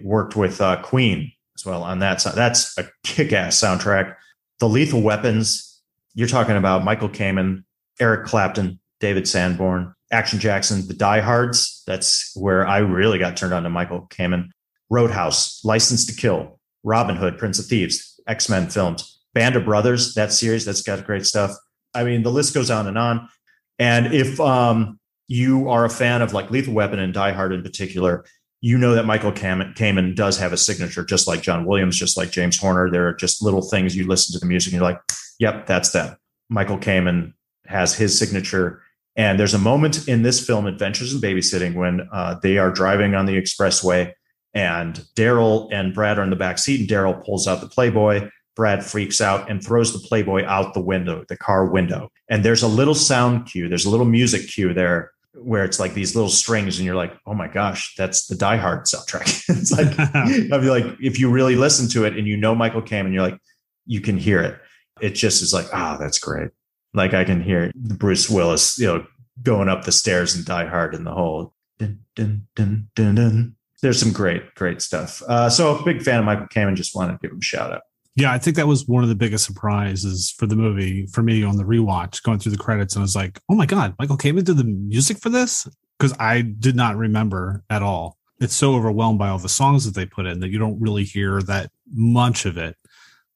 [0.03, 2.35] worked with uh, Queen as well on that side.
[2.35, 4.15] That's a kick ass soundtrack.
[4.59, 5.81] The Lethal Weapons,
[6.13, 7.63] you're talking about Michael Kamen,
[7.99, 11.83] Eric Clapton, David Sanborn, Action Jackson, the Die Hards.
[11.87, 14.49] That's where I really got turned on to Michael Kamen.
[14.89, 20.15] Roadhouse, License to Kill, Robin Hood, Prince of Thieves, X Men films, Band of Brothers,
[20.15, 21.51] that series that's got great stuff.
[21.99, 23.27] I mean, the list goes on and on.
[23.77, 27.61] And if um, you are a fan of like Lethal Weapon and Die Hard in
[27.61, 28.25] particular,
[28.61, 32.31] you know that Michael Kamen, does have a signature, just like John Williams, just like
[32.31, 32.89] James Horner.
[32.89, 35.01] There are just little things you listen to the music and you're like,
[35.39, 36.17] yep, that's them.
[36.49, 37.33] Michael Kamen
[37.67, 38.81] has his signature.
[39.15, 43.15] And there's a moment in this film, Adventures in Babysitting, when uh, they are driving
[43.15, 44.13] on the expressway
[44.53, 48.29] and Daryl and Brad are in the back seat, and Daryl pulls out the Playboy.
[48.55, 52.11] Brad freaks out and throws the Playboy out the window, the car window.
[52.29, 55.93] And there's a little sound cue, there's a little music cue there where it's like
[55.93, 59.43] these little strings, and you're like, oh my gosh, that's the Die Hard soundtrack.
[59.49, 59.87] it's like,
[60.53, 63.23] I'd be like, if you really listen to it and you know Michael Kamen, you're
[63.23, 63.39] like,
[63.85, 64.59] you can hear it.
[65.01, 66.49] It just is like, ah, that's great.
[66.93, 69.05] Like I can hear Bruce Willis, you know,
[69.41, 71.53] going up the stairs and Die Hard in the whole.
[71.77, 73.55] Dun, dun, dun, dun, dun.
[73.81, 75.21] There's some great, great stuff.
[75.23, 76.75] Uh, so, big fan of Michael Kamen.
[76.75, 77.81] Just wanted to give him a shout out.
[78.15, 81.43] Yeah, I think that was one of the biggest surprises for the movie for me
[81.43, 84.17] on the rewatch, going through the credits, and I was like, "Oh my god, Michael
[84.17, 85.67] Kamen did the music for this?"
[85.97, 88.17] Because I did not remember at all.
[88.39, 91.03] It's so overwhelmed by all the songs that they put in that you don't really
[91.03, 92.75] hear that much of it.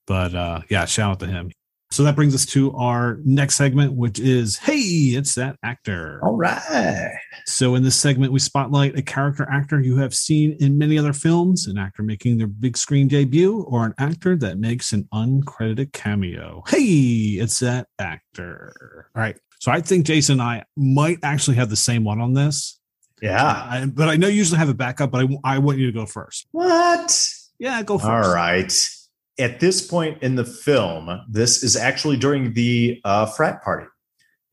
[0.07, 1.51] But uh, yeah, shout out to him.
[1.93, 6.19] So that brings us to our next segment, which is Hey, it's that actor.
[6.23, 7.11] All right.
[7.45, 11.13] So, in this segment, we spotlight a character actor you have seen in many other
[11.13, 15.93] films, an actor making their big screen debut, or an actor that makes an uncredited
[15.93, 16.63] cameo.
[16.67, 19.09] Hey, it's that actor.
[19.15, 19.37] All right.
[19.59, 22.79] So, I think Jason and I might actually have the same one on this.
[23.21, 23.45] Yeah.
[23.45, 25.91] I, but I know you usually have a backup, but I, I want you to
[25.91, 26.47] go first.
[26.53, 27.29] What?
[27.59, 28.09] Yeah, go first.
[28.09, 28.73] All right.
[29.39, 33.87] At this point in the film, this is actually during the uh, frat party.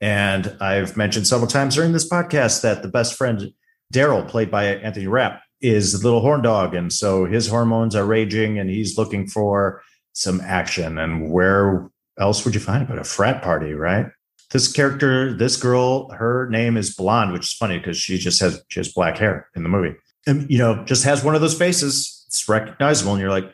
[0.00, 3.52] And I've mentioned several times during this podcast that the best friend,
[3.92, 6.74] Daryl, played by Anthony Rapp, is the little horn dog.
[6.74, 9.82] And so his hormones are raging and he's looking for
[10.12, 10.98] some action.
[10.98, 14.06] And where else would you find it but a frat party, right?
[14.50, 18.62] This character, this girl, her name is Blonde, which is funny because she just has
[18.68, 19.96] she has black hair in the movie.
[20.26, 22.24] And you know, just has one of those faces.
[22.26, 23.12] It's recognizable.
[23.12, 23.52] And you're like,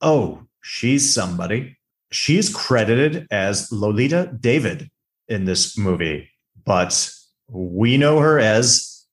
[0.00, 1.76] oh, she's somebody.
[2.10, 4.90] She's credited as Lolita David
[5.28, 6.30] in this movie,
[6.64, 7.12] but
[7.48, 9.04] we know her as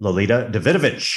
[0.00, 1.14] Lolita Davidovich.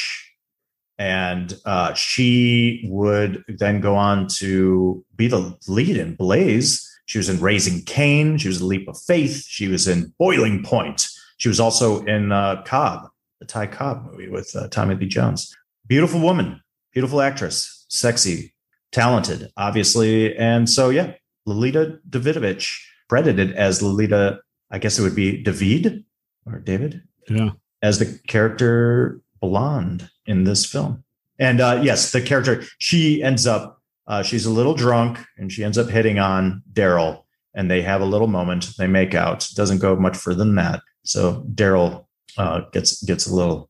[0.98, 6.86] And uh, she would then go on to be the lead in Blaze.
[7.06, 8.38] She was in Raising Cain.
[8.38, 9.46] She was in Leap of Faith.
[9.48, 11.08] She was in Boiling Point.
[11.38, 13.08] She was also in uh, Cobb,
[13.40, 15.56] the Ty Cobb movie with uh, Tommy Lee Jones.
[15.88, 16.62] Beautiful woman,
[16.92, 18.54] beautiful actress, sexy,
[18.92, 20.36] talented, obviously.
[20.38, 21.14] And so, yeah,
[21.46, 22.80] Lolita Davidovich,
[23.10, 24.40] credited as Lolita,
[24.72, 26.04] I guess it would be David
[26.46, 27.52] or David, Yeah.
[27.82, 31.04] as the character Blonde in this film.
[31.40, 35.64] And uh, yes, the character, she ends up, uh, she's a little drunk and she
[35.64, 38.72] ends up hitting on Daryl and they have a little moment.
[38.78, 39.48] They make out.
[39.56, 40.82] Doesn't go much further than that.
[41.04, 42.06] So Daryl
[42.38, 43.70] uh, gets gets a little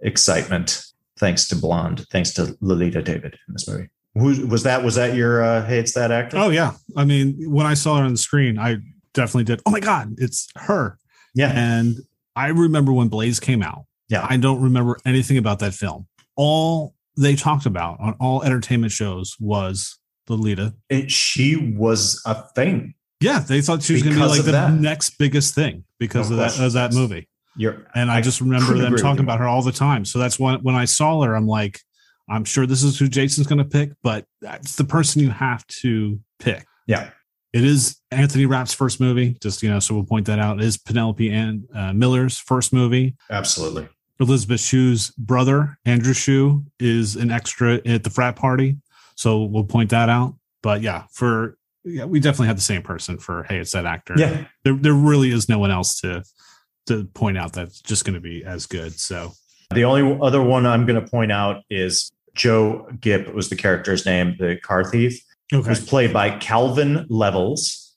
[0.00, 0.82] excitement
[1.18, 3.88] thanks to Blonde, thanks to Lolita David in this movie.
[4.14, 4.82] Who was that?
[4.84, 5.78] Was that your uh, hey?
[5.78, 6.36] It's that actor.
[6.38, 6.72] Oh, yeah.
[6.96, 8.78] I mean, when I saw her on the screen, I
[9.14, 9.60] definitely did.
[9.66, 10.98] Oh, my God, it's her.
[11.34, 11.96] yeah, And
[12.34, 13.84] I remember when Blaze came out.
[14.08, 14.26] yeah.
[14.28, 16.06] I don't remember anything about that film.
[16.36, 20.74] All they talked about on all entertainment shows was Lolita.
[20.88, 22.94] It- she was a thing.
[23.20, 24.72] Yeah, they thought she was going to be like the that.
[24.72, 27.28] next biggest thing because No of that, of that movie.
[27.56, 30.04] You're And I, just remember them talking about her all the time.
[30.06, 31.80] So that's when when I saw her, I'm like,
[32.30, 35.66] I'm sure this is who Jason's going to pick, but that's the person you have
[35.82, 36.64] to pick.
[36.86, 37.10] Yeah.
[37.52, 39.36] It is Anthony Rapp's first movie.
[39.42, 40.58] Just you know, so we'll point that out.
[40.60, 43.16] It is Penelope and uh, Miller's first movie.
[43.30, 43.88] absolutely.
[44.20, 48.76] Elisabeth Shue's brother, Andrew Shue, is an extra at the frat party.
[49.16, 50.34] So we'll point that out.
[50.62, 54.14] But yeah, for yeah, we definitely had the same person for hey, it's that actor.
[54.16, 54.44] Yeah.
[54.62, 56.22] There there really is no one else to
[56.86, 58.92] to point out that's just gonna be as good.
[59.00, 59.32] So
[59.74, 64.06] The only other one I'm going to point out is Joe Gipp was the character's
[64.06, 65.20] name, the car thief.
[65.52, 65.68] okay.
[65.68, 67.94] was played by Calvin Levels.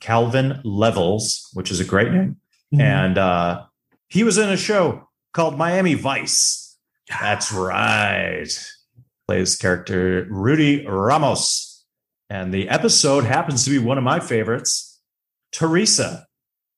[0.00, 2.36] Calvin Levels, which is a great name.
[2.72, 2.80] Mm-hmm.
[2.80, 3.64] And uh,
[4.08, 6.78] he was in a show called Miami Vice.
[7.08, 8.48] That's right.
[9.26, 11.84] Plays character Rudy Ramos.
[12.28, 15.00] And the episode happens to be one of my favorites,
[15.52, 16.26] Theresa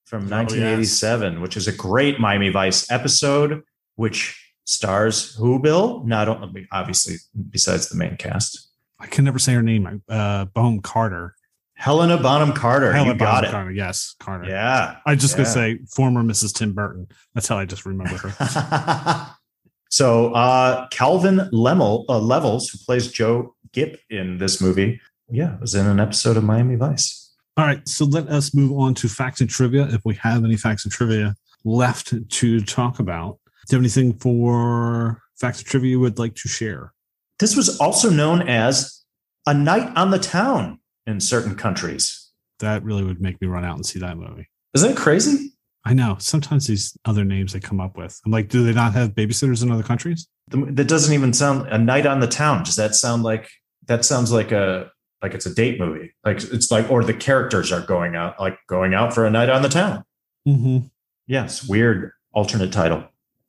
[0.07, 0.51] from Oh, yes.
[0.53, 3.63] 1987, which is a great Miami Vice episode,
[3.97, 6.03] which stars who, Bill?
[6.05, 6.29] Not
[6.71, 7.17] obviously,
[7.51, 8.69] besides the main cast.
[9.01, 10.03] I can never say her name.
[10.09, 11.35] Uh Bonham Carter.
[11.75, 12.93] Helena Bonham Carter.
[12.93, 13.51] Helen you got Bonham it.
[13.53, 13.71] Carter.
[13.73, 14.49] Yes, Carter.
[14.49, 14.97] Yeah.
[15.05, 16.55] I just gonna say former Mrs.
[16.55, 17.09] Tim Burton.
[17.35, 19.37] That's how I just remember her.
[19.91, 25.75] so uh, Calvin Lemel, uh, Levels, who plays Joe Gipp in this movie, yeah, was
[25.75, 27.35] in an episode of Miami Vice.
[27.57, 29.89] All right, so let us move on to facts and trivia.
[29.91, 31.35] If we have any facts and trivia
[31.65, 36.35] left to talk about, do you have anything for facts or trivia you would like
[36.37, 36.93] to share?
[37.39, 39.05] This was also known as
[39.47, 42.31] a night on the town in certain countries.
[42.61, 44.49] That really would make me run out and see that movie.
[44.75, 45.53] Isn't that crazy?
[45.85, 48.21] I know sometimes these other names they come up with.
[48.25, 50.29] I'm like, do they not have babysitters in other countries?
[50.49, 52.63] That doesn't even sound a night on the town.
[52.63, 53.49] Does that sound like
[53.87, 54.91] that sounds like a
[55.23, 56.13] like it's a date movie?
[56.25, 59.51] Like it's like or the characters are going out like going out for a night
[59.51, 60.05] on the town.
[60.47, 60.87] Mm-hmm.
[61.27, 63.05] Yes, weird alternate title.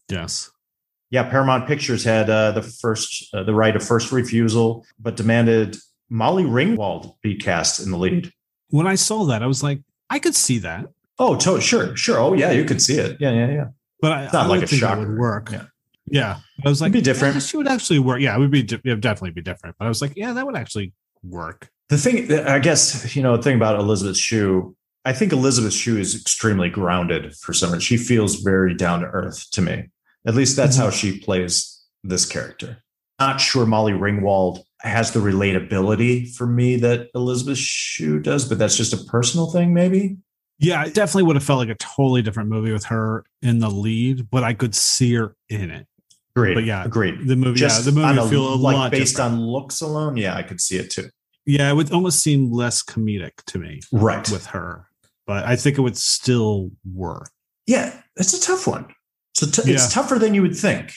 [0.10, 0.52] Yes.
[1.10, 5.78] Yeah, Paramount Pictures had uh, the first uh, the right of first refusal, but demanded
[6.10, 8.32] Molly Ringwald be cast in the lead.
[8.70, 10.86] When I saw that, I was like, I could see that,
[11.20, 12.18] Oh, to- sure, sure.
[12.20, 13.18] Oh, yeah, you could see it.
[13.20, 13.66] Yeah, yeah, yeah.
[14.02, 15.08] but I, Not I like a shocker.
[15.08, 15.52] would work.
[15.52, 15.66] Yeah.
[16.08, 16.40] Yeah.
[16.66, 17.36] I was like, It'd be different.
[17.36, 18.20] yeah, she would actually work.
[18.20, 19.76] Yeah, it would be di- it would definitely be different.
[19.78, 20.92] But I was like, yeah, that would actually
[21.24, 21.70] work.
[21.90, 24.76] The thing, I guess, you know, the thing about Elisabeth Shue,
[25.06, 27.82] I think Elisabeth Shue is extremely grounded for some reason.
[27.82, 29.90] She feels very down to earth to me.
[30.26, 30.96] At least that's how mm-hmm.
[30.96, 32.84] she plays this character.
[33.20, 38.76] not sure Molly Ringwald has the relatability for me that Elisabeth Shue does, but that's
[38.76, 40.18] just a personal thing, maybe.
[40.60, 43.70] Yeah, it definitely would have felt like a totally different movie with her in the
[43.70, 45.88] lead, but I could see her in it.
[46.36, 47.28] Great, But yeah, great.
[47.28, 49.36] The movie, Just yeah, the movie a, feel a like lot based different.
[49.36, 50.18] on looks alone.
[50.18, 51.10] Yeah, I could see it too.
[51.46, 54.28] Yeah, it would almost seem less comedic to me Right.
[54.32, 54.88] with her,
[55.28, 57.30] but I think it would still work.
[57.68, 58.88] Yeah, it's a tough one.
[59.34, 59.76] So t- Yeah.
[59.76, 60.94] it's tougher than you would think.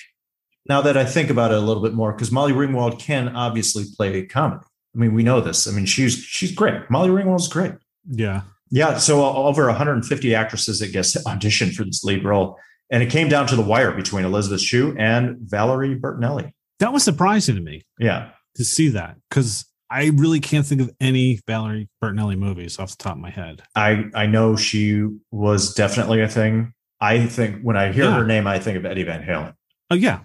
[0.68, 3.84] Now that I think about it a little bit more, because Molly Ringwald can obviously
[3.96, 4.62] play comedy.
[4.94, 5.68] I mean, we know this.
[5.68, 6.90] I mean, she's she's great.
[6.90, 7.72] Molly Ringwald's great.
[8.10, 8.98] Yeah, Yeah.
[8.98, 12.58] So uh, over 150 actresses, I guess, auditioned for this lead role,
[12.90, 16.52] and it came down to the wire between Elisabeth Shue and Valerie Bertinelli.
[16.80, 18.30] that was surprising to me Yeah.
[18.56, 22.96] to see that because I really can't think of any Valerie Bertinelli movies off the
[23.02, 23.62] top of my head.
[23.76, 26.72] I I know she was definitely a thing.
[27.00, 28.16] I think when I hear Yeah.
[28.16, 29.54] her name, I think of Eddie Van Halen.
[29.90, 30.20] Oh yeah.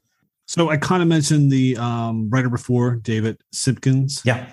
[0.48, 4.22] So I kind of mentioned the um, writer before, David Simkins.
[4.26, 4.46] Yeah.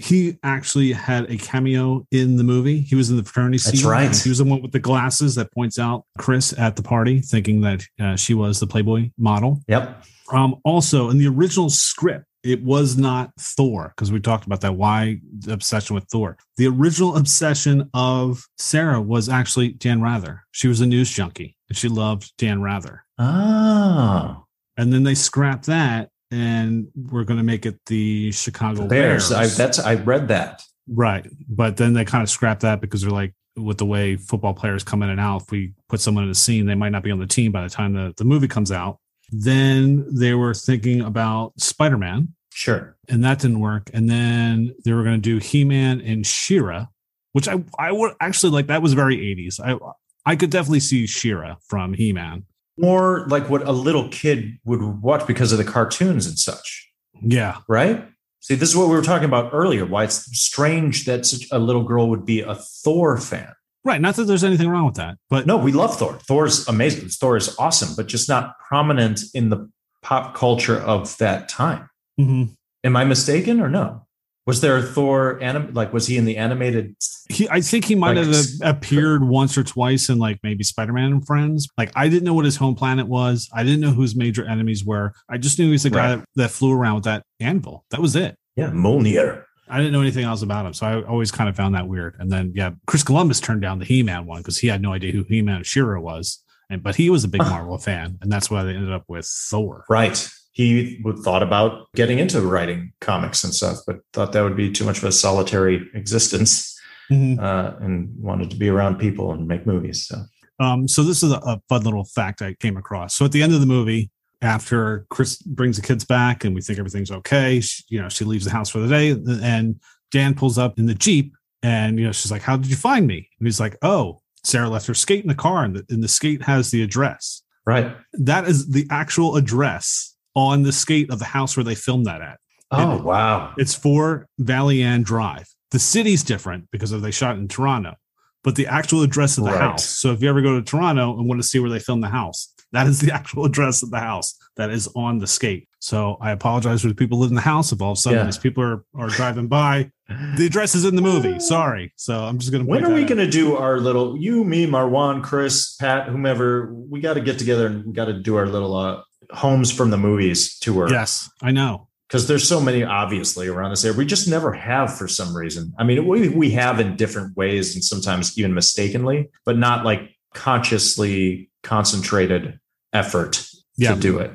[0.00, 2.80] He actually had a cameo in the movie.
[2.80, 3.72] He was in the fraternity scene.
[3.72, 4.16] That's right.
[4.16, 7.60] He was the one with the glasses that points out Chris at the party, thinking
[7.62, 9.60] that uh, she was the Playboy model.
[9.68, 10.04] Yep.
[10.32, 14.74] Um, also, in the original script, it was not Thor because we talked about that.
[14.74, 16.36] Why the obsession with Thor?
[16.58, 20.44] The original obsession of Sarah was actually Dan Rather.
[20.52, 23.04] She was a news junkie and she loved Dan Rather.
[23.18, 24.44] Oh.
[24.76, 29.30] And then they scrapped that and we're going to make it the Chicago Bears.
[29.30, 29.32] Bears.
[29.32, 30.62] I that's I read that.
[30.86, 31.26] right.
[31.48, 34.82] But then they kind of scrapped that because they're like, with the way football players
[34.82, 37.12] come in and out, if we put someone in a scene, they might not be
[37.12, 38.98] on the team by the time the, the movie comes out.
[39.42, 42.96] Then they were thinking about Spider Man Sure.
[43.08, 43.90] and that didn't work.
[43.92, 46.86] And then they were going to do He Man and She-Ra,
[47.32, 48.68] which I I would actually like.
[48.68, 49.58] That was very eighties.
[49.58, 49.76] I
[50.24, 52.44] I could definitely see She-Ra from He Man.
[52.78, 56.90] More like what a little kid would watch because of the cartoons and such,
[57.22, 58.04] Yeah, right?
[58.40, 59.86] See, this is what we were talking about earlier.
[59.86, 63.52] Why it's strange that such a little girl would be a Thor fan.
[63.84, 64.00] Right.
[64.00, 66.18] Not that there's anything wrong with that, but No, we love Thor.
[66.26, 67.08] Thor's amazing.
[67.08, 69.68] Thor is awesome, but just not prominent in the
[70.02, 71.88] pop culture of that time.
[72.20, 72.54] Mhm.
[72.84, 74.02] Am I mistaken or no?
[74.46, 76.94] Was there a Thor anim like was he in the animated?
[77.30, 80.92] he I think he might Like, have appeared once or twice in like maybe Spider
[80.92, 81.66] Man and Friends.
[81.78, 83.48] Like I didn't know what his home planet was.
[83.54, 85.14] I didn't know who his major enemies were.
[85.30, 86.16] I just knew he was the guy Right.
[86.18, 87.86] that, that flew around with that anvil.
[87.90, 88.36] That was it.
[88.56, 89.44] Yeah, Mjolnir.
[89.68, 92.16] I didn't know anything else about him, so I always kind of found that weird.
[92.18, 95.12] And then, yeah, Chris Columbus turned down the He-Man one because he had no idea
[95.12, 97.50] who He-Man She-Ra was, and but he was a big Huh.
[97.50, 99.84] Marvel fan, and that's why they ended up with Thor.
[99.88, 100.28] Right.
[100.52, 104.70] He would thought about getting into writing comics and stuff, but thought that would be
[104.70, 106.78] too much of a solitary existence
[107.10, 107.38] Mhm.
[107.40, 110.06] uh, and wanted to be around people and make movies.
[110.06, 110.22] So
[110.60, 113.14] Um, so this is a, a fun little fact I came across.
[113.16, 114.10] So at the end of the movie,
[114.44, 118.24] after Chris brings the kids back and we think everything's okay, she, you know, she
[118.24, 119.80] leaves the house for the day, uh, and
[120.12, 123.06] Dan pulls up in the jeep, and you know, she's like, "How did you find
[123.06, 126.02] me?" And he's like, "Oh, Sarah left her skate in the car, and the, and
[126.04, 127.96] the skate has the address." right.
[128.12, 132.20] that is the actual address on the skate of the house where they filmed that
[132.20, 132.38] at.
[132.70, 133.54] Oh wow.
[133.56, 135.48] It's for Valley Ann Drive.
[135.70, 137.94] The city's different because of they shot in Toronto,
[138.42, 139.60] but the actual address of the Right.
[139.62, 139.84] house.
[139.86, 142.08] So if you ever go to Toronto and want to see where they filmed the
[142.08, 145.68] house, that is the actual address of the house that is on the skate.
[145.80, 147.72] So I apologize for the people living in the house.
[147.72, 148.24] If all of a sudden Yeah.
[148.24, 149.90] these people are, are driving by,
[150.36, 151.38] the address is in the movie.
[151.54, 151.92] Sorry.
[151.96, 152.70] So I'm just going to.
[152.70, 156.72] When are we going to do our little you, me, Marwan, Chris, Pat, whomever?
[156.74, 159.02] We got to get together and we got to do our little uh,
[159.32, 160.88] homes from the movies tour.
[160.90, 161.88] Yes, I know.
[162.08, 163.96] because there's so many obviously around this area.
[163.98, 165.72] We just never have for some reason.
[165.78, 170.10] I mean, we we have in different ways and sometimes even mistakenly, but not like
[170.34, 172.58] consciously concentrated
[172.94, 173.46] effort
[173.76, 173.94] Yeah.
[173.94, 174.32] to do it.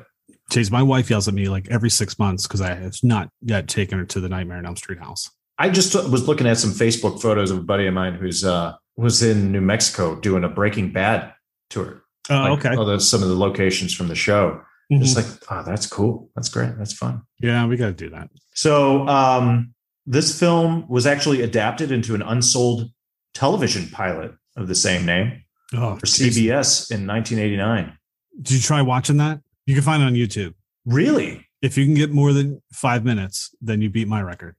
[0.52, 3.68] Chase, my wife yells at me like every six months because I have not yet
[3.68, 5.30] taken her to the Nightmare on Elm Street house.
[5.58, 8.74] I just was looking at some Facebook photos of a buddy of mine who's uh
[8.96, 11.32] was in New Mexico doing a Breaking Bad
[11.70, 12.02] tour.
[12.28, 12.76] Oh, Like, okay.
[12.76, 14.60] all those some of the locations from the show.
[14.92, 15.00] Mhm.
[15.02, 16.30] Just like, oh, that's cool.
[16.34, 16.76] That's great.
[16.76, 17.22] That's fun.
[17.40, 18.28] yeah, we got to do that.
[18.54, 19.72] So um,
[20.04, 22.90] this film was actually adapted into an unsold
[23.34, 25.42] television pilot of the same name
[25.72, 27.96] Oh, for Chase, CBS in 1989.
[28.40, 29.40] Did you try watching that?
[29.66, 30.54] You can find it on YouTube.
[30.86, 31.46] Really?
[31.62, 34.56] If you can get more than five minutes, then you beat my record.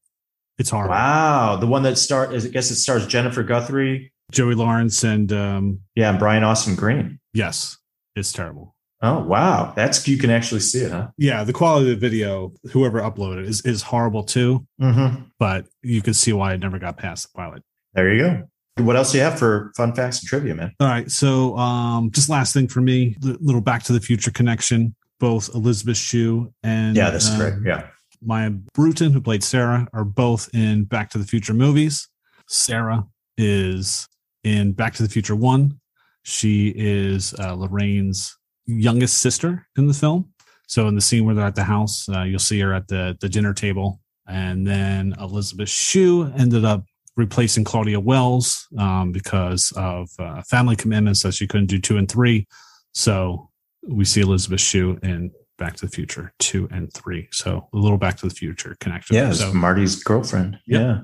[0.58, 0.92] It's horrible.
[0.94, 1.56] Wow.
[1.60, 4.14] The one that start I guess it stars Jennifer Guthrie.
[4.32, 7.20] Joey Lawrence and um, Yeah, and Brian Austin Green.
[7.34, 7.78] yes,
[8.16, 8.76] it's terrible.
[9.02, 9.74] Oh wow.
[9.76, 11.08] That's you can actually see it, huh?
[11.18, 14.68] Yeah, the quality of the video, whoever uploaded it, is is horrible too.
[14.80, 15.24] Mm-hmm.
[15.40, 17.64] But you can see why it never got past the pilot.
[17.96, 18.48] There you go.
[18.78, 20.72] What else do you have for fun facts and trivia, man?
[20.80, 21.10] All right.
[21.12, 24.96] So, um, just last thing for me, the little Back to the Future connection.
[25.20, 27.54] both Elisabeth Shue and Yeah, this is um, great.
[27.66, 27.88] Yeah.
[28.24, 32.08] Maia Brewton, who played Sarah, are both in Back to the Future movies.
[32.48, 33.06] Sarah
[33.38, 34.08] is
[34.44, 35.80] in Back to the Future 1.
[36.24, 40.32] She is uh, Lorraine's youngest sister in the film.
[40.68, 43.18] So in the scene where they're at the house, uh, you'll see her at the,
[43.20, 44.00] the dinner table.
[44.28, 46.86] And then Elisabeth Shue ended up
[47.16, 52.10] replacing Claudia Wells um, because of uh, family commitments that she couldn't do two and
[52.10, 52.48] three.
[52.94, 53.50] So
[53.88, 57.28] we see Elisabeth Shue in Back to the Future two and three.
[57.32, 59.16] So a little Back to the Future connection.
[59.16, 59.32] Yeah.
[59.34, 60.60] So Marty's girlfriend.
[60.66, 60.82] Yep.
[60.82, 61.02] Yeah.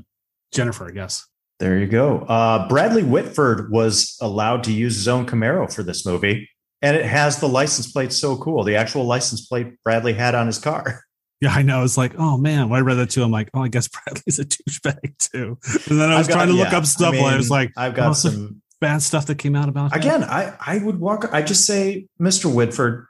[0.51, 1.25] Jennifer, I guess.
[1.59, 2.19] There you go.
[2.19, 6.49] Uh, Bradley Whitford was allowed to use his own Camaro for this movie,
[6.83, 8.63] and it has the license plate so cool.
[8.63, 11.01] The actual license plate Bradley had on his car.
[11.39, 11.83] Yeah, I know.
[11.83, 14.39] It's like, oh man, when I read that too, I'm like, oh, I guess Bradley's
[14.39, 15.57] a douchebag too.
[15.89, 17.93] And then I was got- trying to look up stuff while I was like, I've
[17.93, 19.99] got oh, some bad stuff that came out about him.
[19.99, 20.23] again.
[20.23, 21.29] I I would walk.
[21.31, 22.53] I just say, Mr.
[22.53, 23.05] Whitford.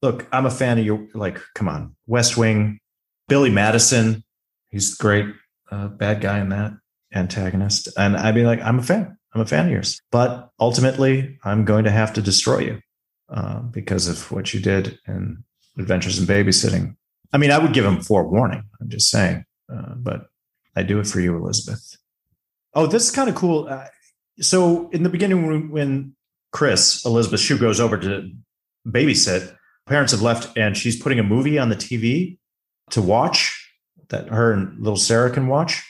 [0.00, 1.06] Look, I'm a fan of your.
[1.14, 2.80] Like, come on, West Wing,
[3.28, 4.24] Billy Madison.
[4.70, 5.26] He's great
[5.70, 6.72] uh, bad guy in that
[7.14, 9.16] antagonist, and I'd be like, I'm a fan.
[9.34, 12.80] I'm a fan of yours, but ultimately, I'm going to have to destroy you
[13.30, 15.44] uh, because of what you did in
[15.78, 16.96] Adventures in Babysitting.
[17.32, 18.64] I mean, I would give him forewarning.
[18.80, 20.26] I'm just saying, uh, but
[20.76, 21.96] I do it for you, Elisabeth.
[22.74, 23.68] Oh, this is kind of cool.
[23.68, 23.86] Uh,
[24.40, 26.14] so, in the beginning, when,
[26.52, 28.30] Chris Elisabeth Shue goes over to
[28.86, 29.56] babysit,
[29.86, 32.36] parents have left, and she's putting a movie on the TV
[32.90, 33.58] to watch
[34.10, 35.82] that her and little Sarah can watch.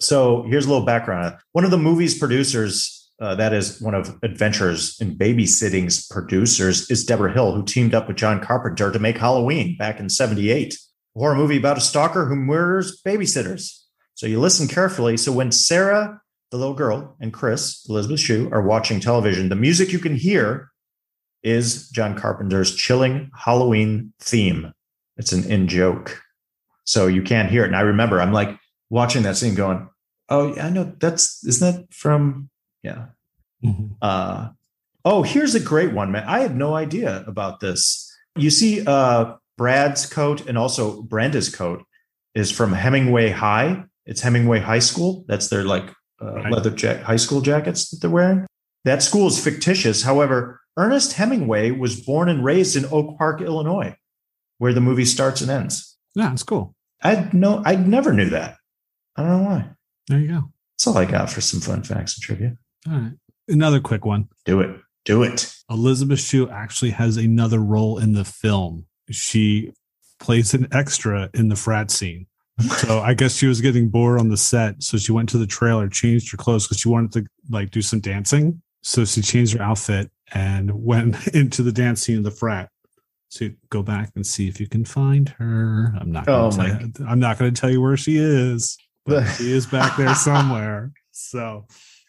[0.00, 1.36] So, here's a little background.
[1.52, 7.06] One of the movie's producers uh, that is one of Adventures in Babysitting's producers, is
[7.06, 11.18] Debra Hill, who teamed up with John Carpenter to make Halloween back in 78, a
[11.18, 13.80] horror movie about a stalker who murders babysitters.
[14.14, 15.16] So you listen carefully.
[15.16, 16.20] So when Sarah,
[16.50, 20.70] the little girl, and Chris, Elisabeth Shue, are watching television, the music you can hear
[21.42, 24.72] is John Carpenter's chilling Halloween theme.
[25.16, 26.20] It's an in joke.
[26.84, 27.68] So you can't hear it.
[27.68, 28.58] And I remember I'm like
[28.90, 29.88] watching that scene going,
[30.28, 32.50] Oh, yeah, I know that's isn't that from
[32.84, 33.06] yeah.
[33.64, 33.96] Mhm.
[34.02, 34.48] Uh,
[35.04, 36.24] oh, here's a great one, man.
[36.26, 38.10] I had no idea about this.
[38.36, 41.84] You see, uh, Brad's coat and also Brenda's coat
[42.34, 43.84] is from Hemingway High.
[44.06, 45.24] It's Hemingway High School.
[45.28, 45.88] That's their like
[46.20, 46.52] uh, Right.
[46.52, 48.46] leather jack high school jackets that they're wearing.
[48.84, 50.02] That school is fictitious.
[50.02, 53.96] However, Ernest Hemingway was born and raised in Oak Park, Illinois,
[54.58, 55.96] where the movie starts and ends.
[56.14, 56.74] Yeah, it's cool.
[57.02, 58.56] I no, I never knew that.
[59.16, 59.70] I don't know why.
[60.08, 60.52] There you go.
[60.76, 62.56] That's all I got for some fun facts and trivia.
[62.88, 63.12] All right.
[63.48, 64.28] Another quick one.
[64.44, 64.76] Do it.
[65.04, 65.54] Do it.
[65.70, 68.86] Elisabeth Shue actually has another role in the film.
[69.10, 69.72] She
[70.18, 72.26] plays an extra in the frat scene.
[72.78, 74.80] So I guess she was getting bored on the set.
[74.82, 77.82] So she went to the trailer, changed her clothes because she wanted to like do
[77.82, 78.62] some dancing.
[78.82, 82.68] So she changed her outfit and went into the dance scene of the frat.
[83.28, 85.92] So go back and see if you can find her.
[86.00, 86.26] I'm not.
[86.26, 89.50] Gonna Oh, tell my- I'm not going to tell you where she is, but she
[89.50, 90.92] is back there somewhere.
[91.10, 91.66] So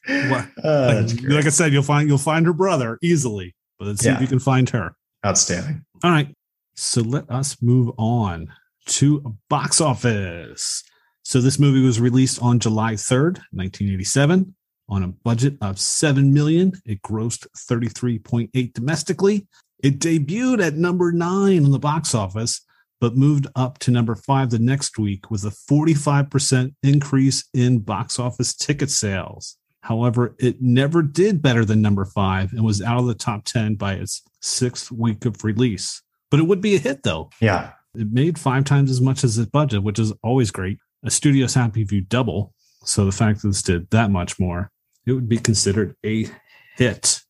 [0.08, 0.48] What?
[0.64, 4.10] Uh, like, like I said, you'll find you'll find her brother easily, but let's see
[4.10, 4.96] if you can find her.
[5.26, 5.84] Outstanding.
[6.04, 6.34] All right.
[6.76, 8.52] So let us move on
[8.88, 10.84] to box office.
[11.24, 14.56] So this movie was released on July 3rd, 1987
[14.88, 16.74] on a budget of 7 million.
[16.86, 19.48] It grossed 33.8 domestically.
[19.82, 22.62] It debuted at number 9 on the box office
[23.02, 28.20] but moved up to number 5 the next week with a 45% increase in box
[28.20, 29.58] office ticket sales.
[29.86, 33.76] However, it never did better than number 5 and was out of the top 10
[33.76, 36.02] by its 6th week of release.
[36.32, 37.30] But it would be a hit though.
[37.40, 37.74] Yeah.
[37.94, 40.80] It made five times as much as its budget, which is always great.
[41.04, 42.56] A studio's happy if you double.
[42.84, 44.72] So the fact that this did that much more,
[45.06, 46.30] it would be considered a
[46.76, 47.22] hit.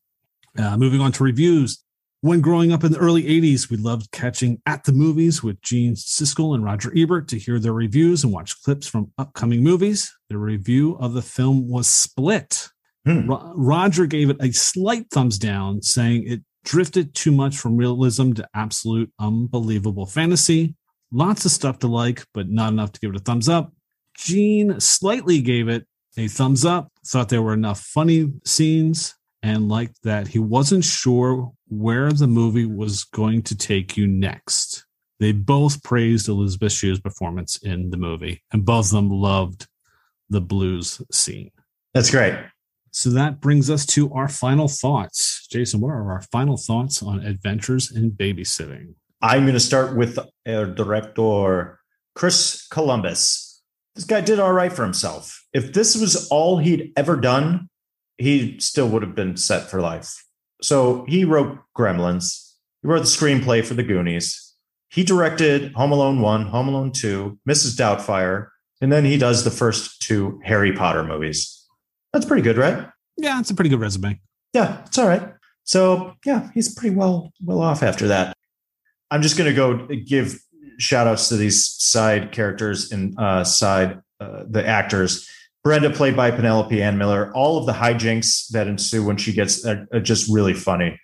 [0.58, 1.84] Uh, moving on to reviews.
[2.26, 5.94] When growing up in the early 80s, we loved catching at the movies with Gene
[5.94, 10.12] Siskel and Roger Ebert to hear their reviews and watch clips from upcoming movies.
[10.28, 12.68] The review of the film was split.
[13.04, 13.30] Hmm.
[13.30, 18.32] Ro- Roger gave it a slight thumbs down, saying it drifted too much from realism
[18.32, 20.74] to absolute unbelievable fantasy.
[21.12, 23.72] Lots of stuff to like, but not enough to give it a thumbs up.
[24.16, 25.86] Gene slightly gave it
[26.16, 29.14] a thumbs up, thought there were enough funny scenes,
[29.46, 34.84] and liked that he wasn't sure where the movie was going to take you next.
[35.20, 39.68] They both praised Elisabeth Shue's performance in the movie, and both of them loved
[40.28, 41.52] the blues scene.
[41.94, 42.34] That's great.
[42.90, 45.46] So that brings us to our final thoughts.
[45.46, 48.94] Jason, what are our final thoughts on Adventures in Babysitting?
[49.22, 50.18] I'm going to start with
[50.48, 51.78] our director,
[52.16, 53.62] Chris Columbus.
[53.94, 55.44] This guy did all right for himself.
[55.52, 57.68] If this was all he'd ever done,
[58.18, 60.24] he still would have been set for life.
[60.62, 62.54] So he wrote Gremlins.
[62.82, 64.54] He wrote the screenplay for The Goonies.
[64.88, 67.76] he directed Home Alone 1, Home Alone 2, Mrs.
[67.76, 68.48] Doubtfire,
[68.80, 71.66] and then he does the first two Harry Potter movies.
[72.12, 72.86] That's pretty good, right?
[73.16, 74.20] Yeah, it's a pretty good resume.
[74.52, 75.32] Yeah, it's all right.
[75.64, 78.32] So yeah, he's pretty well well off after that.
[79.10, 80.38] I'm just gonna go give
[80.78, 85.28] shout outs to these side characters and uh, side uh, the actors.
[85.66, 89.66] Brenda, played by Penelope Ann Miller, all of the hijinks that ensue when she gets
[89.66, 90.96] are, are just really funny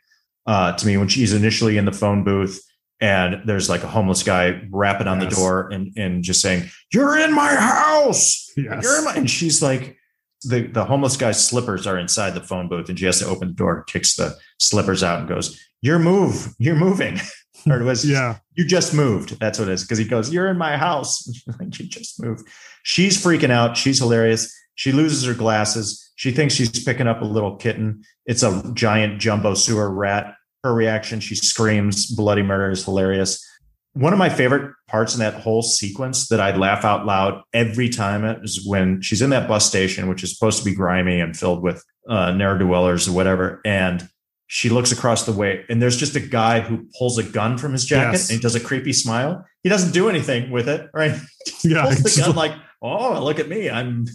[0.46, 0.96] uh, to me.
[0.96, 2.62] When she's initially in the phone booth
[3.00, 5.30] and there's like a homeless guy rapping on Yes.
[5.30, 8.84] the door and and just saying, "You're in my house." Yes.
[8.84, 9.96] You're in my, and she's like,
[10.44, 13.48] the the homeless guy's slippers are inside the phone booth, and she has to open
[13.48, 17.18] the door, kicks the slippers out, and goes, "Your move, you're moving."
[17.66, 18.38] or it was, Yeah.
[18.54, 19.38] you just moved.
[19.40, 19.82] That's what it is.
[19.82, 21.26] Because he goes, You're in my house.
[21.60, 22.46] you just moved.
[22.82, 23.76] She's freaking out.
[23.76, 24.52] She's hilarious.
[24.74, 26.10] She loses her glasses.
[26.16, 28.02] She thinks she's picking up a little kitten.
[28.26, 30.34] It's a giant jumbo sewer rat.
[30.64, 33.44] Her reaction, she screams, bloody murder is hilarious.
[33.94, 37.88] One of my favorite parts in that whole sequence that I laugh out loud every
[37.88, 41.36] time is when she's in that bus station, which is supposed to be grimy and
[41.36, 43.60] filled with uh, ne'er do wellers or whatever.
[43.66, 44.08] And
[44.46, 47.72] she looks across the way and there's just a guy who pulls a gun from
[47.72, 48.30] his jacket Yes.
[48.30, 49.44] and he does a creepy smile.
[49.62, 51.18] He doesn't do anything with it, right?
[51.64, 51.82] Yeah.
[51.84, 52.52] pulls the gun like,
[52.82, 53.70] oh, look at me.
[53.70, 54.06] I'm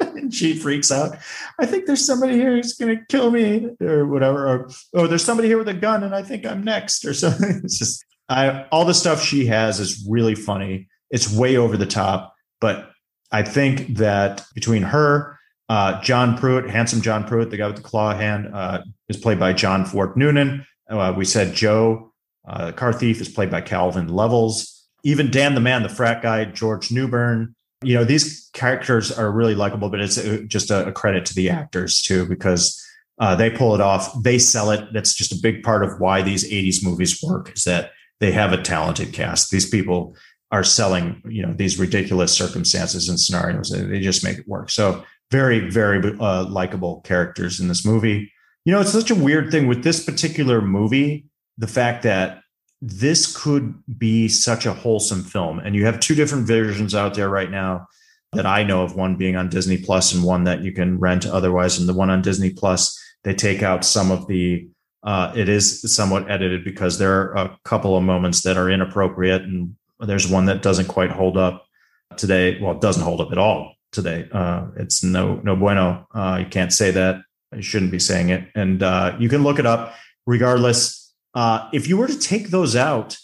[0.00, 1.16] and she freaks out.
[1.58, 4.48] I think there's somebody here who's gonna kill me or whatever.
[4.48, 7.60] Or oh, there's somebody here with a gun and I think I'm next or something.
[7.64, 10.88] It's just I all the stuff she has is really funny.
[11.10, 12.90] It's way over the top, but
[13.32, 15.38] I think that between her,
[15.68, 19.38] uh, John Pruitt, handsome John Pruitt, the guy with the claw hand, uh, is played
[19.38, 20.66] by John Ford Noonan.
[20.88, 22.12] Uh, we said Joe,
[22.48, 24.88] uh, the car thief, is played by Calvin Levels.
[25.04, 27.54] Even Dan the Man, the frat guy, George Newbern.
[27.82, 31.50] You know, these characters are really likable, but it's uh, just a, credit to the
[31.50, 32.78] actors too, because
[33.18, 34.22] uh, they pull it off.
[34.22, 34.92] They sell it.
[34.92, 38.52] That's just a big part of why these 80s movies work is that they have
[38.52, 39.50] a talented cast.
[39.50, 40.14] These people
[40.52, 43.70] are selling, you know, these ridiculous circumstances and scenarios.
[43.70, 44.70] They just make it work.
[44.70, 48.32] So very, very uh, likable characters in this movie.
[48.64, 51.26] You know, it's such a weird thing with this particular movie,
[51.56, 52.39] the fact that
[52.82, 55.58] this could be such a wholesome film.
[55.58, 57.86] And you have two different versions out there right now
[58.32, 61.26] that I know of, one being on Disney Plus and one that you can rent
[61.26, 61.78] otherwise.
[61.78, 64.68] And the one on Disney Plus, they take out some of the
[65.02, 69.42] uh, it is somewhat edited because there are a couple of moments that are inappropriate
[69.42, 71.64] and there's one that doesn't quite hold up
[72.16, 72.60] today.
[72.60, 74.28] Well, it doesn't hold up at all today.
[74.30, 76.06] Uh, it's no no bueno.
[76.14, 77.22] Uh, you can't say that.
[77.54, 78.48] You shouldn't be saying it.
[78.54, 79.94] And uh, you can look it up.
[80.26, 80.99] Regardless,
[81.34, 83.16] uh, if you were to take those out,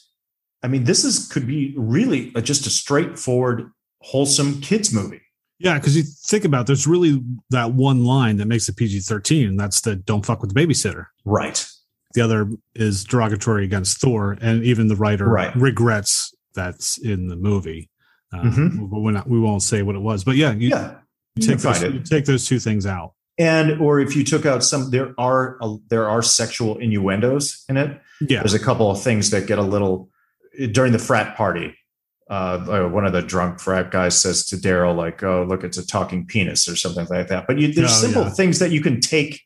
[0.62, 3.70] I mean, this is could be really a, just a straightforward,
[4.03, 5.20] wholesome kids movie.
[5.59, 9.01] Yeah, because you think about it, there's really that one line that makes it PG
[9.01, 11.07] 13, and that's the don't fuck with the babysitter.
[11.24, 11.66] Right.
[12.15, 15.55] The other is derogatory against Thor, and even the writer Right.
[15.57, 17.91] regrets that's in the movie.
[18.33, 18.91] Uh, Mhm.
[18.91, 20.24] But we're not, we won't say what it was.
[20.24, 20.97] But yeah, you, yeah.
[21.37, 23.12] you take, those, you take those two things out.
[23.39, 27.77] And or if you took out some there are uh, there are sexual innuendos in
[27.77, 28.01] it.
[28.21, 28.41] Yeah.
[28.41, 30.09] there's a couple of things that get a little
[30.73, 31.77] during the frat party
[32.31, 32.35] uh,
[32.85, 35.87] uh, one of the drunk frat guys says to daryl like oh look it's a
[35.87, 37.47] talking penis or something like that.
[37.47, 38.31] But you, there's Oh, simple yeah.
[38.31, 39.43] things that you can take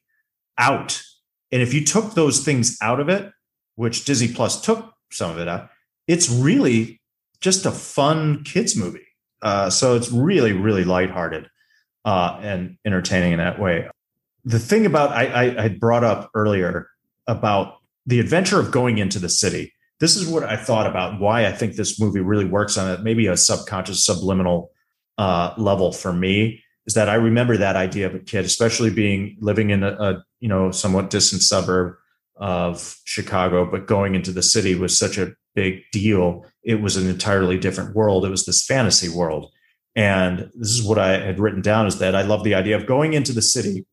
[0.57, 1.03] out.
[1.53, 3.31] And if you took those things out of it
[3.77, 5.69] which disney plus took some of it out
[6.07, 7.01] it's really
[7.41, 9.07] just a fun kids movie.
[9.43, 11.49] Uh, so it's really really lighthearted
[12.05, 13.89] uh, and entertaining in that way.
[14.45, 16.89] The thing about I, I, I brought up earlier
[17.27, 19.73] about the adventure of going into the city.
[20.01, 23.03] This is what I thought about why I think this movie really works on it.
[23.03, 24.71] Maybe a subconscious, subliminal
[25.19, 29.37] uh, level for me is that I remember that idea of a kid, especially being
[29.41, 31.97] living in a, a you know somewhat distant suburb
[32.37, 36.47] of Chicago, but going into the city was such a big deal.
[36.63, 38.25] It was an entirely different world.
[38.25, 39.53] It was this fantasy world.
[39.97, 42.87] And this is what I had written down is that I love the idea of
[42.87, 43.87] going into the city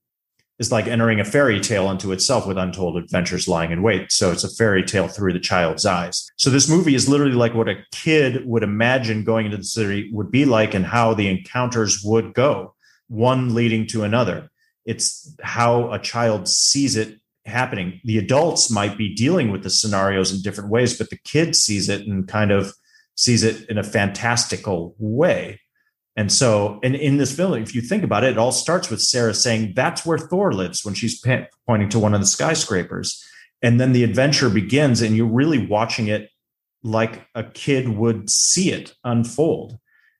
[0.60, 4.12] is like entering a fairy tale unto itself with untold adventures lying in wait.
[4.12, 6.28] So it's a fairy tale through the child's eyes.
[6.38, 10.10] So this movie is literally like what a kid would imagine going into the city
[10.12, 12.74] would be like and how the encounters would go,
[13.08, 14.50] one leading to another.
[14.86, 18.02] It's how a child sees it happening.
[18.04, 21.88] The adults might be dealing with the scenarios in different ways, but the kid sees
[21.88, 22.74] it and kind of
[23.16, 25.60] sees it in a fantastical way.
[26.18, 29.02] And so, and in this film, if you think about it, it all starts with
[29.02, 31.24] Sarah saying, That's where Thor lives when she's
[31.68, 33.24] pointing to one of the skyscrapers.
[33.62, 36.30] And then the adventure begins, and you're really watching it
[36.84, 39.78] like a kid would see it unfold.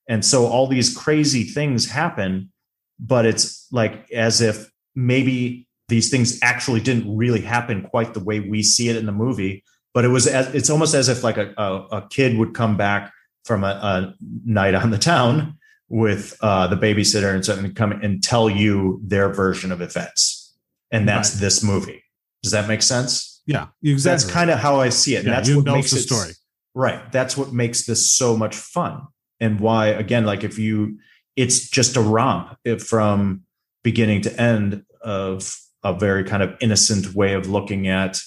[0.08, 2.52] And so, all these crazy things happen,
[3.00, 8.40] but it's like as if maybe these things actually didn't really happen quite the way
[8.40, 9.64] we see it in the movie,
[9.96, 12.78] but it was as, it's almost as if like a, a, a kid would come
[12.78, 13.12] back
[13.46, 14.16] from a, a
[14.46, 15.57] night on the town
[15.90, 20.56] with uh, the babysitter and something come and tell you their version of events,
[20.92, 21.42] and that's Right.
[21.42, 22.04] this movie.
[22.44, 23.42] Does that make sense?
[23.46, 24.12] Yeah, exactly.
[24.24, 25.20] That's kind of how I see it.
[25.20, 26.32] And Yeah, that's what makes the story.
[26.76, 27.12] Right.
[27.12, 29.02] That's what makes this so much fun.
[29.40, 31.00] And why, again, like if you,
[31.36, 33.44] it's just a romp from
[33.84, 38.20] beginning to end of a very kind of innocent way of looking at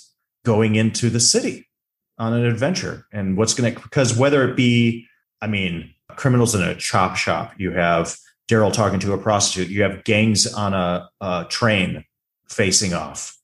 [0.45, 1.69] going into the city
[2.19, 5.07] on an adventure and what's going to, because whether it be,
[5.43, 8.17] I mean, criminals in a chop shop, you have
[8.49, 12.05] Daryl talking to a prostitute, you have gangs on a, a train
[12.49, 13.37] facing off.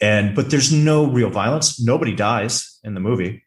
[0.00, 1.82] And, but there's no real violence.
[1.82, 3.44] Nobody dies in the movie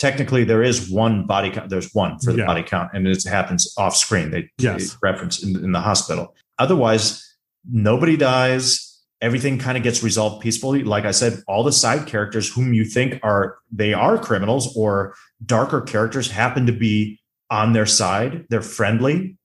[0.00, 1.68] technically there is one body count.
[1.68, 2.46] There's one for the Yeah.
[2.46, 4.30] body count, and it happens off screen.
[4.30, 4.90] They, Yes.
[4.92, 6.34] they reference in, in the hospital.
[6.58, 7.36] Otherwise,
[7.70, 8.98] nobody dies.
[9.20, 10.82] Everything kind of gets resolved peacefully.
[10.82, 15.14] Like I said, all the side characters whom you think are they are criminals or
[15.44, 17.19] darker characters happen to be
[17.50, 18.46] on their side.
[18.48, 19.36] They're friendly.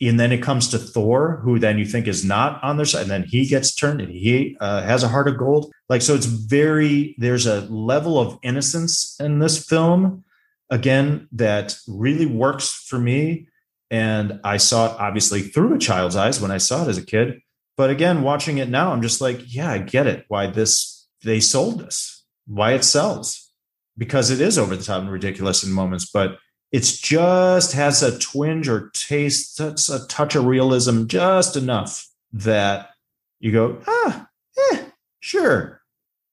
[0.00, 3.02] And then it comes to Thor, who then you think is not on their side,
[3.02, 5.72] and then he gets turned, and he uh, has a heart of gold.
[5.88, 10.24] Like so, it's very there's a level of innocence in this film,
[10.68, 13.48] again that really works for me.
[13.90, 17.06] And I saw it obviously through a child's eyes when I saw it as a
[17.06, 17.40] kid,
[17.76, 20.24] but again, watching it now, I'm just like, yeah, I get it.
[20.28, 23.50] Why this they sold this, why it sells,
[23.96, 26.38] because it is over the top and ridiculous in moments, but
[26.74, 32.90] it's just has a twinge or taste, that's a touch of realism, just enough that
[33.38, 34.26] you go, ah,
[34.72, 34.82] eh,
[35.20, 35.80] sure,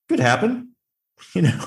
[0.09, 0.71] could happen,
[1.35, 1.63] you know.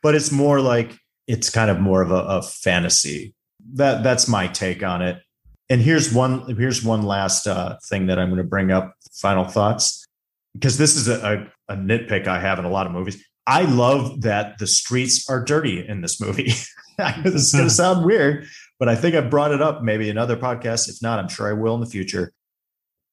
[0.00, 3.34] but it's more like it's kind of more of a, a fantasy.
[3.72, 5.20] That that's my take on it.
[5.68, 8.94] And here's one here's one last uh, thing that I'm going to bring up.
[9.14, 10.06] Final thoughts,
[10.52, 13.20] because this is a, a, a nitpick I have in a lot of movies.
[13.44, 16.52] I love that the streets are dirty in this movie.
[16.98, 18.46] I know this is going to sound weird,
[18.78, 20.88] but I think I've brought it up maybe in other podcasts.
[20.88, 22.32] If not, I'm sure I will in the future.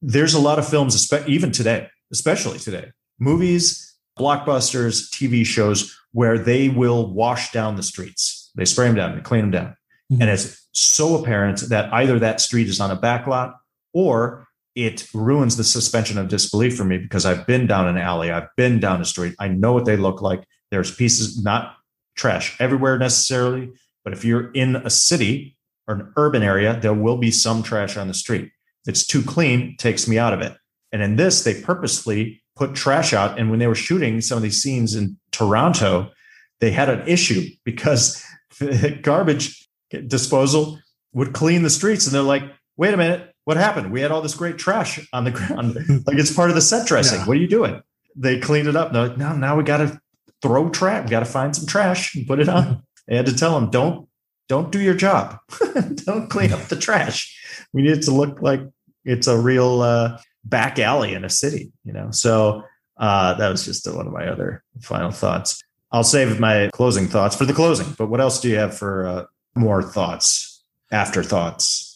[0.02, 6.70] There's a lot of films, even today, especially today, movies, blockbusters, TV shows where they
[6.70, 8.52] will wash down the streets.
[8.56, 9.76] They spray them down, they clean them down.
[10.12, 10.22] Mhm.
[10.22, 13.54] And it's so apparent that either that street is on a backlot
[13.94, 18.32] or it ruins the suspension of disbelief for me because I've been down an alley,
[18.32, 20.44] I've been down a street, I know what they look like.
[20.72, 21.76] There's pieces, not
[22.16, 23.72] trash everywhere necessarily,
[24.04, 25.58] but if you're in a city
[25.88, 28.46] or an urban area, there will be some trash on the street.
[28.86, 30.56] If it's too clean, it takes me out of it.
[30.92, 33.40] And in this, they purposely put trash out.
[33.40, 36.12] And when they were shooting some of these scenes in Toronto,
[36.60, 38.24] they had an issue because
[39.02, 39.68] garbage
[40.08, 40.80] disposal
[41.14, 42.06] would clean the streets.
[42.06, 42.44] And they're like,
[42.78, 43.92] wait a minute, what happened?
[43.92, 45.76] We had all this great trash on the ground.
[46.06, 47.20] like it's part of the set dressing.
[47.22, 47.26] Yeah.
[47.26, 47.82] What are you doing?
[48.16, 48.94] They cleaned it up.
[48.94, 50.00] They're like, no, now we got to
[50.44, 51.06] throw trash.
[51.06, 52.84] We got to find some trash and put it on.
[53.10, 54.08] I had to tell him, don't,
[54.50, 55.40] don't do your job.
[56.06, 57.66] don't clean up the trash.
[57.74, 58.62] We need it to look like
[59.06, 62.12] it's a real uh, back alley in a city, you know?
[62.12, 62.64] So
[62.98, 65.64] uh, that was just one of my other final thoughts.
[65.92, 69.08] I'll save my closing thoughts for the closing, but what else do you have for
[69.08, 69.26] uh,
[69.56, 71.94] more thoughts, afterthoughts?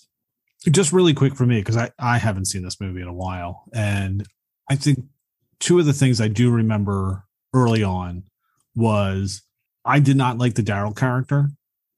[0.71, 3.63] just really quick for me because I, I haven't seen this movie in a while
[3.73, 4.25] and
[4.69, 4.99] i think
[5.59, 8.23] two of the things i do remember early on
[8.77, 9.41] was
[9.83, 11.49] i did not like the daryl character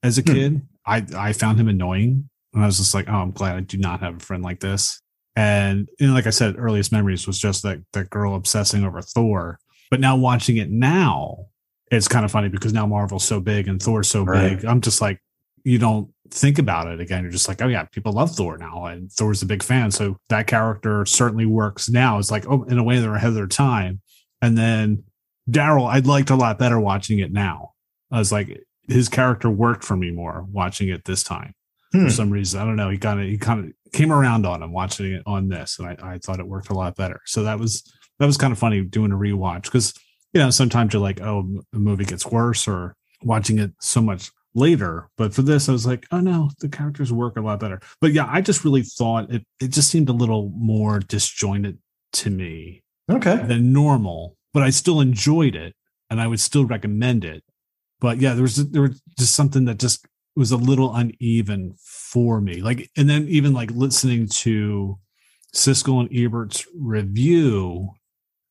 [0.02, 0.32] as a Hmm.
[0.32, 3.60] kid i i found him annoying and i was just like oh i'm glad i
[3.60, 5.00] do not have a friend like this
[5.36, 9.00] and you know, like i said earliest memories was just that that girl obsessing over
[9.02, 9.58] thor
[9.90, 11.46] but now watching it now
[11.92, 14.56] it's kind of funny because now marvel's so big and thor's so Right.
[14.56, 15.20] big i'm just like
[15.62, 17.22] you don't think about it again.
[17.22, 19.90] You're just like, oh yeah, people love Thor now, and Thor's a big fan.
[19.90, 22.18] So that character certainly works now.
[22.18, 24.00] It's like, oh, in a way they're ahead of their time.
[24.40, 25.04] And then
[25.50, 27.72] Daryl, I liked a lot better watching it now.
[28.10, 31.54] I was like, his character worked for me more watching it this time
[31.92, 32.04] Hmm.
[32.04, 32.60] for some reason.
[32.60, 32.90] I don't know.
[32.90, 35.88] He kind of he kind of came around on him watching it on this, and
[35.88, 37.20] I, I thought it worked a lot better.
[37.26, 37.82] So that was
[38.18, 39.94] that was kind of funny doing a rewatch because
[40.32, 44.30] you know sometimes you're like, oh, the movie gets worse, or watching it so much
[44.54, 45.08] later.
[45.16, 47.80] But for this, I was like, oh no, the characters work a lot better.
[48.00, 51.78] But yeah, I just really thought it it just seemed a little more disjointed
[52.14, 53.36] to me Okay.
[53.46, 54.36] than normal.
[54.52, 55.74] But I still enjoyed it,
[56.08, 57.44] and I would still recommend it.
[58.00, 60.06] But yeah, there was there was just something that just
[60.36, 62.62] was a little uneven for me.
[62.62, 64.98] Like, and then even like listening to
[65.54, 67.90] Siskel and Ebert's review,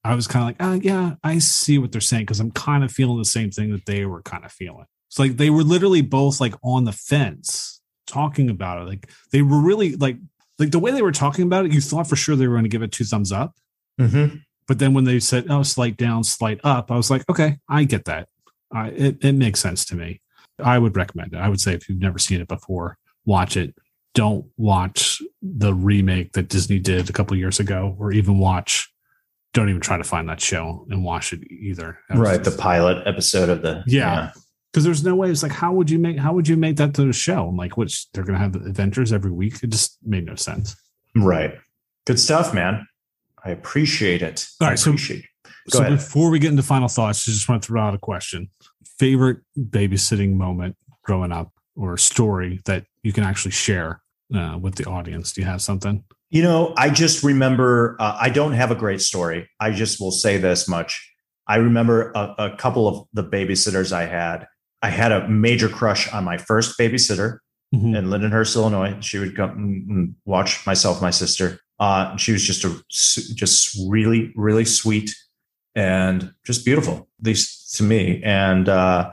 [0.03, 2.83] I was kind of like, oh yeah, I see what they're saying because I'm kind
[2.83, 4.85] of feeling the same thing that they were kind of feeling.
[5.09, 8.87] It's like they were literally both like on the fence talking about it.
[8.87, 10.17] Like they were really like
[10.59, 12.63] like the way they were talking about it, you thought for sure they were going
[12.63, 13.55] to give it two thumbs up.
[13.99, 14.37] Mm-hmm.
[14.69, 17.83] But then when they said, oh, slight down, slight up, I was like, okay, I
[17.85, 18.29] get that.
[18.71, 20.21] I, it, it makes sense to me.
[20.63, 21.37] I would recommend it.
[21.37, 23.73] I would say if you've never seen it before, watch it.
[24.13, 28.91] Don't watch the remake that Disney did a couple years ago, or even watch.
[29.55, 31.97] Don't even try to find that show and watch it either.
[32.13, 34.31] Right, the pilot episode of the Yeah.
[34.71, 35.31] because there's no way.
[35.31, 36.19] It's like, how would you make?
[36.19, 37.47] How would you make that to the show?
[37.47, 39.63] I'm like, which they're gonna have adventures every week?
[39.63, 40.75] It just made no sense.
[41.15, 41.55] right.
[42.05, 42.87] Good stuff, man.
[43.45, 44.45] I appreciate it.
[44.61, 44.79] All right.
[44.79, 44.95] So-.
[45.67, 48.49] So before we get into final thoughts, I just want to throw out a question:
[48.97, 54.01] favorite babysitting moment growing up, or story that you can actually share
[54.33, 55.31] uh, with the audience?
[55.33, 56.03] Do you have something?
[56.31, 59.49] You know, I just remember, uh, I don't have a great story.
[59.59, 61.11] I just will say this much.
[61.47, 64.45] I remember a, a couple of the babysitters I had.
[64.83, 67.39] I had a major crush on my first babysitter
[67.73, 67.95] Mhm.
[67.95, 68.95] in Lindenhurst, Illinois.
[69.01, 71.59] She would come and watch myself, my sister.
[71.79, 75.15] Uh, she was just a just really, really sweet
[75.75, 78.21] and just beautiful, at least to me.
[78.23, 79.11] And uh,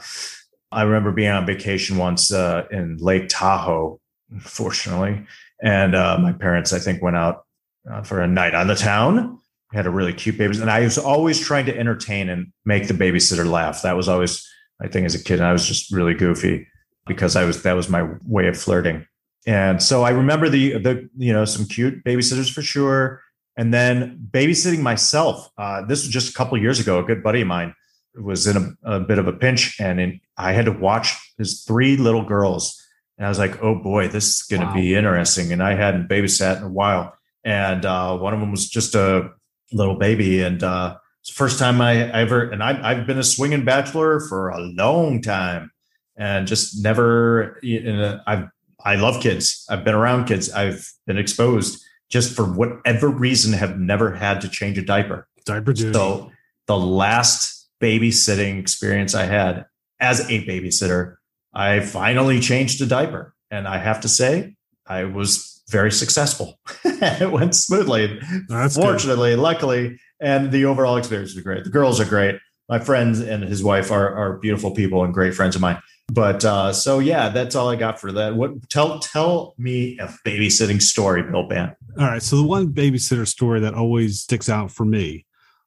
[0.73, 4.01] I remember being on vacation once uh, in Lake Tahoe,
[4.41, 5.25] fortunately,
[5.63, 7.45] and uh, my parents, I think, went out
[7.91, 9.39] uh, for a night on the town.
[9.73, 12.95] Had a really cute baby, and I was always trying to entertain and make the
[12.95, 13.83] babysitter laugh.
[13.83, 14.47] That was always,
[14.81, 16.67] I think, as a kid, I was just really goofy
[17.07, 19.07] because I was that was my way of flirting.
[19.47, 23.23] And so I remember the the you know some cute babysitters for sure,
[23.57, 25.49] and then babysitting myself.
[25.57, 26.99] Uh, this was just a couple of years ago.
[26.99, 27.75] A good buddy of mine
[28.17, 31.63] was in a, a bit of a pinch, and in, I had to watch his
[31.65, 32.83] three little girls.
[33.19, 34.75] And I was like, "Oh boy, this is going to Wow.
[34.75, 37.15] be interesting." And I hadn't babysat in a while,
[37.45, 39.31] and uh, one of them was just a
[39.73, 42.51] little baby, and uh, it's the first time I ever.
[42.51, 45.71] And I, I've been a swinging bachelor for a long time,
[46.17, 47.59] and just never.
[47.63, 48.49] You know, I've
[48.87, 49.67] I love kids.
[49.69, 50.49] I've been around kids.
[50.53, 51.85] I've been exposed.
[52.09, 55.27] Just for whatever reason, have never had to change a diaper.
[55.45, 55.93] Diaper duty.
[55.93, 56.31] So
[56.69, 59.67] the last babysitting experience I had
[59.99, 61.17] as a babysitter,
[61.53, 63.35] I finally changed a diaper.
[63.51, 64.55] And I have to say,
[64.87, 66.61] I was very successful.
[66.85, 68.21] it went smoothly.
[68.49, 68.83] That's good.
[68.85, 71.65] Fortunately, luckily, and the overall experience was great.
[71.65, 72.37] The girls are great.
[72.69, 75.81] My friends and his wife are, are beautiful people and great friends of mine.
[76.09, 78.37] But uh, so yeah, that's all I got for that.
[78.37, 81.75] What tell tell me a babysitting story, Bill Ban.
[81.99, 82.23] All right.
[82.23, 85.27] So the one babysitter story that always sticks out for me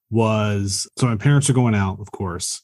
[0.10, 2.62] was so my parents are going out, of course,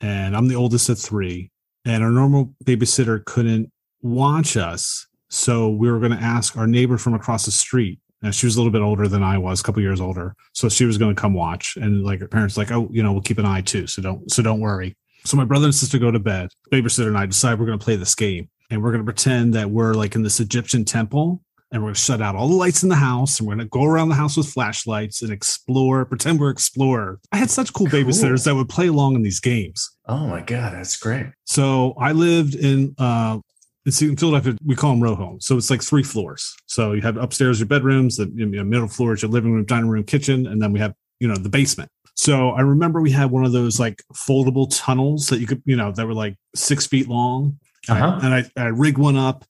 [0.00, 1.50] and I'm the oldest at three,
[1.84, 3.72] and our normal babysitter couldn't
[4.02, 5.06] watch us.
[5.28, 7.98] So we were going to ask our neighbor from across the street.
[8.22, 10.34] And she was a little bit older than I was, a couple years older.
[10.52, 11.76] So she was going to come watch.
[11.76, 13.86] And like her parents, like, oh, you know, we'll keep an eye too.
[13.86, 14.96] So don't, so don't worry.
[15.26, 16.50] So my brother and sister go to bed.
[16.72, 19.54] Babysitter and I decide we're going to play this game, and we're going to pretend
[19.54, 21.42] that we're like in this Egyptian temple,
[21.72, 23.66] and we're going to shut out all the lights in the house, and we're going
[23.66, 27.18] to go around the house with flashlights and explore, pretend we're explorer.
[27.32, 28.00] I had such cool, Cool.
[28.04, 29.90] babysitters that would play along in these games.
[30.06, 31.26] Oh my god, that's great.
[31.44, 33.38] So I lived in uh
[33.84, 35.46] it's in Philadelphia, we call them row homes.
[35.46, 36.54] So it's like three floors.
[36.66, 39.64] So you have upstairs your bedrooms, the you know, middle floor is your living room,
[39.64, 41.88] dining room, kitchen, and then we have, you know, the basement.
[42.16, 45.76] So I remember we had one of those like foldable tunnels that you could, you
[45.76, 47.58] know, that were like six feet long.
[47.88, 48.18] Uh-huh.
[48.22, 49.44] And I, I rigged one up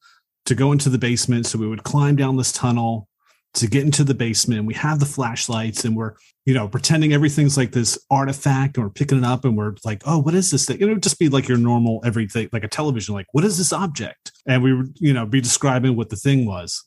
[0.47, 1.47] to go into the basement.
[1.47, 3.09] So we would climb down this tunnel
[3.55, 4.67] to get into the basement.
[4.67, 6.15] We have the flashlights and we're,
[6.45, 10.03] you know, pretending everything's like this artifact and we're picking it up and we're like,
[10.05, 10.79] oh, what is this thing?
[10.81, 13.73] It would just be like your normal everything, like a television, like, what is this
[13.73, 14.33] object?
[14.47, 16.85] And we would, you know, be describing what the thing was.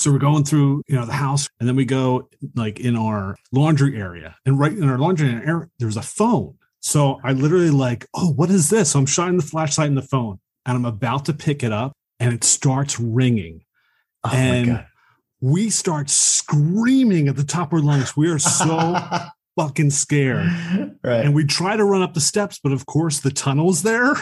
[0.00, 3.36] So we're going through, you know, the house, and then we go like in our
[3.52, 6.56] laundry area, and right in our laundry area, there's a phone.
[6.80, 8.92] So I literally like, oh, what is this?
[8.92, 11.92] So I'm shining the flashlight in the phone, and I'm about to pick it up,
[12.18, 13.62] and it starts ringing.
[14.24, 14.86] Oh And-.
[15.42, 18.16] We start screaming at the top of our lungs.
[18.16, 18.98] We are so
[19.58, 20.46] fucking scared.
[21.02, 21.24] right.
[21.24, 24.14] And we try to run up the steps, but of course the tunnel's there.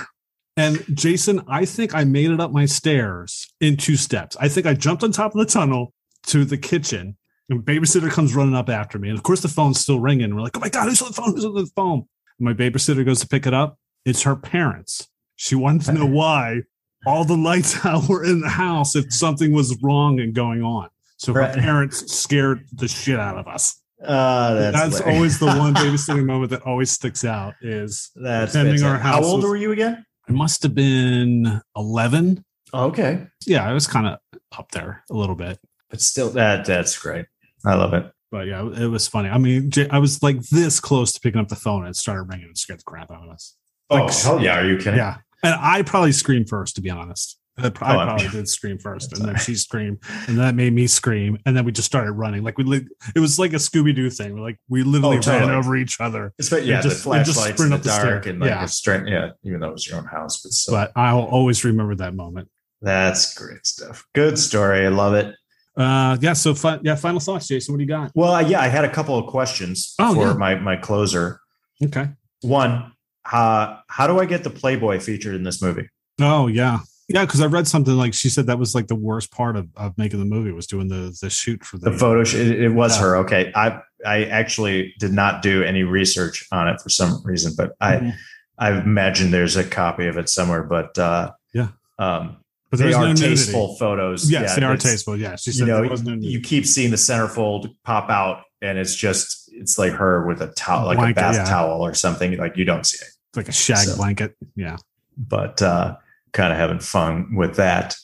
[0.58, 4.36] And Jason, I think I made it up my stairs in two steps.
[4.40, 5.94] I think I jumped on top of the tunnel
[6.26, 7.16] to the kitchen,
[7.48, 9.08] and babysitter comes running up after me.
[9.08, 10.34] And of course, the phone's still ringing.
[10.34, 11.30] We're like, "Oh my god, who's on the phone?
[11.34, 12.04] Who's on the phone?"
[12.38, 13.78] And my babysitter goes to pick it up.
[14.04, 15.06] It's her parents.
[15.36, 16.62] She wanted to know why
[17.06, 20.88] all the lights out were in the house if something was wrong and going on.
[21.18, 21.54] So her Right.
[21.56, 23.80] parents scared the shit out of us.
[24.04, 27.54] Uh, that's That's, always the one babysitting moment that always sticks out.
[27.60, 28.88] Is That's our fantastic.
[29.02, 30.04] How house old was- were you again?
[30.28, 32.44] I must have been eleven.
[32.72, 34.18] Oh, okay, Yeah, I was kind of
[34.58, 37.26] up there a little bit, but still, that that's great.
[37.64, 38.10] I love it.
[38.30, 39.30] but yeah, it was funny.
[39.30, 42.24] I mean, I was like this close to picking up the phone and it started
[42.24, 43.56] ringing and scared the crap out of us.
[43.90, 44.60] Oh hell yeah!
[44.60, 44.98] Are you kidding?
[44.98, 47.37] Yeah, and I probably screamed first, to be honest.
[47.58, 51.38] I Oh, probably did scream first, and then she screamed, and that made me scream,
[51.46, 52.42] and then we just started running.
[52.42, 54.36] Like we, li- it was like a Scooby Doo thing.
[54.40, 55.46] Like we literally Oh, totally.
[55.48, 56.32] ran over each other.
[56.38, 58.32] It's but yeah, just- the flashlights in the the dark stair.
[58.32, 58.64] and like Yeah.
[58.64, 59.08] a strength.
[59.08, 62.14] Yeah, even though it was your own house, but still, But I'll always remember that
[62.14, 62.48] moment.
[62.82, 64.06] that's great stuff.
[64.14, 64.86] Good story.
[64.86, 65.34] I love it.
[65.76, 66.32] Uh, yeah.
[66.32, 66.94] So, fi- yeah.
[66.96, 67.72] Final thoughts, Jason.
[67.72, 68.10] What do you got?
[68.14, 70.32] Well, yeah, I had a couple of questions Oh, for yeah.
[70.34, 71.40] my my closer.
[71.84, 72.08] Okay.
[72.42, 72.92] One,
[73.32, 75.88] uh, how do I get the Playboy featured in this movie?
[76.20, 77.24] Oh yeah, yeah.
[77.24, 79.96] Because I read something like she said that was like the worst part of, of
[79.98, 82.46] making the movie was doing the the shoot for the, The photo, Shoot.
[82.46, 83.02] it, it was Yeah.
[83.02, 83.16] her.
[83.18, 87.72] Okay, I I actually did not do any research on it for some reason, but
[87.80, 88.14] I Mhm.
[88.58, 90.62] I imagine there's a copy of it somewhere.
[90.64, 91.68] But uh, Yeah.
[91.98, 92.38] um,
[92.70, 94.30] But they are no tasteful photos.
[94.30, 95.16] Yes, Yeah, they are tasteful.
[95.16, 98.42] Yeah, she You said know, there was no you keep seeing the centerfold pop out,
[98.60, 101.44] and it's just it's like her with a towel, like Blanket, a bath yeah.
[101.44, 102.36] towel or something.
[102.36, 103.08] Like you don't see it.
[103.30, 104.36] It's like a shag So- blanket.
[104.56, 104.76] Yeah.
[105.16, 105.96] but uh,
[106.32, 107.94] kind of having fun with that.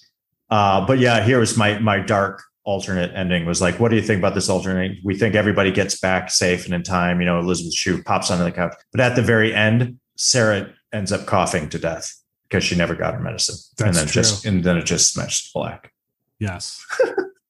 [0.50, 4.02] Uh, but yeah, here was my my dark alternate ending was like, what do you
[4.02, 4.98] think about this alternate?
[5.04, 7.20] We think everybody gets back safe and in time.
[7.20, 11.12] You know, Elisabeth Shue pops onto the couch, but at the very end, Sarah ends
[11.12, 12.14] up coughing to death
[12.48, 14.22] because she never got her medicine, and then true.
[14.22, 15.92] just and then it just smashed to black.
[16.38, 16.84] Yes.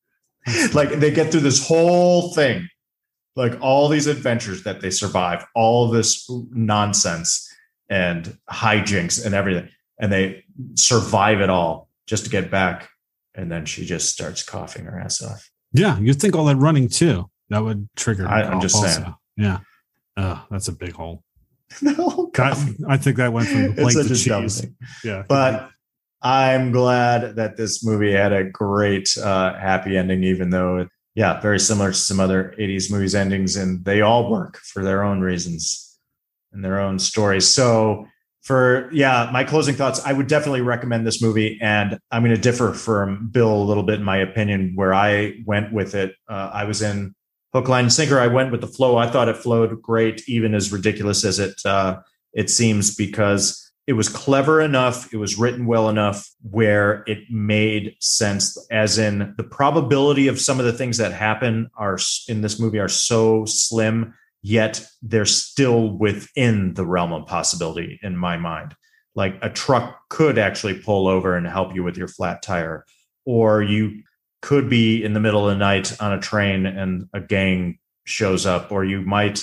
[0.75, 2.69] like they get through this whole thing,
[3.37, 7.51] like all these adventures that they survive, all this nonsense
[7.89, 9.69] and hijinks and everything,
[9.99, 10.45] and they
[10.75, 12.89] survive it all just to get back.
[13.35, 15.51] And then she just starts coughing her ass off.
[15.73, 17.29] Yeah, you'd think all that running too.
[17.49, 18.29] That would trigger.
[18.29, 19.15] I- I'm cough just saying.
[19.37, 19.59] Yeah.
[20.17, 21.25] Oh, that's a big hole.
[21.83, 24.65] no, I, I think that went from plate to cheese.
[25.03, 25.25] Yeah.
[25.29, 25.71] But
[26.23, 31.41] I'm glad that this movie had a great uh, happy ending, even though, it, yeah,
[31.41, 35.21] very similar to some other 80s movies endings, and they all work for their own
[35.21, 35.99] reasons
[36.53, 37.47] and their own stories.
[37.49, 38.07] So,
[38.45, 42.41] for yeah, my closing thoughts, I would definitely recommend this movie, and I'm going to
[42.41, 44.73] differ from Bill a little bit in my opinion.
[44.75, 47.15] Where I went with it, uh, I was in
[47.55, 48.21] hook, line, and sinker.
[48.21, 48.99] I went with the flow.
[48.99, 52.01] I thought it flowed great, even as ridiculous as it uh,
[52.35, 55.13] it seems, because it was clever enough.
[55.13, 58.59] It was written well enough where it made sense.
[58.71, 61.99] As in, the probability of some of the things that happen are
[62.29, 64.13] in this movie are so slim
[64.45, 68.75] yet they're still within the realm of possibility in my mind.
[69.15, 72.85] Like a truck could actually pull over and help you with your flat tire,
[73.25, 74.03] or you
[74.43, 78.45] could be in the middle of the night on a train and a gang shows
[78.45, 79.43] up, or you might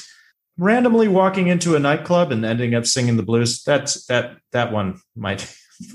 [0.60, 3.64] randomly walking into a nightclub and ending up singing the blues.
[3.64, 5.52] That's that that one might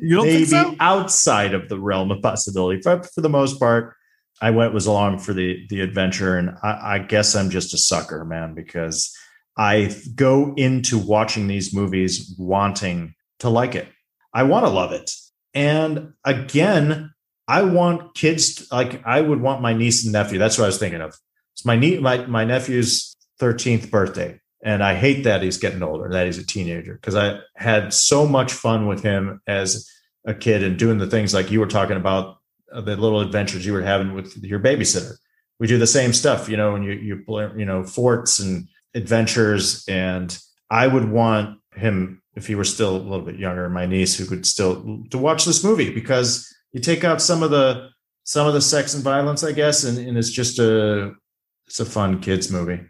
[0.00, 0.74] you don't maybe think so?
[0.80, 2.80] outside of the realm of possibility.
[2.82, 3.94] But for the most part,
[4.40, 7.78] I went was along for the the adventure, and I, I guess I'm just a
[7.78, 9.14] sucker, man, because
[9.56, 13.88] I go into watching these movies wanting to like it.
[14.32, 15.10] I want to love it,
[15.54, 17.12] and again,
[17.46, 20.38] I want kids like I would want my niece and nephew.
[20.38, 21.16] That's what I was thinking of.
[21.54, 26.08] It's my nie- my my nephew's 13th birthday, and I hate that he's getting older,
[26.10, 29.86] that he's a teenager, because I had so much fun with him as
[30.26, 32.39] a kid and doing the things like you were talking about
[32.72, 35.14] the little adventures you were having with your babysitter.
[35.58, 37.24] We do the same stuff, you know, and you you
[37.56, 39.84] you know, forts and adventures.
[39.88, 40.36] And
[40.70, 44.26] I would want him if he were still a little bit younger, my niece who
[44.26, 47.88] could still to watch this movie because you take out some of the
[48.24, 51.12] some of the sex and violence, I guess, and, and it's just a
[51.66, 52.80] it's a fun kids movie.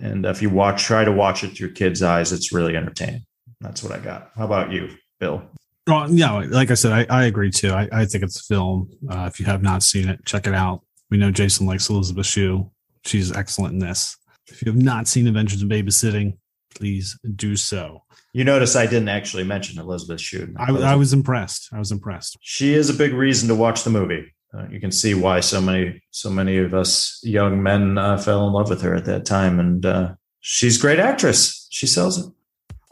[0.00, 3.24] And if you watch, try to watch it through kids' eyes, it's really entertaining.
[3.60, 4.30] That's what I got.
[4.36, 5.42] How about you, Bill?
[5.86, 7.72] Well, yeah, like I said, I, I agree too.
[7.72, 8.90] I, I think it's a film.
[9.08, 10.82] Uh, if you have not seen it, check it out.
[11.10, 12.70] We know Jason likes Elisabeth Shue.
[13.04, 14.16] She's excellent in this.
[14.48, 16.36] If you have not seen Adventures in Babysitting,
[16.74, 18.04] please do so.
[18.32, 20.54] You notice I didn't actually mention Elisabeth Shue.
[20.56, 21.68] I, I was impressed.
[21.72, 22.36] I was impressed.
[22.40, 24.32] she is a big reason to watch the movie.
[24.56, 28.46] Uh, you can see why so many so many of us young men uh, fell
[28.46, 31.68] in love with her at that time, and uh, she's a great actress.
[31.70, 32.32] She sells it.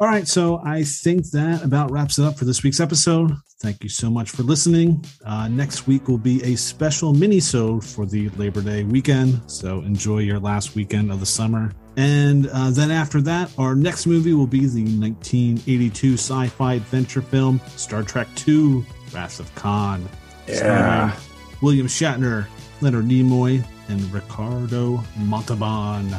[0.01, 3.33] All right, so I think that about wraps it up for this week's episode.
[3.59, 5.05] Thank you so much for listening.
[5.27, 10.19] Uh, next week will be a special mini-sode for the Labor Day weekend, so enjoy
[10.19, 11.73] your last weekend of the summer.
[11.97, 17.61] And uh, then after that, our next movie will be the 1982 sci-fi adventure film
[17.75, 20.09] Star Trek II: Wrath of Khan,
[20.47, 21.13] starring
[21.61, 22.47] William Shatner,
[22.81, 26.15] Leonard Nimoy, and Ricardo Montalban.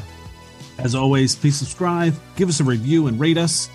[0.79, 3.69] As always, please subscribe, give us a review, and rate us.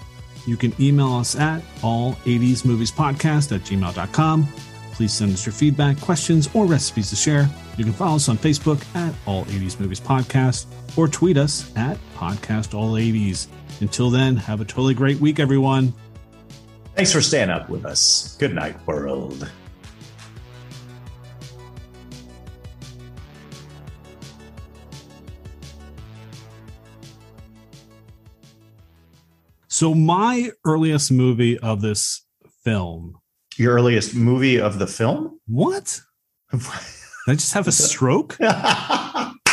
[0.47, 4.49] You can email us at all80smoviespodcast at gmail.com.
[4.93, 7.49] Please send us your feedback, questions, or recipes to share.
[7.77, 10.67] You can follow us on Facebook at All 80s Movies Podcast
[10.97, 13.49] or tweet us at Podcast All 80s.
[13.81, 15.93] Until then, have a totally great week, everyone.
[16.95, 18.37] Thanks for staying up with us.
[18.39, 19.51] Good night, world.
[29.75, 32.25] So my earliest movie of this
[32.63, 33.17] film.
[33.57, 35.41] Your earliest movie of the film?
[35.49, 36.01] What?
[36.53, 36.63] Did
[37.27, 38.39] I just have a stroke?